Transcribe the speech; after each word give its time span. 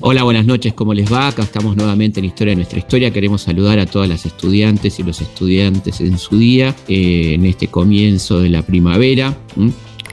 Hola, 0.00 0.22
buenas 0.22 0.46
noches, 0.46 0.72
¿cómo 0.74 0.94
les 0.94 1.12
va? 1.12 1.28
Acá 1.28 1.42
estamos 1.42 1.76
nuevamente 1.76 2.20
en 2.20 2.26
Historia 2.26 2.52
de 2.52 2.56
nuestra 2.56 2.78
historia. 2.78 3.10
Queremos 3.10 3.42
saludar 3.42 3.78
a 3.78 3.86
todas 3.86 4.08
las 4.08 4.24
estudiantes 4.24 4.98
y 4.98 5.02
los 5.02 5.20
estudiantes 5.20 6.00
en 6.00 6.18
su 6.18 6.38
día, 6.38 6.74
eh, 6.88 7.34
en 7.34 7.44
este 7.44 7.68
comienzo 7.68 8.40
de 8.40 8.48
la 8.48 8.62
primavera, 8.62 9.36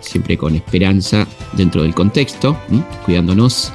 siempre 0.02 0.38
con 0.38 0.56
esperanza 0.56 1.28
dentro 1.54 1.84
del 1.84 1.94
contexto, 1.94 2.58
cuidándonos, 3.06 3.72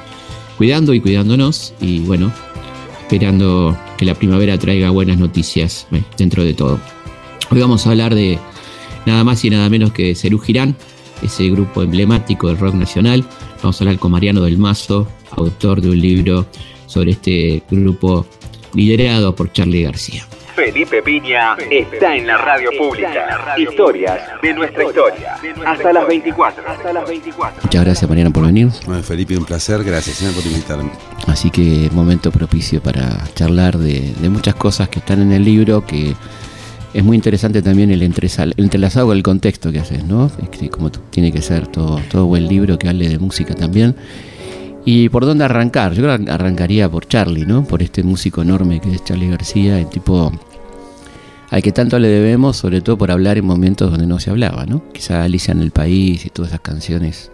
cuidando 0.57 0.93
y 0.93 0.99
cuidándonos, 0.99 1.73
y 1.79 1.99
bueno, 1.99 2.31
esperando 3.01 3.77
que 3.97 4.05
la 4.05 4.15
primavera 4.15 4.57
traiga 4.57 4.89
buenas 4.89 5.17
noticias 5.17 5.87
eh, 5.91 6.03
dentro 6.17 6.43
de 6.43 6.53
todo. 6.53 6.79
Hoy 7.49 7.59
vamos 7.59 7.85
a 7.85 7.91
hablar 7.91 8.15
de 8.15 8.37
nada 9.05 9.23
más 9.23 9.43
y 9.45 9.49
nada 9.49 9.69
menos 9.69 9.91
que 9.91 10.07
de 10.07 10.15
Cerú 10.15 10.39
Girán, 10.39 10.75
ese 11.21 11.49
grupo 11.49 11.81
emblemático 11.81 12.47
del 12.47 12.57
rock 12.57 12.75
nacional. 12.75 13.23
Vamos 13.61 13.79
a 13.79 13.83
hablar 13.83 13.99
con 13.99 14.11
Mariano 14.11 14.41
del 14.41 14.57
Mazo, 14.57 15.07
autor 15.31 15.81
de 15.81 15.89
un 15.89 15.99
libro 15.99 16.45
sobre 16.87 17.11
este 17.11 17.63
grupo 17.69 18.25
liderado 18.73 19.35
por 19.35 19.51
Charlie 19.51 19.83
García. 19.83 20.25
Felipe 20.55 21.01
Piña 21.01 21.55
está 21.69 22.15
en 22.15 22.27
la 22.27 22.37
radio 22.37 22.69
pública. 22.77 23.55
Historias 23.57 24.19
de 24.41 24.53
nuestra 24.53 24.83
historia. 24.83 25.37
Hasta 25.65 25.93
las 25.93 26.07
24. 26.07 26.63
Hasta 26.67 26.93
las 26.93 27.07
24. 27.07 27.63
Muchas 27.63 27.83
gracias 27.85 28.09
Mariano 28.09 28.31
por 28.31 28.45
venir. 28.45 28.69
Bueno, 28.85 29.01
Felipe, 29.01 29.37
un 29.37 29.45
placer. 29.45 29.83
Gracias 29.83 30.17
señor 30.17 30.33
por 30.33 30.45
invitarme. 30.45 30.91
Así 31.27 31.49
que 31.49 31.89
momento 31.93 32.31
propicio 32.31 32.81
para 32.81 33.23
charlar 33.33 33.77
de, 33.77 34.13
muchas 34.29 34.55
cosas 34.55 34.89
que 34.89 34.99
están 34.99 35.21
en 35.21 35.31
el 35.31 35.43
libro 35.43 35.85
que 35.85 36.15
es 36.93 37.03
muy 37.03 37.15
interesante 37.15 37.61
también 37.61 37.91
el, 37.91 38.01
entrelazado 38.01 39.07
con 39.07 39.17
el 39.17 39.23
contexto 39.23 39.71
que 39.71 39.79
haces, 39.79 40.03
¿no? 40.03 40.29
como 40.71 40.91
tiene 40.91 41.31
que 41.31 41.41
ser 41.41 41.67
todo, 41.67 41.99
todo 42.09 42.25
buen 42.25 42.47
libro 42.47 42.77
que 42.77 42.89
hable 42.89 43.07
de 43.07 43.17
música 43.17 43.55
también. 43.55 43.95
¿Y 44.83 45.09
por 45.09 45.25
dónde 45.25 45.43
arrancar? 45.43 45.93
Yo 45.93 46.09
arrancaría 46.09 46.89
por 46.89 47.07
Charlie, 47.07 47.45
¿no? 47.45 47.63
Por 47.63 47.83
este 47.83 48.01
músico 48.01 48.41
enorme 48.41 48.81
que 48.81 48.91
es 48.95 49.03
Charlie 49.03 49.29
García, 49.29 49.79
el 49.79 49.87
tipo 49.87 50.31
al 51.51 51.61
que 51.61 51.71
tanto 51.71 51.99
le 51.99 52.07
debemos, 52.07 52.57
sobre 52.57 52.81
todo 52.81 52.97
por 52.97 53.11
hablar 53.11 53.37
en 53.37 53.45
momentos 53.45 53.91
donde 53.91 54.07
no 54.07 54.19
se 54.19 54.31
hablaba, 54.31 54.65
¿no? 54.65 54.83
Quizá 54.91 55.23
Alicia 55.23 55.51
en 55.51 55.61
el 55.61 55.71
País 55.71 56.25
y 56.25 56.29
todas 56.29 56.51
esas 56.51 56.61
canciones 56.61 57.29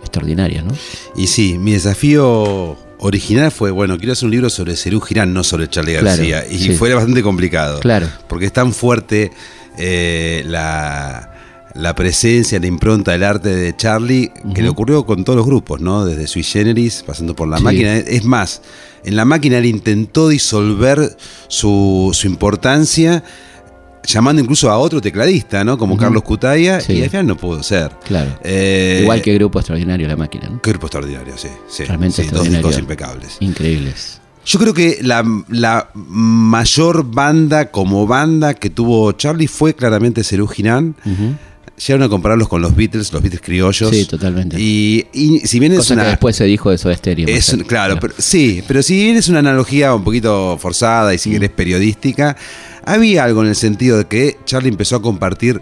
extraordinarias, 0.00 0.64
¿no? 0.64 0.72
Y 1.16 1.28
sí, 1.28 1.56
mi 1.58 1.72
desafío 1.72 2.76
original 2.98 3.50
fue, 3.50 3.70
bueno, 3.70 3.96
quiero 3.98 4.12
hacer 4.12 4.26
un 4.26 4.32
libro 4.32 4.50
sobre 4.50 4.76
Cerú 4.76 5.00
Girán, 5.00 5.32
no 5.32 5.44
sobre 5.44 5.68
Charlie 5.68 5.94
García. 5.94 6.44
y 6.48 6.70
fue 6.70 6.92
bastante 6.92 7.22
complicado. 7.22 7.80
Claro. 7.80 8.08
Porque 8.28 8.46
es 8.46 8.52
tan 8.52 8.72
fuerte 8.72 9.30
eh, 9.78 10.42
la 10.46 11.34
la 11.78 11.94
presencia, 11.94 12.58
la 12.58 12.66
impronta 12.66 13.12
del 13.12 13.22
arte 13.22 13.54
de 13.54 13.76
Charlie, 13.76 14.32
que 14.54 14.62
le 14.62 14.68
ocurrió 14.68 15.06
con 15.06 15.24
todos 15.24 15.36
los 15.36 15.46
grupos, 15.46 15.80
¿no? 15.80 16.04
Desde 16.04 16.26
Sui 16.26 16.42
Generis, 16.42 17.04
pasando 17.06 17.36
por 17.36 17.48
la 17.48 17.60
máquina. 17.60 17.96
Es 17.96 18.24
más, 18.24 18.62
en 19.04 19.14
la 19.14 19.24
máquina 19.24 19.58
él 19.58 19.66
intentó 19.66 20.28
disolver 20.28 21.16
su, 21.46 22.12
importancia, 22.24 23.22
llamando 24.08 24.40
incluso 24.40 24.70
a 24.70 24.78
otro 24.78 25.00
tecladista, 25.00 25.62
¿no? 25.64 25.76
Como 25.76 25.96
Carlos 25.96 26.22
Cutaya, 26.22 26.80
y 26.88 27.02
al 27.02 27.10
final 27.10 27.26
no 27.26 27.36
pudo 27.36 27.62
ser. 27.62 27.92
Claro. 28.04 28.38
Eh, 28.42 29.00
Igual 29.02 29.20
que 29.22 29.34
Grupo 29.34 29.58
Extraordinario, 29.58 30.08
la 30.08 30.16
máquina, 30.16 30.48
¿no? 30.48 30.60
Grupo 30.62 30.86
Extraordinario, 30.86 31.36
sí. 31.36 31.48
sí 31.68 31.84
Realmente 31.84 32.24
sí, 32.24 32.30
dos 32.30 32.48
discos 32.48 32.78
impecables. 32.78 33.36
Increíbles. 33.40 34.20
Yo 34.46 34.58
creo 34.58 34.72
que 34.72 34.98
la, 35.02 35.22
la, 35.48 35.90
mayor 35.94 37.04
banda 37.04 37.70
como 37.70 38.06
banda 38.06 38.54
que 38.54 38.70
tuvo 38.70 39.12
Charlie 39.12 39.46
fue 39.46 39.74
claramente 39.74 40.24
Cerú 40.24 40.46
Girán 40.46 40.96
llegaron 41.78 42.02
a 42.04 42.08
compararlos 42.08 42.48
con 42.48 42.60
los 42.60 42.74
Beatles, 42.74 43.12
los 43.12 43.22
Beatles 43.22 43.40
criollos. 43.40 43.90
Sí, 43.90 44.04
totalmente. 44.04 44.60
Y, 44.60 45.06
si 45.44 45.60
bien 45.60 45.72
es 45.72 45.90
una. 45.90 46.02
Que 46.02 46.10
después 46.10 46.36
se 46.36 46.44
dijo 46.44 46.70
de 46.70 46.76
eso 46.76 46.90
estéreo. 46.90 47.28
Es, 47.28 47.56
claro, 47.66 47.98
Pero, 48.00 48.14
sí, 48.18 48.62
pero 48.66 48.82
si 48.82 48.96
bien 48.96 49.16
es 49.16 49.28
una 49.28 49.38
analogía 49.38 49.94
un 49.94 50.04
poquito 50.04 50.58
forzada 50.58 51.14
y 51.14 51.18
si 51.18 51.30
mm. 51.30 51.32
querés 51.32 51.50
periodística, 51.50 52.36
había 52.84 53.24
algo 53.24 53.42
en 53.42 53.48
el 53.48 53.56
sentido 53.56 53.98
de 53.98 54.06
que 54.06 54.38
Charlie 54.44 54.70
empezó 54.70 54.96
a 54.96 55.02
compartir 55.02 55.60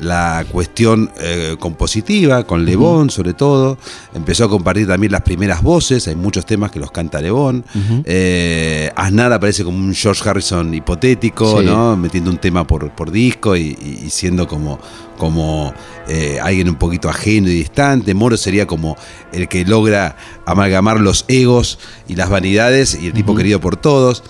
la 0.00 0.44
cuestión 0.50 1.10
eh, 1.20 1.56
compositiva, 1.58 2.44
con 2.44 2.64
Le 2.64 2.76
sobre 3.10 3.34
todo. 3.34 3.78
Empezó 4.14 4.44
a 4.44 4.48
compartir 4.48 4.86
también 4.86 5.12
las 5.12 5.20
primeras 5.22 5.62
voces, 5.62 6.08
hay 6.08 6.16
muchos 6.16 6.46
temas 6.46 6.70
que 6.70 6.80
los 6.80 6.90
canta 6.90 7.20
Le 7.20 7.30
Bon. 7.30 7.64
Eh, 8.04 8.90
aparece 8.96 9.64
como 9.64 9.76
un 9.76 9.94
George 9.94 10.28
Harrison 10.28 10.72
hipotético, 10.72 11.62
¿no? 11.62 11.96
metiendo 11.96 12.30
un 12.30 12.38
tema 12.38 12.66
por, 12.66 12.90
por 12.90 13.10
disco 13.10 13.56
y, 13.56 13.76
siendo 14.10 14.48
como, 14.48 14.78
como 15.18 15.74
eh, 16.08 16.38
alguien 16.42 16.68
un 16.68 16.76
poquito 16.76 17.08
ajeno 17.08 17.48
y 17.48 17.54
distante. 17.54 18.14
Moro 18.14 18.36
sería 18.36 18.66
como 18.66 18.96
el 19.32 19.48
que 19.48 19.64
logra 19.64 20.16
amalgamar 20.46 21.00
los 21.00 21.24
egos 21.28 21.78
y 22.08 22.16
las 22.16 22.30
vanidades 22.30 22.98
y 23.00 23.08
el 23.08 23.12
tipo 23.12 23.34
querido 23.36 23.60
por 23.60 23.76
todos. 23.76 24.22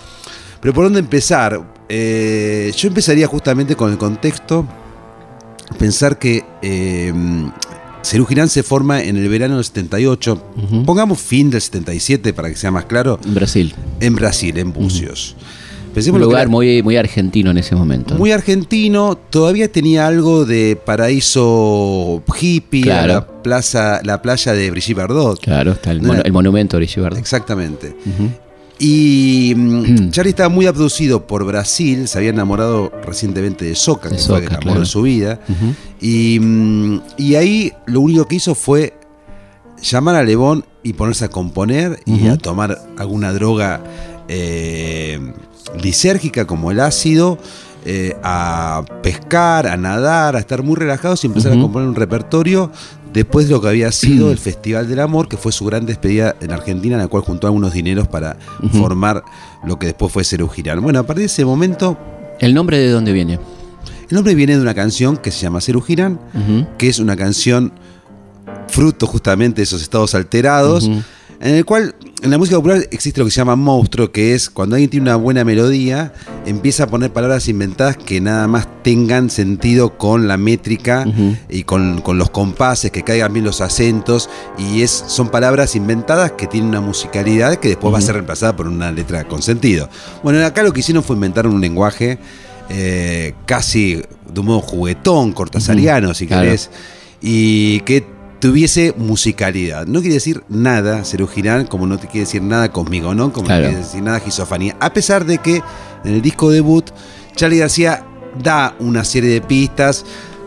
Pero 0.59 0.73
por 0.73 0.83
dónde 0.83 0.99
empezar? 0.99 1.61
yo 1.91 2.87
empezaría 2.87 3.27
justamente 3.27 3.75
con 3.75 3.91
el 3.91 3.97
contexto 3.97 4.65
pensar 5.77 6.19
que 6.19 6.43
eh, 6.61 7.13
Cerú 8.03 8.25
Girán 8.25 8.49
se 8.49 8.63
forma 8.63 9.03
en 9.03 9.17
el 9.17 9.29
verano 9.29 9.55
del 9.55 9.65
78, 9.65 10.41
pongamos 10.85 11.19
fin 11.19 11.49
del 11.49 11.61
77 11.61 12.33
para 12.33 12.49
que 12.49 12.55
sea 12.55 12.71
más 12.71 12.85
claro. 12.85 13.19
En 13.25 13.33
Brasil. 13.33 13.73
En 13.99 14.15
Brasil, 14.15 14.57
en 14.57 14.73
Bucios. 14.73 15.35
Un 15.93 16.21
lugar 16.21 16.47
muy, 16.47 16.81
muy 16.81 16.95
argentino 16.95 17.51
en 17.51 17.57
ese 17.57 17.75
momento. 17.75 18.15
Muy 18.15 18.31
argentino, 18.31 19.17
todavía 19.29 19.69
tenía 19.69 20.07
algo 20.07 20.45
de 20.45 20.77
paraíso 20.83 22.23
hippie, 22.39 22.85
la, 22.85 23.27
plaza, 23.27 23.99
la 24.03 24.21
playa 24.21 24.53
de 24.53 24.71
Brigitte 24.71 24.97
Bardot. 24.97 25.39
Claro, 25.41 25.73
está 25.73 25.91
el, 25.91 26.31
monumento 26.31 26.77
de 26.77 26.81
Brigitte 26.81 27.01
Bardot. 27.01 27.19
Exactamente. 27.19 27.93
Y 28.83 29.53
mm, 29.55 30.09
Charlie 30.09 30.31
estaba 30.31 30.49
muy 30.49 30.65
abducido 30.65 31.27
por 31.27 31.45
Brasil, 31.45 32.07
se 32.07 32.17
había 32.17 32.31
enamorado 32.31 32.91
recientemente 33.05 33.63
de 33.63 33.75
Soca, 33.75 34.09
que 34.09 34.17
fue 34.17 34.39
el 34.43 34.55
amor 34.55 34.79
de 34.79 34.85
su 34.87 35.03
vida. 35.03 35.39
Mm, 35.99 36.97
y, 37.15 37.35
ahí 37.35 37.73
lo 37.85 38.01
único 38.01 38.25
que 38.25 38.37
hizo 38.37 38.55
fue 38.55 38.95
llamar 39.83 40.15
a 40.15 40.23
Lebón 40.23 40.65
y 40.81 40.93
ponerse 40.93 41.25
a 41.25 41.29
componer 41.29 41.99
y 42.07 42.27
a 42.27 42.37
tomar 42.37 42.81
alguna 42.97 43.31
droga 43.33 43.83
eh, 44.27 45.19
lisérgica 45.79 46.47
como 46.47 46.71
el 46.71 46.79
ácido. 46.79 47.37
Eh, 47.83 48.15
a 48.21 48.83
pescar, 49.01 49.65
a 49.65 49.75
nadar, 49.75 50.35
a 50.35 50.39
estar 50.39 50.61
muy 50.61 50.75
relajados 50.75 51.23
y 51.23 51.27
empezar 51.27 51.53
a 51.53 51.55
componer 51.59 51.89
un 51.89 51.95
repertorio 51.95 52.71
después 53.13 53.47
de 53.47 53.53
lo 53.53 53.61
que 53.61 53.67
había 53.69 53.91
sido 53.91 54.31
el 54.31 54.37
Festival 54.39 54.87
del 54.87 54.99
Amor, 54.99 55.27
que 55.27 55.37
fue 55.37 55.51
su 55.51 55.65
gran 55.65 55.85
despedida 55.85 56.35
en 56.41 56.51
Argentina, 56.51 56.95
en 56.95 57.01
la 57.01 57.07
cual 57.07 57.23
juntó 57.23 57.47
algunos 57.47 57.73
dineros 57.73 58.07
para 58.07 58.37
formar 58.71 59.23
lo 59.65 59.77
que 59.77 59.87
después 59.87 60.11
fue 60.11 60.23
Cerú 60.23 60.47
Girán. 60.47 60.81
Bueno, 60.81 60.99
a 60.99 61.03
partir 61.03 61.21
de 61.21 61.27
ese 61.27 61.45
momento... 61.45 61.97
¿El 62.39 62.53
nombre 62.53 62.79
de 62.79 62.89
dónde 62.89 63.11
viene? 63.11 63.33
El 64.09 64.15
nombre 64.15 64.33
viene 64.35 64.55
de 64.55 64.61
una 64.61 64.73
canción 64.73 65.17
que 65.17 65.31
se 65.31 65.41
llama 65.41 65.61
Cerú 65.61 65.81
Girán, 65.81 66.19
que 66.77 66.89
es 66.89 66.99
una 66.99 67.15
canción 67.15 67.73
fruto 68.67 69.05
justamente 69.07 69.57
de 69.57 69.63
esos 69.63 69.81
estados 69.81 70.15
alterados 70.15 70.89
en 71.41 71.55
el 71.55 71.65
cual 71.65 71.95
en 72.21 72.29
la 72.29 72.37
música 72.37 72.57
popular 72.57 72.87
existe 72.91 73.19
lo 73.19 73.25
que 73.25 73.31
se 73.31 73.37
llama 73.37 73.55
monstruo, 73.55 74.11
que 74.11 74.35
es 74.35 74.49
cuando 74.49 74.75
alguien 74.75 74.91
tiene 74.91 75.05
una 75.05 75.15
buena 75.15 75.43
melodía, 75.43 76.13
empieza 76.45 76.83
a 76.83 76.87
poner 76.87 77.11
palabras 77.11 77.47
inventadas 77.47 77.97
que 77.97 78.21
nada 78.21 78.47
más 78.47 78.67
tengan 78.83 79.31
sentido 79.31 79.97
con 79.97 80.27
la 80.27 80.37
métrica 80.37 81.05
y 81.49 81.63
con, 81.63 82.03
los 82.05 82.29
compases, 82.29 82.91
que 82.91 83.01
caigan 83.01 83.33
bien 83.33 83.43
los 83.43 83.59
acentos, 83.61 84.29
y 84.57 84.83
es, 84.83 84.91
son 84.91 85.29
palabras 85.29 85.75
inventadas 85.75 86.33
que 86.33 86.45
tienen 86.45 86.69
una 86.69 86.81
musicalidad 86.81 87.55
que 87.55 87.69
después 87.69 87.91
va 87.91 87.97
a 87.97 88.01
ser 88.01 88.15
reemplazada 88.15 88.55
por 88.55 88.67
una 88.67 88.91
letra 88.91 89.23
con 89.27 89.41
sentido. 89.41 89.89
Bueno, 90.23 90.45
acá 90.45 90.61
lo 90.61 90.73
que 90.73 90.81
hicieron 90.81 91.03
fue 91.03 91.15
inventar 91.15 91.47
un 91.47 91.59
lenguaje 91.59 92.19
eh, 92.69 93.33
casi 93.47 94.01
de 94.31 94.39
un 94.39 94.45
modo 94.45 94.61
juguetón, 94.61 95.33
cortasariano, 95.33 96.13
si 96.13 96.27
querés, 96.27 96.69
y 97.19 97.79
que 97.81 98.20
tuviese 98.41 98.93
musicalidad. 98.97 99.85
No 99.85 100.01
quiere 100.01 100.15
decir 100.15 100.43
nada 100.49 101.05
Cerú 101.05 101.27
Girán, 101.27 101.67
como 101.67 101.85
no 101.87 101.97
te 101.97 102.07
quiere 102.07 102.21
decir 102.25 102.41
nada 102.41 102.71
conmigo, 102.71 103.13
¿no? 103.13 103.31
Como 103.31 103.47
no 103.47 103.55
quiere 103.55 103.77
decir 103.77 104.01
nada 104.01 104.19
gisofanía. 104.19 104.75
A 104.81 104.91
pesar 104.91 105.25
de 105.25 105.37
que 105.37 105.61
en 106.03 106.13
el 106.15 106.21
disco 106.21 106.49
debut, 106.49 106.89
Charlie 107.35 107.59
García 107.59 108.03
da 108.43 108.75
una 108.79 109.05
serie 109.05 109.29
de 109.29 109.41
pistas 109.41 110.03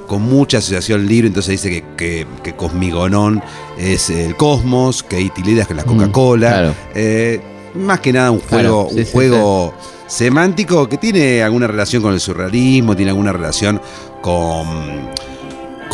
con 0.09 0.23
mucha 0.23 0.59
asociación 0.59 1.07
libre, 1.07 1.29
entonces 1.29 1.53
dice 1.53 1.71
que, 1.71 1.85
que, 1.97 2.27
que 2.43 2.55
Cosmigonón 2.55 3.43
es 3.79 4.11
el 4.11 4.37
cosmos, 4.37 5.03
que 5.03 5.21
Itilida 5.21 5.63
es 5.63 5.71
la 5.71 5.85
Coca-Cola. 5.85 6.75
Eh, 6.95 7.41
más 7.75 8.01
que 8.01 8.13
nada 8.13 8.31
un 8.33 8.41
juego, 8.41 8.89
un 8.89 9.05
juego 9.07 9.73
semántico 10.09 10.89
que 10.89 10.99
tiene 10.99 11.43
alguna 11.43 11.69
relación 11.69 12.03
con 12.03 12.13
el 12.13 12.21
surrealismo, 12.21 12.97
tiene 12.97 13.13
alguna 13.13 13.33
relación 13.33 13.81
con 14.21 15.09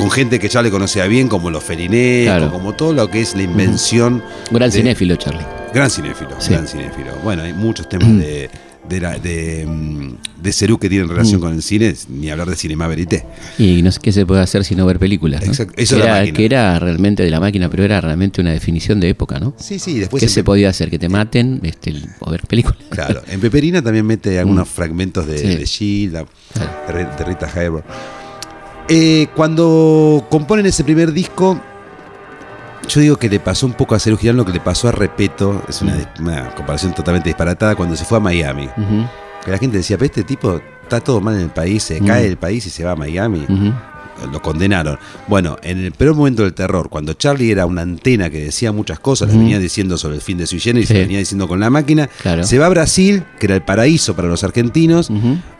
con 0.00 0.10
gente 0.10 0.38
que 0.38 0.48
ya 0.48 0.62
le 0.62 0.70
conocía 0.70 1.06
bien, 1.06 1.28
como 1.28 1.50
los 1.50 1.62
Ferinetos, 1.62 2.50
como 2.50 2.74
todo 2.74 2.92
lo 2.92 3.08
que 3.10 3.20
es 3.20 3.34
la 3.34 3.42
invención. 3.42 4.22
Gran 4.50 4.72
cinéfilo, 4.72 5.16
Charlie. 5.16 5.44
Gran 5.74 5.90
cinéfilo, 5.90 6.30
gran 6.48 6.66
cinéfilo. 6.66 7.12
Bueno, 7.22 7.42
hay 7.42 7.52
muchos 7.52 7.86
temas 7.88 8.08
de, 8.18 8.48
de, 8.88 9.00
la, 9.00 9.18
de, 9.18 9.66
mm, 9.68 10.14
de 10.42 10.52
Cerú 10.52 10.78
que 10.78 10.88
tienen 10.88 11.06
relación 11.08 11.38
Mm. 11.38 11.42
con 11.42 11.52
el 11.54 11.62
cine, 11.62 11.94
ni 12.08 12.30
hablar 12.30 12.48
de 12.48 12.56
Cinema 12.56 12.88
Verité. 12.88 13.24
Y 13.58 13.82
no 13.82 13.92
sé 13.92 14.00
qué 14.02 14.10
se 14.10 14.24
puede 14.26 14.40
hacer 14.40 14.64
sino 14.64 14.84
ver 14.86 14.98
películas. 14.98 15.42
¿no? 15.42 15.48
Exacto, 15.48 15.74
eso 15.76 15.96
que, 15.96 16.02
era, 16.02 16.32
que 16.32 16.44
era 16.44 16.78
realmente 16.78 17.22
de 17.22 17.30
la 17.30 17.38
máquina, 17.38 17.68
pero 17.68 17.84
era 17.84 18.00
realmente 18.00 18.40
una 18.40 18.50
definición 18.52 18.98
de 19.00 19.10
época, 19.10 19.38
¿no? 19.38 19.54
Sí, 19.58 19.78
sí, 19.78 19.98
después 20.00 20.20
¿Qué 20.22 20.28
se 20.28 20.42
podía 20.42 20.70
hacer? 20.70 20.90
Que 20.90 20.98
te 20.98 21.08
maten 21.10 21.60
este, 21.62 21.94
o 22.20 22.30
ver 22.30 22.40
películas. 22.48 22.78
Claro, 22.88 23.22
en 23.28 23.38
Peperina 23.38 23.82
también 23.82 24.06
mete 24.06 24.38
algunos 24.40 24.66
fragmentos 24.68 25.26
de, 25.26 25.34
Mm. 25.34 25.38
Sí. 25.38 25.56
de 25.56 25.66
Gilda, 25.66 26.24
Claro. 26.54 27.16
de 27.18 27.24
Rita 27.24 27.48
Hayworth. 27.54 27.84
Eh, 28.92 29.28
cuando 29.36 30.26
componen 30.28 30.66
ese 30.66 30.82
primer 30.82 31.12
disco, 31.12 31.60
yo 32.88 33.00
digo 33.00 33.16
que 33.16 33.28
le 33.28 33.38
pasó 33.38 33.66
un 33.66 33.74
poco 33.74 33.94
a 33.94 34.00
Cerú 34.00 34.16
Girán 34.16 34.36
lo 34.36 34.44
que 34.44 34.52
le 34.52 34.58
pasó 34.58 34.88
a 34.88 34.92
Repeto, 34.92 35.62
es 35.68 35.80
una, 35.80 35.96
una 36.18 36.52
comparación 36.56 36.92
totalmente 36.92 37.28
disparatada, 37.28 37.76
cuando 37.76 37.94
se 37.94 38.04
fue 38.04 38.18
a 38.18 38.20
Miami. 38.20 38.68
Que 39.44 39.50
la 39.52 39.58
gente 39.58 39.76
decía, 39.76 39.96
pero 39.96 40.06
este 40.06 40.24
tipo 40.24 40.60
está 40.82 40.98
todo 41.00 41.20
mal 41.20 41.36
en 41.36 41.42
el 41.42 41.50
país, 41.50 41.84
se 41.84 42.00
cae 42.00 42.26
el 42.26 42.36
país 42.36 42.66
y 42.66 42.70
se 42.70 42.82
va 42.84 42.90
a 42.92 42.96
Miami. 42.96 43.46
Lo 44.32 44.40
condenaron. 44.42 44.98
Bueno, 45.28 45.56
en 45.62 45.78
el 45.84 45.92
peor 45.92 46.14
momento 46.14 46.42
del 46.42 46.52
terror, 46.54 46.88
cuando 46.88 47.14
Charlie 47.14 47.50
era 47.50 47.66
una 47.66 47.82
antena 47.82 48.30
que 48.30 48.40
decía 48.44 48.72
muchas 48.72 48.98
cosas, 49.00 49.28
las 49.28 49.36
Ujú. 49.36 49.44
venía 49.44 49.58
diciendo 49.58 49.96
sobre 49.98 50.16
el 50.16 50.20
fin 50.22 50.38
de 50.38 50.46
su 50.46 50.56
y 50.56 50.60
se 50.60 50.84
Sí. 50.84 50.92
venía 50.94 51.18
diciendo 51.18 51.48
con 51.48 51.58
la 51.60 51.70
máquina, 51.70 52.08
Claro. 52.22 52.44
se 52.44 52.58
va 52.58 52.66
a 52.66 52.68
Brasil, 52.68 53.22
que 53.38 53.46
era 53.46 53.54
el 53.54 53.62
paraíso 53.62 54.14
para 54.14 54.28
los 54.28 54.44
argentinos, 54.44 55.10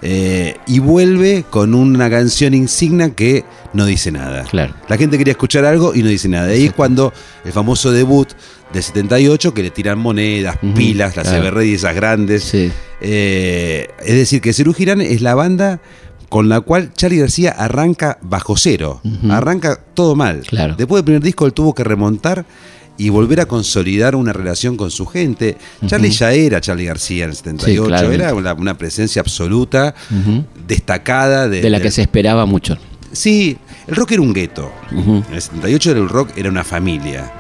eh, 0.03 0.57
y 0.67 0.79
vuelve 0.79 1.45
con 1.49 1.75
una 1.75 2.11
canción 2.11 2.55
insignia 2.55 3.11
que 3.15 3.45
no 3.73 3.87
dice 3.87 4.13
nada. 4.13 4.45
Claro. 4.45 4.75
La 4.89 4.97
gente 4.97 5.17
quería 5.19 5.33
escuchar 5.33 5.65
algo 5.65 5.95
y 5.95 6.03
no 6.03 6.09
dice 6.09 6.29
nada. 6.29 6.49
Ahí 6.49 6.67
es 6.67 6.73
cuando 6.73 7.13
el 7.45 7.53
famoso 7.53 7.91
debut 7.93 8.29
de 8.73 8.83
78, 8.83 9.53
que 9.55 9.63
le 9.63 9.71
tiran 9.71 9.99
monedas, 9.99 10.59
pilas, 10.75 11.17
las 11.17 11.29
claro. 11.29 11.61
Esas 11.61 11.95
grandes. 11.95 12.45
Sí. 12.45 12.71
Eh, 13.01 13.89
es 14.05 14.15
decir, 14.15 14.41
que 14.41 14.53
Cerú 14.53 14.75
Girán 14.75 15.01
es 15.01 15.23
la 15.23 15.35
banda 15.35 15.81
con 16.31 16.49
la 16.49 16.63
cual 16.63 16.95
Charlie 16.95 17.19
García 17.19 17.51
arranca 17.51 18.17
bajo 18.23 18.57
cero. 18.57 19.03
Arranca 19.29 19.79
todo 19.95 20.15
mal. 20.17 20.41
Claro. 20.47 20.75
Después 20.79 21.01
del 21.01 21.05
primer 21.05 21.23
disco 21.23 21.45
él 21.45 21.53
tuvo 21.53 21.75
que 21.75 21.85
remontar 21.85 22.47
y 22.97 23.09
volver 23.09 23.41
a 23.41 23.47
consolidar 23.47 24.15
una 24.15 24.33
relación 24.33 24.77
con 24.77 24.91
su 24.91 25.07
gente. 25.07 25.59
Charlie 25.87 26.11
ya 26.11 26.33
era 26.33 26.61
Charlie 26.61 26.85
García 26.85 27.25
en 27.25 27.31
el 27.31 27.37
78, 27.37 27.85
claramente. 27.85 28.15
era 28.25 28.35
una, 28.35 28.53
una 28.55 28.79
presencia 28.79 29.21
absoluta, 29.21 29.95
destacada. 30.67 31.49
De, 31.49 31.61
De 31.63 31.71
la 31.71 31.81
que 31.81 31.91
se 31.91 32.03
esperaba 32.03 32.47
mucho. 32.47 32.77
Sí, 33.13 33.59
el 33.89 33.97
rock 33.97 34.13
era 34.13 34.23
un 34.23 34.33
gueto. 34.33 34.71
En 34.93 35.25
el 35.33 35.41
78 35.43 35.93
el 35.93 36.09
rock 36.09 36.31
era 36.37 36.49
una 36.49 36.63
familia. 36.63 37.33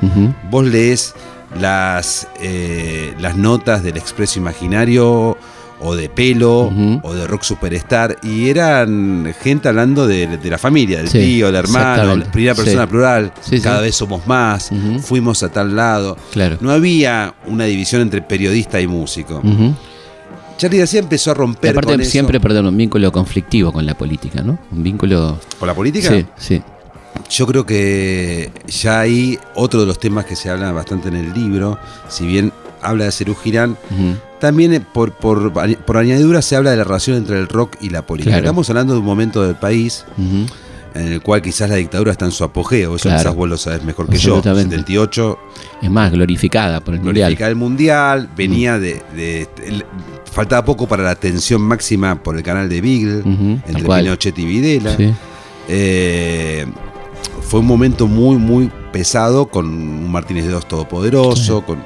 Vos 0.51 0.65
lees 0.67 1.15
las, 1.61 2.27
eh, 2.41 3.15
las 3.21 3.37
notas 3.37 3.83
del 3.83 3.97
Expreso 3.97 4.39
Imaginario 4.41 5.37
o 5.83 5.97
de 5.97 6.09
Pelo 6.09 6.71
o 7.03 7.15
de 7.15 7.27
Rock 7.27 7.43
Superstar 7.43 8.17
y 8.23 8.49
eran 8.49 9.35
gente 9.41 9.69
hablando 9.69 10.07
de, 10.07 10.27
de 10.39 10.51
la 10.51 10.59
familia, 10.59 10.99
del 10.99 11.09
Sí, 11.09 11.19
tío, 11.19 11.47
del 11.47 11.57
hermano, 11.57 11.91
exactamente. 11.93 12.31
primera 12.31 12.55
persona 12.55 12.83
Sí. 12.85 12.89
plural, 12.91 13.33
Sí, 13.41 13.61
cada 13.61 13.81
vez 13.81 13.95
somos 13.95 14.27
más, 14.27 14.71
fuimos 15.03 15.43
a 15.43 15.49
tal 15.51 15.75
lado. 15.75 16.17
Claro. 16.33 16.59
No 16.61 16.71
había 16.71 17.35
una 17.47 17.65
división 17.65 18.03
entre 18.03 18.21
periodista 18.23 18.81
y 18.81 18.87
músico. 18.87 19.43
Charlie 20.59 20.79
García 20.79 21.01
empezó 21.01 21.31
a 21.31 21.35
Y 21.35 21.37
romper 21.39 21.71
aparte 21.71 21.93
con 21.93 22.01
eso. 22.03 22.11
siempre, 22.11 22.39
perdón, 22.39 22.67
un 22.67 22.77
vínculo 22.77 23.11
conflictivo 23.11 23.73
con 23.73 23.87
la 23.87 23.95
política, 23.95 24.43
¿no? 24.43 24.59
Un 24.71 24.83
vínculo... 24.83 25.39
¿Con 25.59 25.67
la 25.67 25.75
política? 25.75 26.09
Sí, 26.11 26.27
sí. 26.37 26.63
Yo 27.31 27.47
creo 27.47 27.65
que 27.65 28.53
ya 28.69 29.01
hay 29.01 29.39
otro 29.55 29.81
de 29.81 29.87
los 29.87 29.99
temas 29.99 30.27
que 30.27 30.37
se 30.37 30.51
hablan 30.51 30.75
bastante 30.75 31.09
en 31.09 31.17
el 31.17 31.33
libro, 31.33 31.79
si 32.09 32.27
bien 32.27 32.53
habla 32.83 33.05
de 33.05 33.13
Cerú 33.13 33.35
Girán, 33.35 33.77
también 34.41 34.73
eh, 34.75 34.81
por, 34.81 35.13
por, 35.13 35.53
por 35.53 35.97
añadidura 35.97 36.41
se 36.43 36.57
habla 36.57 36.71
de 36.71 36.77
la 36.77 36.85
relación 36.85 37.17
entre 37.17 37.39
el 37.39 37.49
rock 37.49 37.77
y 37.81 37.91
la 37.91 38.03
política. 38.07 38.31
Claro. 38.33 38.45
Estamos 38.47 38.69
hablando 38.71 38.95
de 38.95 39.01
un 39.01 39.05
momento 39.07 39.43
del 39.43 39.57
país 39.57 40.05
en 40.93 41.07
el 41.13 41.21
cual 41.23 41.41
quizás 41.43 41.69
la 41.71 41.77
dictadura 41.77 42.11
está 42.13 42.25
en 42.25 42.33
su 42.33 42.43
apogeo, 42.43 42.97
eso 42.97 43.05
Claro. 43.09 43.19
quizás 43.21 43.35
vos 43.35 43.49
lo 43.49 43.57
sabés 43.57 43.85
mejor 43.85 44.09
que 44.09 44.17
yo. 44.19 44.37
Absolutamente. 44.37 44.77
78, 44.77 45.39
Es 45.83 45.91
más, 45.91 46.11
glorificada 46.11 46.81
por 46.81 46.95
el 46.95 47.01
mundial. 47.01 47.27
glorificar 47.29 47.49
el 47.51 47.57
mundial, 47.57 48.29
venía 48.37 48.79
de... 48.79 49.47
faltaba 50.33 50.65
poco 50.65 50.87
para 50.89 51.03
la 51.05 51.15
tensión 51.15 51.61
máxima 51.63 52.21
por 52.23 52.37
el 52.37 52.43
canal 52.43 52.69
de 52.69 52.81
Beagle, 52.81 53.23
entre. 53.69 53.83
Pinochet 53.85 54.39
y 54.39 54.45
Videla. 54.45 54.97
Sí. 54.97 55.13
Eh, 55.69 56.67
fue 57.43 57.61
un 57.61 57.67
momento 57.67 58.07
muy, 58.09 58.37
muy 58.37 58.71
pesado 58.93 59.47
con 59.47 59.67
un 59.67 60.11
Martínez 60.11 60.45
de 60.47 60.51
Dos 60.53 60.67
todopoderoso. 60.67 61.63
Con... 61.63 61.79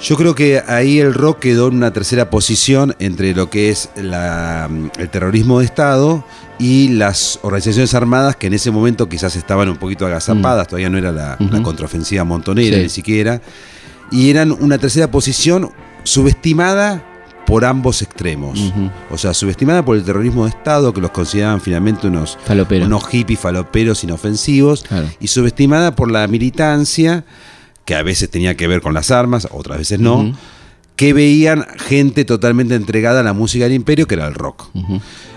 Yo 0.00 0.16
creo 0.16 0.34
que 0.34 0.60
ahí 0.66 0.98
el 0.98 1.14
rock 1.14 1.38
quedó 1.40 1.68
en 1.68 1.76
una 1.76 1.92
tercera 1.92 2.28
posición 2.28 2.94
entre 2.98 3.34
lo 3.34 3.48
que 3.48 3.70
es 3.70 3.88
la- 3.96 4.68
el 4.98 5.08
terrorismo 5.08 5.60
de 5.60 5.64
Estado 5.64 6.24
y 6.58 6.88
las 6.88 7.38
organizaciones 7.42 7.94
armadas 7.94 8.36
que 8.36 8.48
en 8.48 8.54
ese 8.54 8.70
momento 8.70 9.08
quizás 9.08 9.34
estaban 9.36 9.68
un 9.68 9.76
poquito 9.76 10.04
agazapadas, 10.04 10.66
todavía 10.68 10.90
no 10.90 10.98
era 10.98 11.10
la, 11.12 11.36
Mm. 11.38 11.62
Contraofensiva 11.62 12.24
montonera 12.24 12.76
Sí. 12.76 12.82
ni 12.82 12.88
siquiera, 12.90 13.40
y 14.10 14.30
eran 14.30 14.52
una 14.52 14.76
tercera 14.78 15.10
posición 15.10 15.70
subestimada 16.02 17.02
por 17.46 17.64
ambos 17.64 18.02
extremos. 18.02 18.72
O 19.10 19.16
sea, 19.18 19.32
subestimada 19.34 19.84
por 19.84 19.96
el 19.96 20.02
terrorismo 20.04 20.44
de 20.44 20.50
Estado, 20.50 20.92
que 20.92 21.00
los 21.00 21.10
consideraban 21.12 21.60
finalmente 21.60 22.06
unos, 22.08 22.36
Falopero. 22.44 22.86
unos 22.86 23.06
hippies 23.08 23.38
faloperos 23.40 24.02
inofensivos, 24.04 24.82
Claro. 24.82 25.08
y 25.20 25.28
subestimada 25.28 25.94
por 25.94 26.10
la 26.10 26.26
militancia, 26.26 27.24
que 27.84 27.94
a 27.94 28.02
veces 28.02 28.30
tenía 28.30 28.56
que 28.56 28.66
ver 28.66 28.80
con 28.80 28.94
las 28.94 29.10
armas, 29.10 29.48
otras 29.50 29.78
veces 29.78 30.00
no, 30.00 30.34
que 30.96 31.12
veían 31.12 31.66
gente 31.78 32.24
totalmente 32.24 32.74
entregada 32.74 33.20
a 33.20 33.22
la 33.22 33.32
música 33.32 33.64
del 33.64 33.74
imperio, 33.74 34.06
que 34.06 34.14
era 34.14 34.26
el 34.26 34.34
rock. 34.34 34.66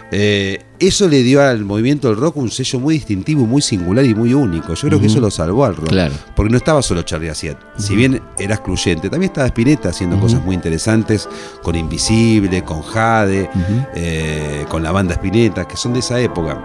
Eh, 0.09 0.61
eso 0.79 1.09
le 1.09 1.21
dio 1.21 1.41
al 1.41 1.65
movimiento 1.65 2.07
del 2.07 2.15
rock 2.15 2.37
un 2.37 2.49
sello 2.49 2.79
muy 2.79 2.93
distintivo, 2.93 3.45
muy 3.45 3.61
singular 3.61 4.05
y 4.05 4.15
muy 4.15 4.33
único. 4.33 4.73
Yo 4.73 4.87
creo 4.87 5.01
que 5.01 5.07
eso 5.07 5.19
lo 5.19 5.29
salvó 5.29 5.65
al 5.65 5.75
rock. 5.75 5.89
Claro. 5.89 6.13
Porque 6.33 6.49
no 6.49 6.57
estaba 6.57 6.81
solo 6.81 7.01
Charlie 7.01 7.27
García. 7.27 7.59
Si 7.77 7.93
bien 7.95 8.21
era 8.39 8.55
excluyente, 8.55 9.09
también 9.09 9.31
estaba 9.31 9.47
Spinetta 9.47 9.89
haciendo 9.89 10.17
cosas 10.17 10.41
muy 10.45 10.55
interesantes 10.55 11.27
con 11.61 11.75
Invisible, 11.75 12.63
con 12.63 12.83
Jade, 12.83 13.49
eh, 13.95 14.65
con 14.69 14.81
la 14.81 14.93
banda 14.93 15.13
Spinetta, 15.15 15.67
que 15.67 15.75
son 15.75 15.91
de 15.91 15.99
esa 15.99 16.17
época. 16.21 16.57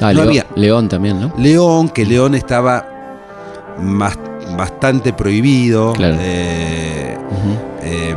Ah, 0.00 0.12
No 0.14 0.24
León, 0.24 0.28
había- 0.28 0.46
León 0.56 0.88
también, 0.88 1.20
¿no? 1.20 1.34
León, 1.36 1.90
que 1.90 2.06
León 2.06 2.34
estaba 2.34 2.91
más- 3.80 4.18
bastante 4.56 5.12
prohibido. 5.12 5.92
Claro. 5.92 6.16
eh, 6.20 7.16
eh, 7.82 8.14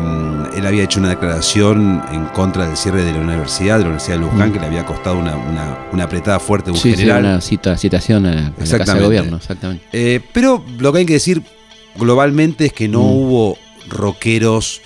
él 0.56 0.66
había 0.66 0.84
hecho 0.84 1.00
una 1.00 1.10
declaración 1.10 2.02
en 2.12 2.26
contra 2.28 2.68
del 2.68 2.78
cierre 2.78 3.04
de 3.04 3.12
la 3.12 3.20
universidad, 3.20 3.76
de 3.78 3.82
la 3.84 3.90
Universidad 3.90 4.18
de 4.18 4.22
Luján, 4.22 4.54
que 4.54 4.60
le 4.60 4.66
había 4.68 4.86
costado 4.86 5.18
una, 5.18 5.36
una- 5.36 5.78
una 5.92 6.04
apretada 6.06 6.40
fuerte 6.40 6.72
un 6.72 6.78
Sí, 6.78 6.92
sí, 6.92 6.98
general. 6.98 7.24
una 7.26 7.42
cita- 7.42 7.78
citación 7.78 8.26
a 8.26 8.34
la, 8.34 8.42
a 8.48 8.52
la 8.66 8.78
Casa 8.78 8.94
de. 8.96 9.02
Gobierno, 9.04 9.38
exactamente. 9.38 9.84
Eh, 9.92 10.22
pero 10.34 10.64
lo 10.78 10.92
que 10.94 11.00
hay 11.00 11.06
que 11.06 11.14
decir 11.14 11.42
globalmente 11.98 12.66
es 12.68 12.74
que 12.74 12.88
no 12.88 13.02
Mm. 13.02 13.12
hubo 13.18 13.58
rockeros 13.90 14.82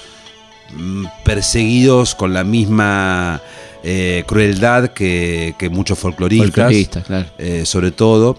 mm, 0.76 1.06
perseguidos 1.24 2.16
con 2.16 2.34
la 2.34 2.44
misma 2.44 3.42
eh, 3.84 4.24
crueldad 4.28 4.90
que, 4.90 5.56
que 5.58 5.70
muchos 5.70 5.98
folcloristas, 5.98 7.06
claro. 7.06 7.26
eh, 7.38 7.66
sobre 7.66 7.92
todo. 7.92 8.38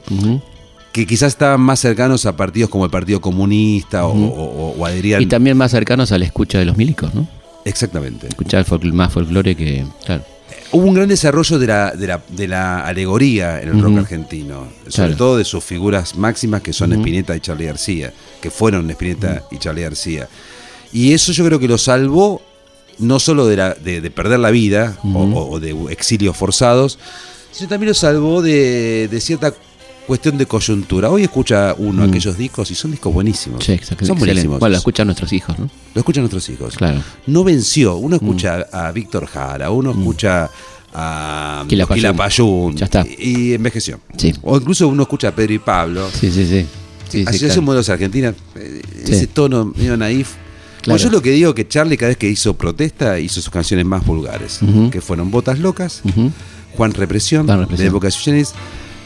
Que 0.93 1.07
quizás 1.07 1.29
estaban 1.33 1.61
más 1.61 1.79
cercanos 1.81 2.27
a 2.27 2.37
partidos 2.37 2.69
como 2.71 2.85
el 2.85 2.91
Partido 2.91 3.21
Comunista 3.21 4.07
o- 4.07 4.13
o, 4.13 4.27
o- 4.27 4.75
o 4.79 4.87
adherían. 4.87 5.23
Y 5.23 5.27
también 5.27 5.57
más 5.57 5.71
cercanos 5.71 6.11
a 6.13 6.19
la 6.19 6.25
escucha 6.25 6.59
de 6.59 6.65
los 6.65 6.77
milicos, 6.77 7.15
¿no? 7.15 7.29
Exactamente. 7.65 8.27
Escuchar 8.29 8.65
folcl- 8.67 8.93
más 8.93 9.13
folclore 9.13 9.55
que. 9.55 9.85
Claro. 10.05 10.25
Hubo 10.73 10.85
un 10.87 10.95
gran 10.95 11.09
desarrollo 11.09 11.59
de 11.59 11.67
la, 11.67 11.91
de 11.93 12.07
la, 12.07 12.23
de 12.29 12.49
la 12.49 12.81
alegoría 12.87 13.61
en 13.61 13.69
el 13.71 13.81
rock 13.83 13.99
argentino, 13.99 14.69
sobre 14.89 15.09
Claro. 15.09 15.17
todo 15.17 15.37
de 15.37 15.45
sus 15.45 15.63
figuras 15.65 16.17
máximas 16.17 16.61
que 16.63 16.73
son 16.73 16.93
Ujú. 16.93 17.01
Spinetta 17.01 17.37
y 17.37 17.41
Charlie 17.41 17.67
García, 17.67 18.13
que 18.41 18.51
fueron 18.51 18.89
Spinetta 18.91 19.43
y 19.51 19.59
Charlie 19.59 19.83
García. 19.83 20.29
Y 20.93 21.13
eso 21.13 21.33
yo 21.33 21.45
creo 21.45 21.59
que 21.59 21.69
lo 21.69 21.77
salvó 21.79 22.41
no 22.99 23.19
solo 23.19 23.47
de, 23.47 23.57
la- 23.57 23.75
de- 23.75 24.01
de 24.01 24.11
perder 24.11 24.39
la 24.41 24.51
vida 24.51 24.97
o 25.05 25.59
de 25.61 25.71
exilios 25.91 26.37
forzados, 26.37 26.99
sino 27.53 27.69
también 27.69 27.89
lo 27.89 27.95
salvó 27.95 28.41
de, 28.43 29.09
de 29.11 29.21
cierta 29.21 29.53
cuestión 30.11 30.37
de 30.39 30.47
coyuntura. 30.47 31.09
Hoy 31.09 31.23
escucha 31.23 31.73
uno 31.79 32.05
Mm. 32.05 32.09
aquellos 32.11 32.37
discos 32.37 32.69
y 32.71 32.75
son 32.75 32.91
discos 32.91 33.15
buenísimos. 33.15 33.65
Sí, 33.65 33.73
exacto. 33.73 34.05
son 34.07 34.19
buenísimos. 34.19 34.59
Bueno, 34.59 34.73
lo 34.73 34.79
escuchan 34.79 35.07
nuestros 35.07 35.33
hijos, 35.33 35.57
¿no? 35.57 35.71
Lo 35.95 35.99
escuchan 36.01 36.23
nuestros 36.23 36.49
hijos. 36.49 36.75
Claro. 36.77 37.01
No 37.29 37.45
venció. 37.45 37.97
Uno 37.97 38.17
escucha 38.17 38.67
a 38.73 38.91
Víctor 38.91 39.27
Jara, 39.27 39.71
uno 39.71 39.93
escucha 39.93 40.51
a 40.93 41.65
Quilapayún. 41.69 42.01
Quilapayún, 42.01 42.77
Ya 42.77 42.85
está. 42.87 43.07
Y, 43.19 43.51
y 43.51 43.55
envejeció. 43.55 44.01
Sí. 44.17 44.35
O 44.43 44.57
incluso 44.57 44.89
uno 44.89 45.03
escucha 45.03 45.29
a 45.29 45.31
Pedro 45.35 45.53
y 45.55 45.59
Pablo. 45.61 46.09
Sí, 46.13 46.31
sí, 46.33 46.45
sí. 46.45 46.67
Sí, 47.09 47.25
Así 47.27 47.39
claro. 47.39 47.79
argentinos. 47.93 48.35
eh. 48.57 48.83
Ese 49.07 49.27
tono 49.29 49.73
medio 49.77 49.97
naif. 49.97 50.31
Claro. 50.83 50.97
Bueno, 50.99 51.05
yo 51.05 51.11
lo 51.11 51.23
que 51.23 51.31
digo 51.31 51.55
que 51.55 51.69
Charlie 51.69 51.97
cada 51.97 52.09
vez 52.09 52.17
que 52.17 52.29
hizo 52.29 52.55
protesta 52.55 53.19
hizo 53.21 53.41
sus 53.41 53.51
canciones 53.51 53.87
más 53.87 54.05
vulgares, 54.05 54.59
que 54.91 55.01
fueron 55.01 55.31
Botas 55.31 55.59
Locas. 55.61 56.03
Juan 56.77 56.93
Represión, 56.95 57.47
Represión. 57.47 57.77
de 57.79 57.87
Época 57.87 58.09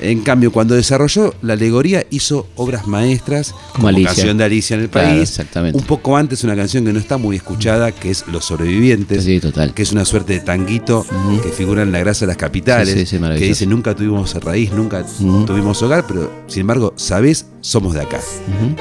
En 0.01 0.21
cambio, 0.23 0.51
cuando 0.53 0.75
desarrolló 0.75 1.35
la 1.41 1.53
alegoría, 1.55 2.05
hizo 2.11 2.49
obras 2.57 2.87
maestras, 2.87 3.55
como, 3.73 3.89
canción 4.03 4.37
de 4.37 4.45
Alicia 4.45 4.75
en 4.75 4.83
el 4.83 4.91
Claro, 4.91 5.09
país. 5.09 5.31
exactamente. 5.31 5.79
Un 5.79 5.85
poco 5.85 6.17
antes, 6.17 6.43
una 6.45 6.57
canción 6.57 6.85
que 6.85 6.93
no 6.93 6.99
está 6.99 7.17
muy 7.17 7.37
escuchada, 7.37 7.93
que 7.93 8.11
es 8.11 8.25
Los 8.27 8.45
Sobrevivientes, 8.47 9.25
Sí, 9.25 9.41
total. 9.41 9.73
que 9.73 9.83
es 9.83 9.93
una 9.93 10.05
suerte 10.05 10.35
de 10.35 10.41
tanguito 10.41 11.07
que 11.43 11.49
figura 11.51 11.83
en 11.83 11.93
la 11.93 12.01
grasa 12.01 12.21
de 12.21 12.29
las 12.29 12.37
capitales, 12.37 12.93
Sí, 12.95 13.07
sí, 13.07 13.19
que 13.19 13.45
dice 13.47 13.67
nunca 13.67 13.95
tuvimos 13.95 14.35
raíz, 14.43 14.73
nunca 14.73 15.05
tuvimos 15.47 15.81
hogar, 15.83 16.05
pero 16.07 16.31
sin 16.49 16.63
embargo, 16.63 16.93
sabés, 16.97 17.47
somos 17.61 17.95
de 17.95 18.03
acá. 18.03 18.21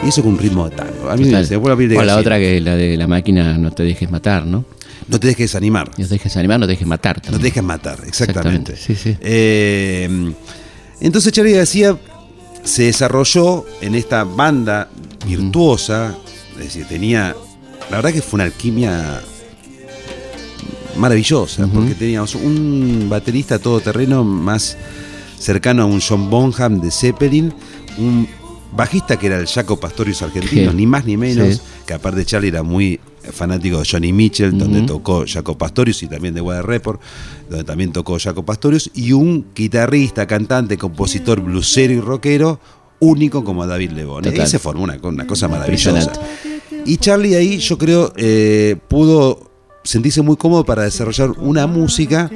Y 0.03 0.09
eso 0.09 0.23
con 0.23 0.33
un 0.33 0.39
ritmo 0.39 0.67
de 0.69 0.75
tango. 0.75 1.09
A 1.09 1.15
mí 1.15 1.25
Total. 1.25 1.47
me 1.49 1.59
pone 1.59 1.69
la 1.69 1.77
piel 1.77 1.89
de 1.89 1.97
O 1.97 2.03
la 2.03 2.17
otra 2.17 2.39
que 2.39 2.59
la 2.59 2.75
de 2.75 2.97
la 2.97 3.07
máquina 3.07 3.57
no 3.57 3.71
te 3.71 3.83
dejes 3.83 4.09
matar, 4.11 4.45
¿no? 4.45 4.65
No 5.07 5.19
te 5.19 5.27
dejes 5.27 5.51
desanimar. 5.51 5.89
No 5.97 6.07
te 6.07 6.13
dejes 6.15 6.35
animar, 6.37 6.59
no 6.59 6.65
te 6.65 6.71
dejes 6.71 6.87
matar. 6.87 7.17
No 7.17 7.21
te 7.21 7.27
también. 7.31 7.43
dejes 7.43 7.63
matar, 7.63 7.99
exactamente. 8.07 8.73
Exactamente, 8.73 8.75
sí, 8.77 8.95
sí. 8.95 9.17
Eh, 9.21 10.33
entonces 10.99 11.31
Charlie 11.33 11.53
García 11.53 11.97
se 12.63 12.83
desarrolló 12.83 13.65
en 13.81 13.95
esta 13.95 14.23
banda 14.23 14.89
virtuosa, 15.25 16.15
es 16.57 16.65
decir, 16.65 16.85
tenía, 16.87 17.35
la 17.89 17.97
verdad 17.97 18.13
que 18.13 18.21
fue 18.21 18.37
una 18.37 18.45
alquimia 18.45 19.21
maravillosa, 20.97 21.67
porque 21.67 21.95
teníamos 21.95 22.35
un 22.35 23.07
baterista 23.09 23.57
todoterreno 23.59 24.23
más 24.23 24.77
cercano 25.39 25.83
a 25.83 25.85
un 25.85 25.99
John 25.99 26.29
Bonham 26.29 26.79
de 26.79 26.91
Zeppelin, 26.91 27.53
un 27.97 28.27
bajista 28.71 29.17
que 29.17 29.27
era 29.27 29.37
el 29.39 29.47
Jaco 29.47 29.79
Pastorius 29.79 30.21
argentino, 30.21 30.71
Sí. 30.71 30.77
ni 30.77 30.85
más 30.87 31.05
ni 31.05 31.17
menos, 31.17 31.55
Sí. 31.55 31.61
Que 31.85 31.93
aparte 31.93 32.25
Charlie 32.25 32.49
era 32.49 32.63
muy 32.63 32.99
fanático 33.31 33.79
de 33.79 33.87
Johnny 33.89 34.11
Mitchell, 34.11 34.57
donde 34.57 34.81
tocó 34.81 35.23
Jaco 35.27 35.57
Pastorius 35.57 36.03
y 36.03 36.07
también 36.07 36.33
de 36.33 36.41
Weather 36.41 36.65
Report, 36.65 37.01
donde 37.49 37.63
también 37.63 37.91
tocó 37.91 38.17
Jaco 38.19 38.43
Pastorius, 38.43 38.91
y 38.93 39.13
un 39.13 39.47
guitarrista, 39.55 40.27
cantante, 40.27 40.77
compositor, 40.77 41.39
blusero 41.41 41.93
y 41.93 41.99
rockero, 41.99 42.59
único 42.99 43.43
como 43.43 43.65
David 43.65 43.91
Lebón. 43.91 44.25
Y 44.25 44.47
se 44.47 44.59
formó 44.59 44.83
una, 44.83 44.97
una 45.03 45.27
cosa 45.27 45.47
maravillosa. 45.47 46.11
Y 46.85 46.97
Charlie 46.97 47.35
ahí 47.35 47.59
yo 47.59 47.77
creo 47.77 48.13
eh, 48.17 48.75
pudo 48.87 49.51
sentirse 49.83 50.21
muy 50.21 50.35
cómodo 50.37 50.65
para 50.65 50.83
desarrollar 50.83 51.31
una 51.31 51.67
música 51.67 52.29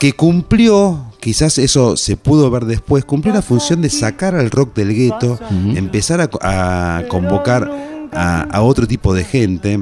que 0.00 0.14
cumplió, 0.14 1.12
quizás 1.20 1.58
eso 1.58 1.96
se 1.96 2.16
pudo 2.16 2.50
ver 2.50 2.64
después, 2.64 3.04
cumplió 3.04 3.34
la 3.34 3.42
función 3.42 3.82
de 3.82 3.90
sacar 3.90 4.34
al 4.34 4.50
rock 4.50 4.74
del 4.74 4.94
gueto, 4.94 5.38
empezar 5.74 6.20
a, 6.22 6.30
a 6.40 7.06
convocar 7.08 7.89
a, 8.12 8.42
a 8.42 8.62
otro 8.62 8.86
tipo 8.86 9.14
de 9.14 9.24
gente. 9.24 9.78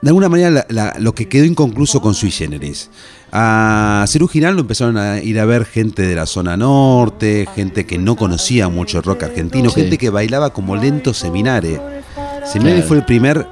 De 0.00 0.10
alguna 0.10 0.28
manera 0.28 0.50
la- 0.50 0.66
la- 0.68 0.94
lo 1.00 1.12
que 1.14 1.28
quedó 1.28 1.44
inconcluso 1.44 2.00
con 2.00 2.14
Sui 2.14 2.30
Generis. 2.30 2.88
A 3.32 4.06
Girán 4.30 4.54
lo 4.54 4.60
empezaron 4.62 4.96
a 4.96 5.20
ir 5.20 5.38
a 5.40 5.44
ver 5.44 5.64
gente 5.66 6.02
de 6.02 6.14
la 6.14 6.24
zona 6.24 6.56
norte, 6.56 7.46
gente 7.54 7.84
que 7.84 7.98
no 7.98 8.16
conocía 8.16 8.68
mucho 8.68 8.98
el 8.98 9.04
rock 9.04 9.24
argentino, 9.24 9.68
Sí. 9.70 9.80
gente 9.82 9.98
que 9.98 10.08
bailaba 10.10 10.50
como 10.52 10.76
lento 10.76 11.12
Seminare. 11.12 11.80
Seminare 12.46 12.76
Claro. 12.76 12.88
fue 12.88 12.96
el 12.98 13.04
primer 13.04 13.46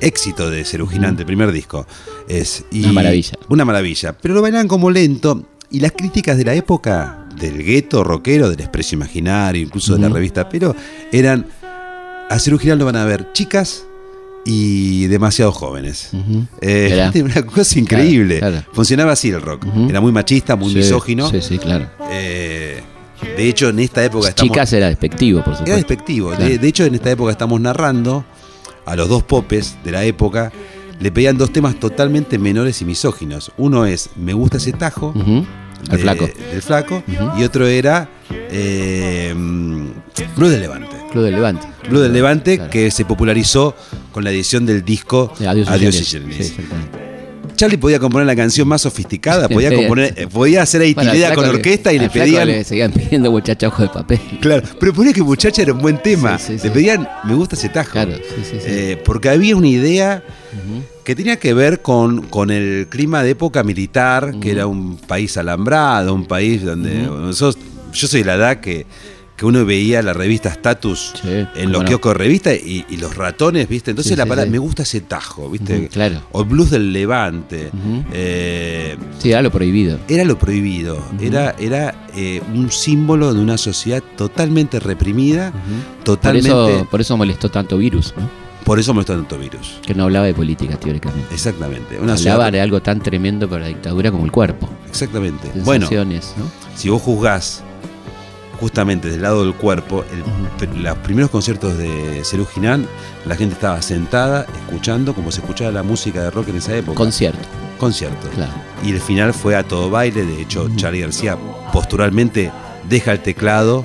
éxito 0.00 0.48
de 0.48 0.64
Cerú 0.64 0.86
Girán, 0.86 1.18
el 1.18 1.26
primer 1.26 1.50
disco. 1.52 1.86
Es, 2.28 2.64
y- 2.70 2.84
Una 2.84 2.92
maravilla. 2.92 3.32
Una 3.48 3.64
maravilla. 3.64 4.12
Pero 4.16 4.34
lo 4.34 4.42
bailaban 4.42 4.68
como 4.68 4.90
lento. 4.90 5.44
Y 5.70 5.80
las 5.80 5.92
críticas 5.92 6.38
de 6.38 6.44
la 6.44 6.54
época, 6.54 7.26
del 7.38 7.62
gueto 7.62 8.02
rockero, 8.02 8.48
del 8.48 8.60
expreso 8.60 8.94
imaginario, 8.94 9.60
incluso 9.60 9.94
de 9.96 10.00
la 10.00 10.08
revista 10.08 10.48
Pero, 10.48 10.74
eran. 11.12 11.46
A 12.30 12.38
Cerú 12.38 12.58
Girán 12.58 12.78
lo 12.78 12.84
van 12.84 12.96
a 12.96 13.04
ver 13.04 13.32
chicas 13.32 13.84
y 14.44 15.06
demasiado 15.06 15.52
jóvenes. 15.52 16.10
Eh, 16.60 16.88
Mirá. 17.12 17.12
una 17.24 17.42
cosa 17.46 17.78
increíble. 17.78 18.38
Claro, 18.38 18.56
claro. 18.56 18.68
Funcionaba 18.72 19.12
así 19.12 19.30
el 19.30 19.40
rock. 19.42 19.64
Era 19.88 20.00
muy 20.00 20.12
machista, 20.12 20.56
muy 20.56 20.70
Sí, 20.70 20.76
misógino. 20.78 21.30
Sí, 21.30 21.40
sí, 21.40 21.58
claro. 21.58 21.88
Eh, 22.10 22.82
de 23.36 23.48
hecho, 23.48 23.68
en 23.70 23.78
esta 23.80 24.04
época 24.04 24.28
estamos. 24.28 24.52
Chicas 24.52 24.72
era 24.72 24.88
despectivo, 24.88 25.40
por 25.42 25.54
Era 25.54 25.58
supuesto. 25.58 25.76
despectivo. 25.76 26.28
Claro. 26.30 26.44
De, 26.44 26.58
de 26.58 26.68
hecho, 26.68 26.84
en 26.84 26.94
esta 26.94 27.10
época 27.10 27.32
estamos 27.32 27.60
narrando 27.60 28.24
a 28.86 28.96
los 28.96 29.08
dos 29.08 29.22
popes 29.22 29.76
de 29.84 29.90
la 29.92 30.04
época. 30.04 30.52
Le 31.00 31.12
pedían 31.12 31.38
dos 31.38 31.52
temas 31.52 31.78
totalmente 31.78 32.38
menores 32.38 32.80
y 32.82 32.84
misóginos. 32.84 33.52
Uno 33.56 33.86
es 33.86 34.10
Me 34.16 34.32
gusta 34.34 34.56
ese 34.58 34.72
tajo. 34.72 35.12
De- 35.14 35.98
flaco. 35.98 36.28
Del 36.52 36.62
flaco. 36.62 37.02
Y 37.38 37.42
otro 37.44 37.66
era 37.66 38.08
eh, 38.50 39.32
del 39.34 40.60
Levante. 40.60 40.96
Club 41.10 41.24
del 41.24 41.34
Levante. 41.34 41.66
Blue 41.88 42.00
del 42.00 42.12
Levante, 42.12 42.56
Claro. 42.56 42.70
que 42.70 42.90
se 42.90 43.04
popularizó 43.04 43.74
con 44.12 44.24
la 44.24 44.30
edición 44.30 44.66
del 44.66 44.84
disco 44.84 45.32
Sí, 45.38 45.46
Adiós, 45.46 45.68
Adiós 45.68 45.94
y. 46.00 46.04
Sí, 46.04 46.16
exactamente. 46.18 47.08
Charlie 47.56 47.76
podía 47.78 47.98
componer 47.98 48.24
la 48.24 48.36
canción 48.36 48.68
más 48.68 48.82
sofisticada, 48.82 49.48
podía 49.48 49.74
componer, 49.74 50.14
eh, 50.16 50.28
podía 50.28 50.62
hacer 50.62 50.80
ahí 50.80 50.94
Bueno, 50.94 51.10
con 51.34 51.42
le- 51.42 51.50
orquesta 51.50 51.92
y 51.92 51.98
le 51.98 52.08
pedían. 52.08 52.46
Le 52.46 52.62
seguían 52.62 52.92
pidiendo 52.92 53.32
muchacha 53.32 53.66
ojo 53.66 53.82
de 53.82 53.88
papel. 53.88 54.20
Claro, 54.40 54.62
pero 54.78 54.92
ponía 54.94 55.12
que 55.12 55.22
muchacha 55.24 55.62
era 55.62 55.72
un 55.72 55.80
buen 55.80 56.00
tema. 56.00 56.38
Sí, 56.38 56.56
Le 56.62 56.70
pedían, 56.70 57.08
me 57.24 57.34
gusta 57.34 57.56
ese 57.56 57.68
tajo. 57.68 57.90
Claro, 57.92 58.12
sí. 58.14 58.58
Eh, 58.64 59.02
porque 59.04 59.28
había 59.28 59.56
una 59.56 59.66
idea 59.66 60.22
que 61.02 61.16
tenía 61.16 61.36
que 61.40 61.52
ver 61.52 61.82
con, 61.82 62.22
con 62.28 62.50
el 62.52 62.86
clima 62.88 63.24
de 63.24 63.30
época 63.30 63.64
militar, 63.64 64.34
que 64.40 64.52
era 64.52 64.68
un 64.68 64.96
país 64.96 65.36
alambrado, 65.36 66.14
un 66.14 66.26
país 66.26 66.62
donde 66.64 66.94
nosotros- 67.02 67.58
yo 67.92 68.06
soy 68.06 68.20
de 68.20 68.26
la 68.26 68.34
edad 68.34 68.60
que, 68.60 68.86
que 69.38 69.46
uno 69.46 69.64
veía 69.64 70.02
la 70.02 70.12
revista 70.12 70.48
Status 70.48 71.12
Sí, 71.22 71.28
en 71.54 71.70
los 71.70 71.82
no. 71.82 71.88
kioscos 71.88 72.12
de 72.14 72.18
revista 72.18 72.52
y, 72.52 72.84
y 72.90 72.96
los 72.96 73.16
ratones, 73.16 73.68
¿viste? 73.68 73.92
Entonces 73.92 74.10
Sí, 74.10 74.16
la 74.16 74.24
sí, 74.24 74.28
palabra, 74.28 74.50
me 74.50 74.58
gusta 74.58 74.82
ese 74.82 75.00
tajo, 75.00 75.48
¿viste? 75.48 75.88
Claro. 75.88 76.22
O 76.32 76.44
blues 76.44 76.70
del 76.70 76.92
Levante. 76.92 77.70
Eh, 78.12 78.96
Sí, 79.18 79.30
era 79.30 79.40
lo 79.40 79.52
prohibido. 79.52 80.00
era 80.08 80.24
lo 80.24 80.36
prohibido, 80.38 80.98
era, 81.20 81.54
era 81.58 82.08
eh, 82.16 82.42
un 82.52 82.70
símbolo 82.72 83.32
de 83.32 83.40
una 83.40 83.58
sociedad 83.58 84.02
totalmente 84.16 84.80
reprimida, 84.80 85.52
Por 85.52 86.04
totalmente... 86.04 86.48
eso, 86.48 86.88
por 86.90 87.00
eso 87.00 87.16
molestó 87.16 87.48
tanto 87.48 87.78
virus, 87.78 88.14
¿no? 88.18 88.28
por 88.64 88.78
eso 88.80 88.92
molestó 88.92 89.14
tanto 89.14 89.38
virus. 89.38 89.78
Que 89.86 89.94
no 89.94 90.02
hablaba 90.04 90.26
de 90.26 90.34
política, 90.34 90.76
teóricamente. 90.76 91.32
Exactamente. 91.32 91.98
Una 92.00 92.14
Hablaba 92.14 92.50
de 92.50 92.60
algo 92.60 92.82
tan 92.82 93.00
tremendo 93.00 93.48
para 93.48 93.62
la 93.62 93.68
dictadura 93.68 94.10
como 94.10 94.24
el 94.24 94.32
cuerpo. 94.32 94.68
Exactamente. 94.88 95.48
Bueno, 95.64 95.88
¿no? 95.90 96.20
si 96.76 96.88
vos 96.90 97.00
juzgás 97.00 97.62
justamente 98.60 99.08
del 99.08 99.22
lado 99.22 99.44
del 99.44 99.54
cuerpo, 99.54 100.04
el- 100.12 100.82
los 100.82 100.96
primeros 100.98 101.30
conciertos 101.30 101.76
de 101.78 102.22
Cerú 102.24 102.44
Girán, 102.46 102.86
la 103.24 103.36
gente 103.36 103.54
estaba 103.54 103.80
sentada, 103.82 104.46
escuchando 104.66 105.14
como 105.14 105.30
se 105.30 105.40
escuchaba 105.40 105.70
la 105.70 105.82
música 105.82 106.22
de 106.22 106.30
rock 106.30 106.48
en 106.48 106.56
esa 106.56 106.74
época. 106.76 106.96
Concierto, 106.96 107.38
conciertos. 107.78 108.30
claro. 108.34 108.52
Y 108.84 108.90
el 108.92 109.00
final 109.00 109.32
fue 109.34 109.56
a 109.56 109.62
todo 109.62 109.90
baile. 109.90 110.24
De 110.24 110.40
hecho. 110.42 110.68
Charlie 110.76 111.00
García 111.00 111.36
posturalmente 111.72 112.50
deja 112.88 113.12
el 113.12 113.20
teclado, 113.20 113.84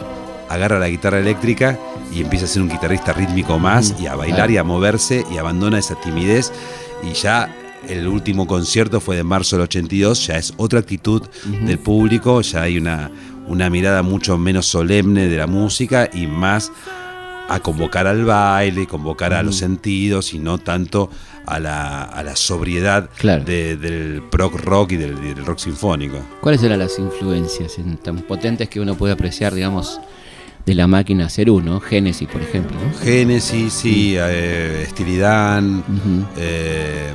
agarra 0.50 0.80
la 0.80 0.88
guitarra 0.90 1.20
eléctrica 1.20 1.78
y 2.14 2.22
empieza 2.22 2.46
a 2.46 2.48
ser 2.48 2.62
un 2.62 2.70
guitarrista 2.70 3.14
rítmico 3.14 3.58
más 3.60 3.96
y 4.00 4.08
a 4.08 4.16
bailar 4.16 4.52
y 4.52 4.58
a 4.58 4.64
moverse 4.64 5.26
y 5.32 5.38
abandona 5.38 5.80
esa 5.80 5.96
timidez. 6.02 6.52
Y 7.04 7.14
ya 7.14 7.54
el 7.88 8.08
último 8.08 8.48
concierto 8.48 9.00
fue 9.02 9.16
de 9.16 9.24
marzo 9.24 9.56
del 9.58 9.64
82, 9.64 10.28
ya 10.28 10.38
es 10.38 10.54
otra 10.58 10.80
actitud 10.80 11.22
del 11.66 11.80
público, 11.80 12.42
ya 12.42 12.62
hay 12.62 12.78
una, 12.78 13.12
una 13.48 13.70
mirada 13.70 14.02
mucho 14.04 14.38
menos 14.38 14.66
solemne 14.68 15.28
de 15.28 15.38
la 15.38 15.48
música 15.48 16.10
y 16.14 16.28
más 16.28 16.72
a 17.50 17.60
convocar 17.60 18.08
al 18.08 18.24
baile, 18.26 18.88
convocar 18.88 19.34
a 19.34 19.44
los 19.44 19.58
sentidos 19.58 20.34
y 20.34 20.40
no 20.40 20.58
tanto 20.60 21.10
a 21.46 21.60
la, 21.60 22.04
a 22.04 22.24
la 22.24 22.38
sobriedad 22.38 23.10
Claro. 23.18 23.44
de- 23.44 23.76
del 23.76 24.22
prog 24.32 24.56
rock 24.62 24.94
y 24.94 24.98
del, 24.98 25.46
rock 25.46 25.60
sinfónico. 25.60 26.18
¿Cuáles 26.40 26.64
eran 26.64 26.80
las 26.80 26.98
influencias 27.00 27.78
en- 27.80 27.98
tan 27.98 28.20
potentes 28.22 28.70
que 28.70 28.80
uno 28.80 28.96
puede 28.96 29.12
apreciar, 29.14 29.54
digamos, 29.54 30.00
de 30.66 30.74
la 30.74 30.88
máquina 30.88 31.28
Cerú, 31.30 31.60
¿no? 31.60 31.82
Génesis, 31.82 32.30
por 32.30 32.42
ejemplo. 32.42 32.78
¿no? 32.78 32.98
Génesis, 33.00 33.74
sí, 33.74 34.16
eh, 34.18 34.84
Estilidán, 34.88 35.84
eh, 36.38 37.12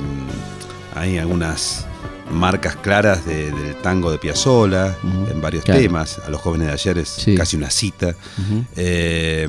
hay 0.95 1.17
algunas 1.17 1.87
marcas 2.31 2.75
claras 2.75 3.25
de- 3.25 3.51
del 3.51 3.75
tango 3.81 4.11
de 4.11 4.17
Piazzolla 4.17 4.95
en 5.31 5.41
varios 5.41 5.63
claro. 5.63 5.79
temas. 5.81 6.19
A 6.25 6.29
los 6.29 6.39
jóvenes 6.41 6.67
de 6.67 6.73
ayer 6.73 6.97
es 6.99 7.09
Sí. 7.09 7.35
casi 7.35 7.55
una 7.57 7.69
cita. 7.69 8.15
Eh, 8.75 9.47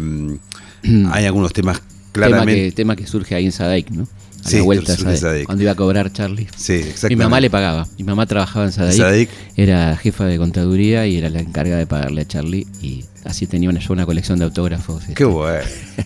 hay 1.12 1.24
algunos 1.26 1.52
temas 1.52 1.80
tema, 1.80 2.12
claramente. 2.12 2.64
que, 2.66 2.72
tema 2.72 2.96
que 2.96 3.06
surge 3.06 3.34
ahí 3.34 3.46
en 3.46 3.52
Sadaic, 3.52 3.90
¿no? 3.90 4.02
A 4.44 4.48
Sí, 4.48 4.56
la 4.56 4.62
vuelta 4.62 4.96
Sadaic, 4.96 5.18
Sadaic. 5.20 5.46
Cuando 5.46 5.62
iba 5.62 5.72
a 5.72 5.74
cobrar 5.74 6.10
Charlie. 6.12 6.48
Sí, 6.56 6.72
Mi 6.72 6.78
exactamente. 6.78 7.24
mamá 7.24 7.40
le 7.40 7.50
pagaba. 7.50 7.86
Mi 7.98 8.04
mamá 8.04 8.24
trabajaba 8.26 8.64
en 8.64 8.72
Sadaic, 8.72 8.96
Sadaic. 8.96 9.30
Era 9.56 9.96
jefa 9.98 10.24
de 10.24 10.38
contaduría 10.38 11.06
y 11.06 11.18
era 11.18 11.28
la 11.28 11.40
encargada 11.40 11.78
de 11.78 11.86
pagarle 11.86 12.22
a 12.22 12.24
Charlie. 12.26 12.66
Y 12.80 13.04
así 13.24 13.46
tenía 13.46 13.68
una, 13.70 13.80
yo 13.80 13.92
una 13.92 14.06
colección 14.06 14.38
de 14.38 14.44
autógrafos. 14.46 15.02
este. 15.02 15.14
Qué 15.14 15.24
bueno. 15.24 15.60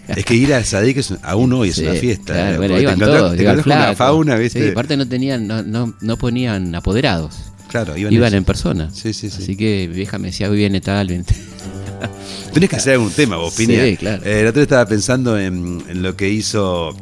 es 0.09 0.25
que 0.25 0.35
ir 0.35 0.53
a 0.55 0.63
Sadik 0.65 0.97
es, 0.99 1.15
aún 1.23 1.53
hoy 1.53 1.71
es 1.71 1.77
Sí, 1.77 1.83
una 1.85 1.95
fiesta. 1.95 2.33
claro, 2.35 2.57
bueno, 2.59 2.81
iban 2.81 2.99
te 2.99 3.05
todos, 3.05 3.37
te 3.37 3.45
con 3.45 3.63
flaco. 3.63 3.97
fauna, 3.97 4.37
¿viste? 4.37 4.63
Sí, 4.65 4.71
aparte 4.71 4.97
no 4.97 5.07
tenían, 5.09 5.47
no, 5.47 5.63
no, 5.63 5.95
no 6.01 6.17
ponían 6.17 6.75
apoderados. 6.75 7.35
claro, 7.69 7.97
iban, 7.97 8.13
Iban 8.13 8.35
en- 8.35 8.45
persona. 8.45 8.91
Sí, 8.93 9.13
sí, 9.13 9.31
sí. 9.31 9.43
Así 9.43 9.57
que 9.57 9.89
vieja 9.89 10.19
me 10.19 10.29
decía, 10.29 10.49
hoy 10.51 10.57
viene 10.57 10.81
tal, 10.81 11.09
viene 11.09 11.25
tal". 11.25 11.37
Tenés 12.53 12.69
que 12.71 12.77
hacer 12.77 12.93
algún 12.95 13.11
tema, 13.11 13.37
vos, 13.37 13.55
Sí, 13.55 13.67
Piña. 13.67 13.97
claro. 13.97 14.23
Eh, 14.25 14.41
el 14.43 14.47
otro 14.47 14.61
día 14.61 14.65
estaba 14.65 14.87
pensando 14.87 15.39
en, 15.39 15.83
en 15.89 16.03
lo 16.03 16.17
que 16.17 16.29
hizo 16.29 16.95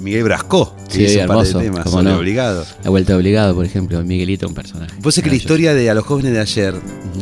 Miguel 0.00 0.24
Brascó, 0.24 0.74
que 0.88 0.94
Sí, 0.94 1.02
hizo 1.04 1.20
un 1.20 1.26
par 1.28 1.36
hermoso, 1.38 1.58
de 1.58 1.64
temas 1.66 1.90
sobre 1.90 2.04
no. 2.10 2.16
obligado. 2.18 2.66
La 2.82 2.90
vuelta 2.90 3.16
obligado, 3.16 3.54
por 3.54 3.64
ejemplo, 3.64 4.02
Miguelito, 4.02 4.48
un 4.48 4.54
personaje. 4.54 4.92
Vos 5.00 5.14
sabés 5.14 5.24
que 5.24 5.30
la 5.30 5.36
historia 5.36 5.74
de 5.74 5.88
A 5.90 5.94
los 5.94 6.04
jóvenes 6.04 6.32
de 6.32 6.40
ayer, 6.40 6.74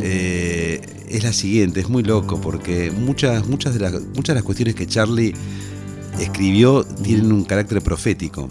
eh, 0.02 0.80
es 1.11 1.25
la 1.25 1.33
siguiente, 1.33 1.81
es 1.81 1.88
muy 1.88 2.02
loco, 2.02 2.40
porque 2.40 2.90
muchas, 2.90 3.47
muchas, 3.47 3.75
de, 3.75 3.81
las, 3.81 3.93
muchas 3.93 4.29
de 4.29 4.35
las 4.35 4.45
cuestiones 4.45 4.75
que 4.75 4.87
Charlie 4.87 5.35
escribió 6.19 6.85
tienen 6.85 7.33
un 7.33 7.45
carácter 7.45 7.83
profético. 7.83 8.49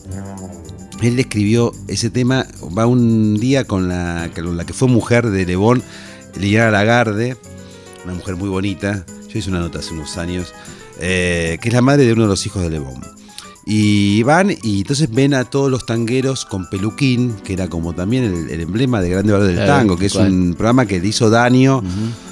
Él 1.01 1.18
escribió 1.18 1.72
ese 1.88 2.10
tema, 2.10 2.46
va 2.78 2.86
un 2.86 3.39
día 3.39 3.63
con 3.63 3.88
la, 3.88 4.30
con 4.36 4.58
la 4.58 4.66
que 4.66 4.74
fue 4.74 4.89
mujer 4.89 5.30
de 5.30 5.46
Lebón, 5.46 5.82
Liliana 6.38 6.72
Lagarde, 6.72 7.38
una 8.04 8.13
mujer 8.13 8.36
muy 8.36 8.50
bonita, 8.50 9.06
yo 9.30 9.39
hice 9.39 9.50
una 9.50 9.60
nota 9.60 9.80
hace 9.80 9.94
unos 9.94 10.18
años, 10.18 10.54
eh, 11.00 11.58
que 11.62 11.70
es 11.70 11.74
la 11.74 11.82
madre 11.82 12.06
de 12.06 12.13
uno 12.13 12.24
de 12.24 12.28
los 12.28 12.46
hijos 12.46 12.62
de 12.62 12.70
Lebón. 12.70 13.01
Y 13.66 14.24
van 14.24 14.50
y 14.50 14.80
entonces 14.80 15.10
ven 15.12 15.34
a 15.34 15.46
todos 15.46 15.70
los 15.70 15.86
tangueros 15.86 16.44
con 16.44 16.70
peluquín, 16.70 17.36
que 17.44 17.54
era 17.54 17.68
como 17.68 17.94
también 17.94 18.48
el, 18.50 18.60
emblema 18.60 19.00
de 19.00 19.10
Grande 19.10 19.32
Valor 19.32 19.48
del 19.48 19.66
Tango, 19.66 19.96
que 19.96 20.08
es 20.08 20.16
un 20.16 20.56
programa 20.56 20.86
que 20.86 21.00
le 21.00 21.08
hizo 21.08 21.30
daño 21.30 21.84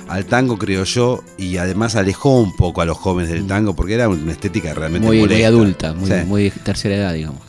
al 0.07 0.25
tango, 0.25 0.57
creo 0.57 0.83
yo, 0.83 1.23
y 1.37 1.57
además 1.57 1.95
alejó 1.95 2.39
un 2.41 2.55
poco 2.55 2.81
a 2.81 2.85
los 2.85 2.97
jóvenes 2.97 3.31
del 3.31 3.45
tango, 3.47 3.75
porque 3.75 3.93
era 3.95 4.07
una 4.09 4.31
estética 4.31 4.73
realmente 4.73 5.05
Muy, 5.07 5.19
muy 5.25 5.43
adulta, 5.43 5.93
muy, 5.93 6.07
Sí. 6.09 6.15
muy 6.25 6.49
tercera 6.51 6.95
edad, 6.95 7.13
digamos. 7.13 7.41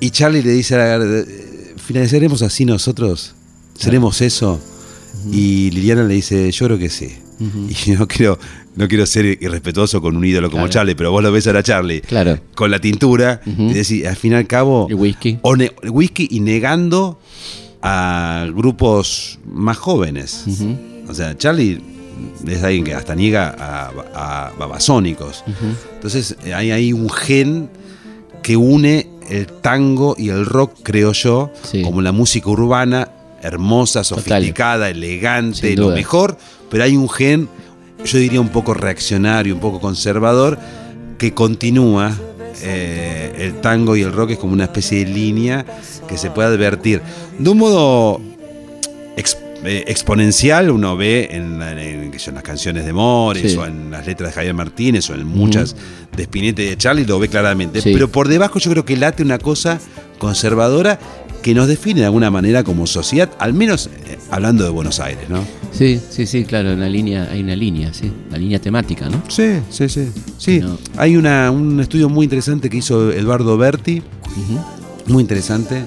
Y 0.00 0.10
Charlie 0.10 0.42
le 0.42 0.50
dice 0.52 0.74
a 0.74 0.78
Lagarde, 0.78 1.20
"Eh, 1.28 1.74
¿finalizaremos 1.76 2.42
así 2.42 2.64
nosotros? 2.64 3.34
¿Seremos 3.78 4.20
eso? 4.20 4.60
Y 5.30 5.70
Liliana 5.70 6.04
le 6.04 6.14
dice, 6.14 6.50
yo 6.50 6.66
creo 6.66 6.78
que 6.78 6.88
sí. 6.90 7.14
Y 7.86 7.90
no 7.92 8.06
quiero, 8.08 8.38
no 8.76 8.86
quiero 8.88 9.06
ser 9.06 9.24
irrespetuoso 9.26 10.00
con 10.00 10.16
un 10.16 10.24
ídolo 10.24 10.48
como 10.50 10.62
Claro. 10.64 10.72
Charlie, 10.72 10.94
pero 10.94 11.10
vos 11.10 11.22
lo 11.22 11.30
ves 11.32 11.46
ahora 11.46 11.60
a 11.60 11.62
Charlie 11.62 12.00
Claro. 12.00 12.38
con 12.54 12.70
la 12.70 12.78
tintura 12.80 13.40
y 13.46 13.72
decís, 13.72 14.06
al 14.06 14.16
fin 14.16 14.32
y 14.32 14.34
al 14.36 14.46
cabo, 14.46 14.86
El 14.88 14.96
whisky. 14.96 15.38
o 15.42 15.54
whisky 15.90 16.28
y 16.30 16.40
negando 16.40 17.18
a 17.82 18.46
grupos 18.54 19.38
más 19.46 19.76
jóvenes. 19.76 20.44
O 21.08 21.14
sea, 21.14 21.36
Charlie 21.36 21.80
es 22.46 22.62
alguien 22.62 22.84
que 22.84 22.94
hasta 22.94 23.14
niega 23.14 23.54
a, 23.58 23.90
a 24.14 24.52
babasónicos. 24.58 25.44
Entonces 25.94 26.36
eh, 26.44 26.54
hay 26.54 26.70
ahí 26.70 26.92
un 26.92 27.10
gen 27.10 27.68
que 28.42 28.56
une 28.56 29.08
el 29.30 29.46
tango 29.46 30.14
y 30.18 30.28
el 30.28 30.44
rock, 30.46 30.72
creo 30.82 31.12
yo, 31.12 31.50
Sí. 31.62 31.82
como 31.82 32.02
la 32.02 32.12
música 32.12 32.48
urbana, 32.50 33.08
hermosa, 33.42 34.04
sofisticada, 34.04 34.90
elegante, 34.90 35.74
lo 35.76 35.90
mejor, 35.96 36.36
pero 36.70 36.84
hay 36.84 36.96
un 36.96 37.08
gen, 37.08 37.48
yo 38.04 38.18
diría 38.18 38.40
un 38.40 38.50
poco 38.50 38.74
reaccionario, 38.74 39.54
un 39.54 39.60
poco 39.60 39.80
conservador, 39.80 40.58
que 41.18 41.32
continúa. 41.34 42.12
eh, 42.62 43.32
el 43.38 43.60
tango 43.60 43.96
y 43.96 44.02
el 44.02 44.12
rock 44.12 44.30
es 44.30 44.38
como 44.38 44.52
una 44.52 44.64
especie 44.64 45.04
de 45.04 45.10
línea 45.12 45.66
que 46.08 46.16
se 46.16 46.30
puede 46.30 46.48
advertir. 46.48 47.02
De 47.38 47.50
un 47.50 47.58
modo 47.58 48.20
eh, 49.64 49.84
exponencial 49.88 50.70
uno 50.70 50.96
ve 50.96 51.28
en, 51.32 51.58
la- 51.58 51.72
en- 51.72 52.12
en 52.14 52.34
las 52.34 52.42
canciones 52.42 52.84
de 52.84 52.92
Mores 52.92 53.52
Sí. 53.52 53.58
o 53.58 53.66
en 53.66 53.90
las 53.90 54.06
letras 54.06 54.30
de 54.30 54.34
Javier 54.34 54.54
Martínez 54.54 55.08
o 55.10 55.14
en 55.14 55.26
muchas 55.26 55.74
de 56.16 56.22
Spinetta 56.24 56.62
y 56.62 56.66
de 56.66 56.76
Charlie, 56.76 57.04
lo 57.04 57.18
ve 57.18 57.28
claramente. 57.28 57.80
Sí. 57.80 57.90
Pero 57.92 58.08
por 58.08 58.28
debajo 58.28 58.58
yo 58.58 58.70
creo 58.70 58.84
que 58.84 58.96
late 58.96 59.22
una 59.22 59.38
cosa 59.38 59.80
conservadora 60.18 60.98
que 61.42 61.54
nos 61.54 61.68
define 61.68 62.00
de 62.00 62.06
alguna 62.06 62.30
manera 62.30 62.64
como 62.64 62.86
sociedad, 62.86 63.30
al 63.38 63.52
menos 63.52 63.90
eh, 64.06 64.16
hablando 64.30 64.64
de 64.64 64.70
Buenos 64.70 64.98
Aires, 65.00 65.28
¿no? 65.28 65.44
Sí, 65.72 66.00
sí, 66.08 66.24
sí, 66.26 66.44
claro, 66.44 66.72
una 66.72 66.88
línea, 66.88 67.28
hay 67.30 67.42
una 67.42 67.54
línea, 67.54 67.92
sí, 67.92 68.10
una 68.28 68.38
línea 68.38 68.58
temática, 68.60 69.10
¿no? 69.10 69.22
Sí, 69.28 69.58
sí, 69.68 69.88
sí. 69.90 70.08
Sí, 70.38 70.60
No. 70.60 70.78
hay 70.96 71.16
una, 71.18 71.50
un 71.50 71.80
estudio 71.80 72.08
muy 72.08 72.24
interesante 72.24 72.70
que 72.70 72.78
hizo 72.78 73.12
Eduardo 73.12 73.58
Berti, 73.58 74.02
muy 75.06 75.20
interesante, 75.20 75.84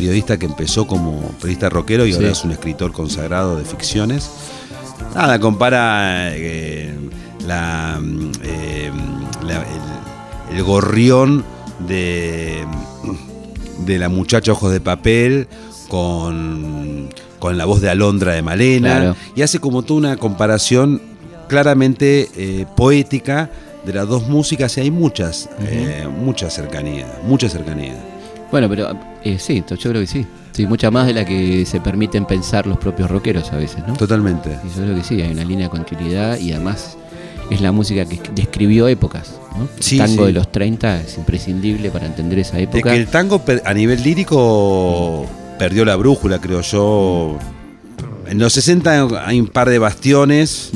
periodista 0.00 0.36
que 0.38 0.44
empezó 0.44 0.86
como 0.86 1.22
periodista 1.40 1.70
rockero 1.70 2.04
y 2.04 2.12
ahora 2.12 2.26
Sí. 2.26 2.32
es 2.32 2.44
un 2.44 2.52
escritor 2.52 2.92
consagrado 2.92 3.56
de 3.56 3.64
ficciones. 3.64 4.28
Nada, 5.14 5.40
compara 5.40 6.36
eh, 6.36 6.92
la, 7.46 7.98
eh, 8.42 8.90
la- 9.42 9.62
el, 10.50 10.56
el 10.58 10.62
gorrión 10.62 11.42
de, 11.88 12.62
de 13.86 13.98
la 13.98 14.10
muchacha 14.10 14.52
Ojos 14.52 14.70
de 14.70 14.80
Papel 14.80 15.48
con, 15.88 17.08
con 17.38 17.56
la 17.56 17.64
voz 17.64 17.80
de 17.80 17.88
Alondra 17.88 18.32
de 18.34 18.42
Malena 18.42 18.96
Claro. 18.96 19.16
y 19.34 19.40
hace 19.40 19.60
como 19.60 19.80
toda 19.82 19.96
una 19.98 20.16
comparación 20.18 21.00
claramente 21.48 22.28
eh, 22.36 22.66
poética 22.76 23.48
de 23.86 23.94
las 23.94 24.06
dos 24.06 24.28
músicas 24.28 24.76
y 24.76 24.80
hay 24.82 24.90
muchas, 24.90 25.48
eh, 25.60 26.06
mucha 26.22 26.50
cercanía, 26.50 27.06
mucha 27.26 27.48
cercanía. 27.48 27.94
Bueno, 28.50 28.68
pero 28.68 28.90
eh, 29.32 29.38
sí, 29.38 29.62
yo 29.68 29.76
creo 29.90 30.00
que 30.00 30.06
sí. 30.06 30.26
Sí, 30.52 30.66
mucha 30.66 30.90
más 30.90 31.06
de 31.06 31.12
la 31.14 31.24
que 31.24 31.66
se 31.66 31.80
permiten 31.80 32.24
pensar 32.24 32.66
los 32.66 32.78
propios 32.78 33.10
rockeros 33.10 33.52
a 33.52 33.56
veces, 33.56 33.78
¿no? 33.86 33.94
Totalmente. 33.94 34.50
Y 34.64 34.68
yo 34.76 34.82
creo 34.84 34.94
que 34.96 35.04
sí, 35.04 35.20
hay 35.20 35.32
una 35.32 35.44
línea 35.44 35.66
de 35.66 35.70
continuidad 35.70 36.38
y 36.38 36.52
además 36.52 36.96
es 37.50 37.60
la 37.60 37.72
música 37.72 38.04
que 38.06 38.18
describió 38.34 38.88
épocas, 38.88 39.34
¿no? 39.58 39.68
Sí, 39.80 39.98
el 40.00 40.06
tango 40.06 40.22
sí. 40.22 40.26
de 40.28 40.32
los 40.32 40.50
30 40.50 41.00
es 41.02 41.18
imprescindible 41.18 41.90
para 41.90 42.06
entender 42.06 42.38
esa 42.38 42.56
De 42.56 42.62
época. 42.64 42.90
que 42.90 42.96
el 42.96 43.06
tango 43.08 43.42
a 43.64 43.74
nivel 43.74 44.02
lírico 44.02 45.26
perdió 45.58 45.84
la 45.84 45.96
brújula, 45.96 46.40
creo 46.40 46.62
yo. 46.62 47.38
En 48.26 48.38
los 48.38 48.52
60 48.54 49.26
hay 49.26 49.38
un 49.40 49.46
par 49.48 49.68
de 49.70 49.78
bastiones 49.78 50.70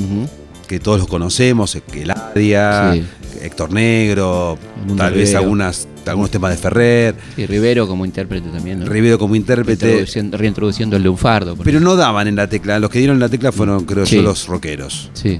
que 0.67 0.79
todos 0.79 0.99
los 0.99 1.07
conocemos, 1.07 1.75
Eladia, 1.93 2.93
Sí. 2.93 3.03
Héctor 3.41 3.71
Negro, 3.73 4.57
tal 4.95 5.13
vez 5.15 5.33
algunas, 5.35 5.87
algunos 6.05 6.31
temas 6.31 6.51
de 6.51 6.57
Ferrer, 6.57 7.15
Y 7.37 7.45
Rivero 7.45 7.87
como 7.87 8.05
intérprete 8.05 8.49
también, 8.49 8.79
¿no? 8.79 8.85
Rivero 8.87 9.17
como 9.19 9.35
intérprete, 9.35 9.85
Reintroduciendo, 9.85 10.37
reintroduciendo 10.37 10.95
el 10.97 11.03
lunfardo. 11.03 11.55
pero 11.63 11.79
no 11.79 11.95
daban 11.95 12.27
en 12.27 12.35
la 12.35 12.47
tecla. 12.47 12.79
Los 12.79 12.89
que 12.89 12.99
dieron 12.99 13.19
la 13.19 13.29
tecla 13.29 13.51
fueron, 13.51 13.85
creo 13.85 14.05
Sí. 14.05 14.15
yo, 14.17 14.21
los 14.23 14.47
rockeros. 14.47 15.09
Sí, 15.13 15.39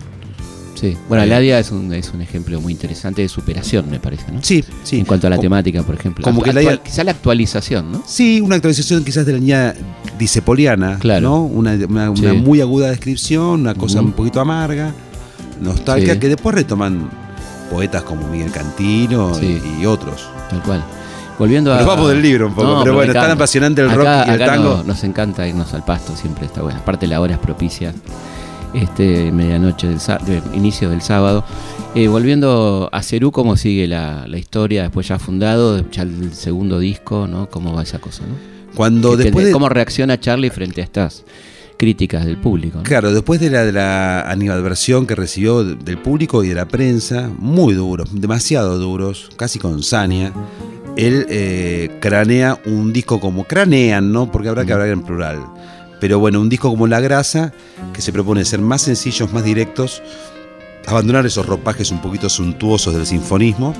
sí. 0.76 0.98
Bueno, 1.10 1.24
Eh. 1.24 1.28
Ladia 1.28 1.60
es 1.60 1.72
un, 1.72 1.94
es 1.94 2.12
un 2.14 2.22
ejemplo 2.22 2.60
muy 2.62 2.74
interesante 2.74 3.22
de 3.22 3.30
superación, 3.30 3.90
me 3.90 4.00
parece, 4.00 4.32
¿no? 4.32 4.40
Sí, 4.44 4.64
sí. 4.84 5.00
En 5.00 5.06
cuanto 5.06 5.28
a 5.28 5.30
la 5.30 5.36
Como- 5.38 5.44
temática, 5.46 5.84
por 5.84 5.96
ejemplo. 5.96 6.24
como 6.24 6.42
que 6.42 6.50
Actual- 6.52 6.66
Ladia- 6.66 6.84
Quizá 6.84 7.04
la 7.04 7.12
actualización, 7.12 7.92
¿no? 7.92 8.04
Sí, 8.08 8.42
una 8.42 8.56
actualización 8.56 9.04
quizás 9.04 9.26
de 9.26 9.34
la 9.34 9.38
línea 9.40 9.76
disepoliana, 10.20 10.98
Claro. 11.00 11.22
¿no? 11.30 11.44
Una, 11.44 11.74
una- 11.88 12.16
Sí. 12.16 12.24
una 12.26 12.34
muy 12.34 12.62
aguda 12.62 12.90
descripción, 12.90 13.62
una 13.62 13.74
cosa 13.76 14.02
un 14.02 14.12
poquito 14.14 14.40
amarga, 14.40 14.94
nostálgica, 15.62 16.14
Sí. 16.14 16.20
que 16.20 16.28
después 16.30 16.56
retoman 16.56 17.10
poetas 17.70 18.04
como 18.04 18.28
Miguel 18.28 18.52
Cantino 18.52 19.34
Sí. 19.36 19.60
y, 19.80 19.82
y 19.82 19.86
otros. 19.86 20.28
Tal 20.52 20.62
cual. 20.62 20.84
Volviendo 21.40 21.74
a. 21.74 21.78
Nos 21.78 21.88
vamos 21.88 22.10
del 22.10 22.22
libro 22.22 22.46
un 22.48 22.54
poco, 22.54 22.82
pero 22.84 22.94
me 22.94 22.98
bueno, 22.98 23.14
tan 23.14 23.32
apasionante 23.32 23.82
el 23.82 23.90
rock 23.90 24.08
y 24.28 24.30
el 24.32 24.40
tango. 24.40 24.78
no- 24.78 24.84
nos 24.84 25.04
encanta 25.04 25.48
irnos 25.48 25.74
al 25.74 25.84
pasto, 25.84 26.16
siempre 26.16 26.46
está 26.46 26.62
bueno. 26.62 26.78
Aparte, 26.80 27.08
la 27.08 27.20
hora 27.20 27.34
es 27.34 27.40
propicia. 27.40 27.94
Este, 28.74 29.32
medianoche 29.34 29.88
del, 29.88 30.42
inicio 30.54 30.90
del 30.90 31.02
sábado. 31.02 31.44
Eh, 31.94 32.08
volviendo 32.08 32.88
a 32.94 33.02
Cerú, 33.04 33.32
¿cómo 33.34 33.58
sigue 33.58 33.86
la, 33.88 34.26
la 34.28 34.38
historia? 34.38 34.84
Después 34.84 35.08
ya 35.10 35.20
fundado, 35.20 35.84
ya 35.92 36.04
el 36.04 36.34
segundo 36.34 36.80
disco, 36.80 37.28
¿no? 37.28 37.50
¿Cómo 37.50 37.74
va 37.74 37.84
esa 37.84 38.00
cosa, 38.00 38.24
no? 38.24 38.36
Cuando 38.76 39.12
¿Qué- 39.18 39.24
después 39.26 39.46
de, 39.48 39.52
¿Cómo 39.52 39.68
reacciona 39.68 40.18
Charlie 40.20 40.52
frente 40.52 40.80
a 40.80 40.84
estas 40.86 41.24
críticas 41.82 42.26
del 42.26 42.38
público? 42.38 42.78
¿no? 42.78 42.84
Claro, 42.84 43.12
después 43.12 43.40
de 43.40 43.50
la, 43.50 43.66
de 43.66 43.72
la 43.72 44.22
animadversión 44.30 45.08
que 45.08 45.16
recibió 45.16 45.64
de- 45.64 45.74
del 45.76 45.98
público 45.98 46.44
y 46.44 46.50
de 46.50 46.54
la 46.56 46.68
prensa, 46.68 47.32
muy 47.40 47.74
duros, 47.74 48.10
demasiado 48.14 48.78
duros, 48.78 49.30
casi 49.36 49.58
con 49.58 49.82
saña, 49.82 50.32
él 50.96 51.26
eh, 51.30 51.90
cranea 52.00 52.60
un 52.68 52.94
disco 52.94 53.20
como 53.20 53.46
cranean, 53.46 54.12
¿no? 54.12 54.32
Porque 54.32 54.50
habrá 54.50 54.64
que 54.64 54.74
hablar 54.74 54.90
en 54.90 55.02
plural. 55.02 55.40
Pero 56.00 56.20
bueno, 56.20 56.40
un 56.40 56.50
disco 56.50 56.70
como 56.70 56.86
La 56.86 57.00
Grasa, 57.00 57.52
que 57.94 58.02
se 58.04 58.14
propone 58.14 58.46
ser 58.46 58.62
más 58.62 58.84
sencillos, 58.84 59.34
más 59.34 59.44
directos, 59.44 60.04
abandonar 60.86 61.26
esos 61.26 61.46
ropajes 61.48 61.90
un 61.92 62.00
poquito 62.02 62.30
suntuosos 62.30 62.94
del 62.94 63.08
sinfonismo, 63.08 63.74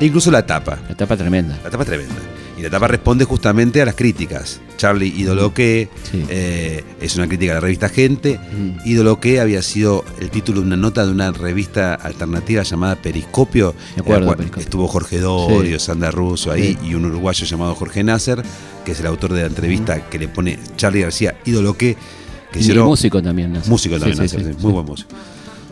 e 0.00 0.06
incluso 0.06 0.30
la 0.30 0.46
tapa. 0.46 0.78
La 0.86 0.92
etapa 0.94 1.14
tremenda. 1.16 1.58
La 1.62 1.68
tapa 1.70 1.84
tremenda. 1.84 2.14
Y 2.58 2.62
la 2.62 2.70
tapa 2.70 2.88
responde 2.88 3.24
justamente 3.24 3.80
a 3.80 3.84
las 3.84 3.94
críticas. 3.94 4.60
Charlie, 4.76 5.12
ídolo 5.16 5.54
que, 5.54 5.88
Sí. 6.10 6.24
eh, 6.28 6.84
es 7.00 7.14
una 7.16 7.28
crítica 7.28 7.52
a 7.52 7.54
la 7.56 7.60
revista 7.60 7.88
Gente. 7.88 8.38
Mm. 8.38 8.86
Ídolo 8.88 9.20
que 9.20 9.38
había 9.40 9.62
sido 9.62 10.04
el 10.20 10.30
título 10.30 10.60
de 10.60 10.66
una 10.66 10.76
nota 10.76 11.06
de 11.06 11.12
una 11.12 11.30
revista 11.30 11.94
alternativa 11.94 12.62
llamada 12.64 12.96
Periscopio. 12.96 13.74
Acuerdo 13.96 14.34
Periscopio. 14.36 14.62
Estuvo 14.62 14.88
Jorge 14.88 15.18
Dorio, 15.20 15.78
Sí. 15.78 15.84
Sandra 15.86 16.10
Russo 16.10 16.50
ahí 16.50 16.76
Sí. 16.82 16.88
y 16.90 16.94
un 16.94 17.04
uruguayo 17.06 17.44
llamado 17.46 17.74
Jorge 17.76 18.02
Nasser, 18.02 18.42
que 18.84 18.92
es 18.92 19.00
el 19.00 19.06
autor 19.06 19.32
de 19.34 19.42
la 19.42 19.46
entrevista 19.46 20.08
que 20.08 20.18
le 20.18 20.26
pone 20.28 20.58
Charlie 20.76 21.02
García, 21.02 21.38
ídolo 21.44 21.76
que. 21.76 21.96
Y 22.54 22.58
hicieron- 22.60 22.86
músico 22.86 23.22
también. 23.22 23.52
¿no? 23.52 23.60
Músico 23.66 23.98
también, 23.98 24.18
Nasser, 24.18 24.42
muy 24.58 24.72
buen 24.72 24.86
músico. 24.86 25.10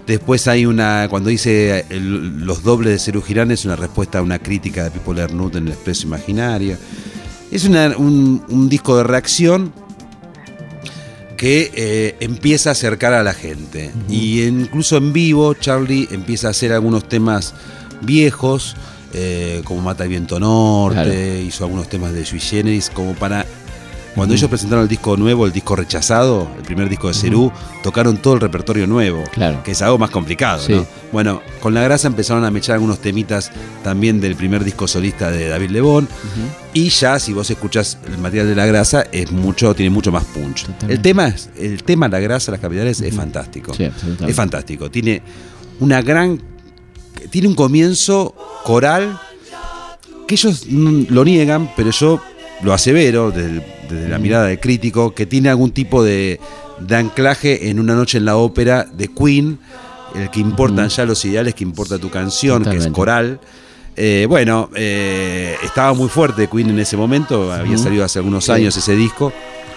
Después 0.06 0.46
hay 0.46 0.66
una, 0.66 1.08
cuando 1.10 1.30
dice 1.30 1.84
el- 1.90 2.38
los 2.44 2.62
dobles 2.62 2.92
de 2.92 2.98
Cerú 2.98 3.22
Girán, 3.22 3.50
es 3.50 3.64
una 3.64 3.74
respuesta 3.76 4.18
a 4.18 4.22
una 4.22 4.38
crítica 4.38 4.84
de 4.84 4.90
Pipo 4.92 5.12
Lernut 5.12 5.56
en 5.56 5.66
el 5.66 5.72
Expreso 5.72 6.06
Imaginario. 6.06 6.76
Es 7.50 7.64
una- 7.64 7.96
un, 7.96 8.42
un 8.48 8.68
disco 8.68 8.96
de 8.96 9.02
reacción 9.04 9.72
que 11.36 11.70
eh, 11.74 12.16
empieza 12.20 12.70
a 12.70 12.72
acercar 12.72 13.12
a 13.12 13.22
la 13.22 13.34
gente. 13.34 13.90
Y 14.08 14.42
incluso 14.44 14.96
en 14.96 15.12
vivo, 15.12 15.54
Charlie 15.54 16.08
empieza 16.10 16.48
a 16.48 16.50
hacer 16.52 16.72
algunos 16.72 17.08
temas 17.08 17.54
viejos, 18.00 18.74
eh, 19.12 19.60
como 19.64 19.82
Mata 19.82 20.04
el 20.04 20.10
Viento 20.10 20.38
Norte, 20.40 21.02
Claro. 21.02 21.40
hizo 21.40 21.64
algunos 21.64 21.88
temas 21.88 22.12
de 22.14 22.24
Sui 22.24 22.40
Generis, 22.40 22.90
como 22.90 23.14
para 23.14 23.44
Cuando 24.16 24.34
ellos 24.34 24.48
presentaron 24.48 24.82
el 24.82 24.88
disco 24.88 25.16
nuevo, 25.16 25.46
el 25.46 25.52
disco 25.52 25.76
rechazado, 25.76 26.48
el 26.56 26.62
primer 26.64 26.88
disco 26.88 27.06
de 27.08 27.14
Cerú, 27.14 27.52
tocaron 27.82 28.16
todo 28.16 28.34
el 28.34 28.40
repertorio 28.40 28.86
nuevo, 28.86 29.22
Claro. 29.30 29.62
que 29.62 29.72
es 29.72 29.82
algo 29.82 29.98
más 29.98 30.10
complicado. 30.10 30.60
Sí. 30.62 30.72
¿no? 30.72 30.86
Bueno, 31.12 31.42
con 31.60 31.74
La 31.74 31.82
Grasa 31.82 32.08
empezaron 32.08 32.42
a 32.44 32.50
mechar 32.50 32.74
algunos 32.76 32.98
temitas 32.98 33.52
también 33.84 34.18
del 34.20 34.34
primer 34.34 34.64
disco 34.64 34.88
solista 34.88 35.30
de 35.30 35.48
David 35.48 35.68
Lebón. 35.70 36.08
Y 36.72 36.88
ya, 36.88 37.18
si 37.18 37.32
vos 37.34 37.48
escuchás 37.50 37.98
el 38.06 38.18
material 38.18 38.48
de 38.48 38.54
La 38.56 38.64
Grasa, 38.66 39.06
es 39.12 39.30
mucho, 39.30 39.74
tiene 39.74 39.90
mucho 39.90 40.10
más 40.10 40.24
punch. 40.24 40.62
Totalmente. 40.64 40.94
El 40.94 41.00
tema, 41.02 41.34
el 41.58 41.82
tema 41.84 42.08
La 42.08 42.18
Grasa, 42.18 42.50
las 42.50 42.60
capitales, 42.60 43.00
es 43.02 43.14
fantástico. 43.14 43.74
Sí, 43.74 43.90
es 44.26 44.34
fantástico. 44.34 44.90
Tiene 44.90 45.20
una 45.78 46.00
gran. 46.00 46.40
Tiene 47.30 47.48
un 47.48 47.54
comienzo 47.54 48.34
coral 48.64 49.20
que 50.26 50.34
ellos 50.34 50.64
lo 50.66 51.24
niegan, 51.24 51.70
pero 51.76 51.90
yo 51.90 52.20
lo 52.62 52.72
asevero 52.72 53.30
desde, 53.30 53.50
el- 53.50 53.62
desde 53.88 54.08
la 54.08 54.18
mirada 54.18 54.46
del 54.46 54.60
crítico, 54.60 55.12
que 55.14 55.26
tiene 55.26 55.48
algún 55.48 55.70
tipo 55.72 56.02
de, 56.04 56.40
de 56.80 56.96
anclaje 56.96 57.68
en 57.70 57.80
una 57.80 57.94
noche 57.94 58.18
en 58.18 58.24
la 58.24 58.36
ópera 58.36 58.84
de 58.84 59.08
Queen, 59.08 59.58
el 60.14 60.30
que 60.30 60.40
importan 60.40 60.88
ya 60.88 61.04
los 61.04 61.24
ideales, 61.24 61.54
que 61.54 61.64
importa 61.64 61.98
tu 61.98 62.10
canción, 62.10 62.64
que 62.64 62.76
es 62.76 62.86
coral. 62.88 63.40
Eh, 63.96 64.26
bueno, 64.28 64.68
eh, 64.74 65.56
estaba 65.62 65.94
muy 65.94 66.08
fuerte 66.08 66.48
Queen 66.48 66.70
en 66.70 66.78
ese 66.78 66.96
momento, 66.96 67.52
había 67.52 67.78
salido 67.78 68.04
hace 68.04 68.18
algunos 68.18 68.44
Sí. 68.44 68.52
años 68.52 68.76
ese 68.76 68.94
disco 68.94 69.32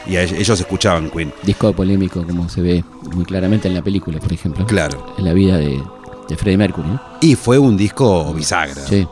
y 0.07 0.17
ellos 0.17 0.59
escuchaban 0.59 1.09
Queen. 1.09 1.33
Disco 1.43 1.71
polémico, 1.73 2.23
como 2.25 2.49
se 2.49 2.61
ve 2.61 2.83
muy 3.13 3.23
claramente 3.25 3.67
en 3.69 3.75
la 3.75 3.81
película, 3.81 4.19
por 4.19 4.33
ejemplo. 4.33 4.65
Claro. 4.65 5.13
En 5.17 5.23
la 5.25 5.33
vida 5.33 5.57
de, 5.57 5.81
de 6.27 6.35
Freddie 6.37 6.57
Mercury, 6.57 6.87
¿no? 6.89 7.01
Y 7.21 7.35
fue 7.35 7.57
un 7.57 7.77
disco 7.77 8.33
bisagra. 8.33 8.85
Sí. 8.87 9.07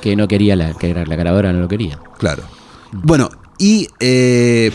Que 0.00 0.14
no 0.16 0.26
quería, 0.28 0.54
la, 0.56 0.74
que 0.74 0.92
la 0.94 1.16
grabadora 1.16 1.52
no 1.52 1.60
lo 1.60 1.68
quería. 1.68 1.98
Claro. 2.18 2.42
Bueno, 2.92 3.30
y 3.58 3.88
eh, 4.00 4.70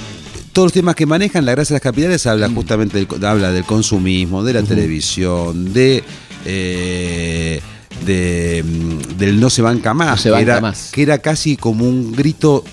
todos 0.54 0.68
los 0.68 0.74
temas 0.74 0.96
que 0.96 1.06
manejan, 1.06 1.46
la 1.46 1.52
gracia 1.54 1.74
de 1.74 1.78
las 1.78 1.84
capitales 1.84 2.26
Mm. 2.26 2.30
habla 2.30 2.50
justamente 2.50 2.98
del, 3.06 3.26
habla 3.26 3.52
del 3.52 3.64
consumismo, 3.64 4.44
de 4.44 4.54
la 4.54 4.64
televisión, 4.64 5.72
de, 5.74 6.04
eh, 6.46 7.62
de 8.06 8.64
mm, 8.66 9.18
del 9.18 9.40
no 9.40 9.50
se 9.50 9.62
banca 9.62 9.94
más, 9.94 10.10
No 10.12 10.18
se 10.18 10.24
que, 10.30 10.32
banca 10.32 10.42
era, 10.54 10.62
más. 10.62 10.90
que 10.92 11.02
era 11.04 11.18
casi 11.20 11.58
como 11.58 11.88
un 11.88 12.12
grito, 12.14 12.64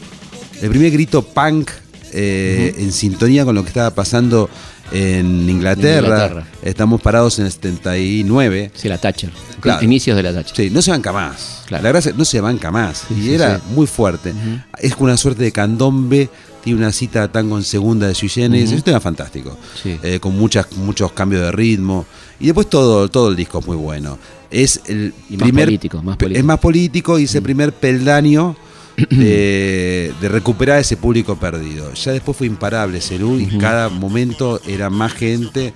el 0.62 0.70
primer 0.70 0.90
grito 0.92 1.22
punk 1.22 1.70
eh, 2.12 2.74
en 2.78 2.92
sintonía 2.92 3.44
con 3.44 3.54
lo 3.54 3.62
que 3.62 3.68
estaba 3.68 3.90
pasando 3.90 4.48
en 4.92 5.48
Inglaterra. 5.48 6.06
Inglaterra. 6.06 6.46
Estamos 6.62 7.00
parados 7.00 7.38
en 7.38 7.46
el 7.46 7.52
79. 7.52 8.70
Sí, 8.74 8.88
la 8.88 8.98
Thatcher. 8.98 9.30
Claro. 9.60 9.84
Inicios 9.84 10.16
de 10.16 10.22
la 10.22 10.32
Thatcher. 10.32 10.56
Sí, 10.56 10.70
no 10.70 10.82
se 10.82 10.90
banca 10.90 11.12
más. 11.12 11.62
Claro. 11.66 11.82
La 11.84 11.88
gracia 11.90 12.12
no 12.16 12.24
se 12.24 12.40
banca 12.40 12.70
más. 12.70 13.04
Sí, 13.08 13.14
y 13.18 13.22
sí, 13.22 13.34
era 13.34 13.58
sí. 13.58 13.64
muy 13.70 13.86
fuerte. 13.86 14.32
Es 14.78 14.94
como 14.94 15.06
una 15.06 15.16
suerte 15.16 15.42
de 15.42 15.52
candombe. 15.52 16.28
Tiene 16.62 16.78
una 16.78 16.92
cita 16.92 17.20
de 17.22 17.28
tango 17.28 17.58
en 17.58 17.64
segunda 17.64 18.06
de 18.08 18.14
Sui 18.14 18.28
Generis. 18.28 18.72
Esto 18.72 18.90
era 18.90 19.00
fantástico. 19.00 19.56
Sí. 19.82 19.98
Eh, 20.02 20.18
con 20.18 20.36
muchas, 20.36 20.72
muchos 20.76 21.12
cambios 21.12 21.42
de 21.42 21.52
ritmo. 21.52 22.06
Y 22.40 22.46
después 22.46 22.70
todo, 22.70 23.08
todo 23.10 23.28
el 23.28 23.36
disco 23.36 23.58
es 23.58 23.66
muy 23.66 23.76
bueno. 23.76 24.18
Es 24.50 24.80
el 24.86 25.12
Y 25.28 25.36
más 25.36 25.42
primer. 25.48 25.66
político, 25.66 26.02
más 26.02 26.16
político. 26.16 26.38
Es 26.38 26.44
más 26.44 26.58
político 26.58 27.18
y 27.18 27.24
es 27.24 27.34
el 27.34 27.42
primer 27.42 27.72
peldaño. 27.72 28.56
De, 29.10 30.12
de 30.20 30.28
recuperar 30.28 30.78
ese 30.78 30.96
público 30.96 31.36
perdido. 31.36 31.92
Ya 31.94 32.12
después 32.12 32.36
fue 32.38 32.46
imparable 32.46 33.00
Cerú 33.00 33.38
y 33.40 33.58
cada 33.58 33.88
momento 33.88 34.60
era 34.66 34.88
más 34.90 35.12
gente. 35.12 35.74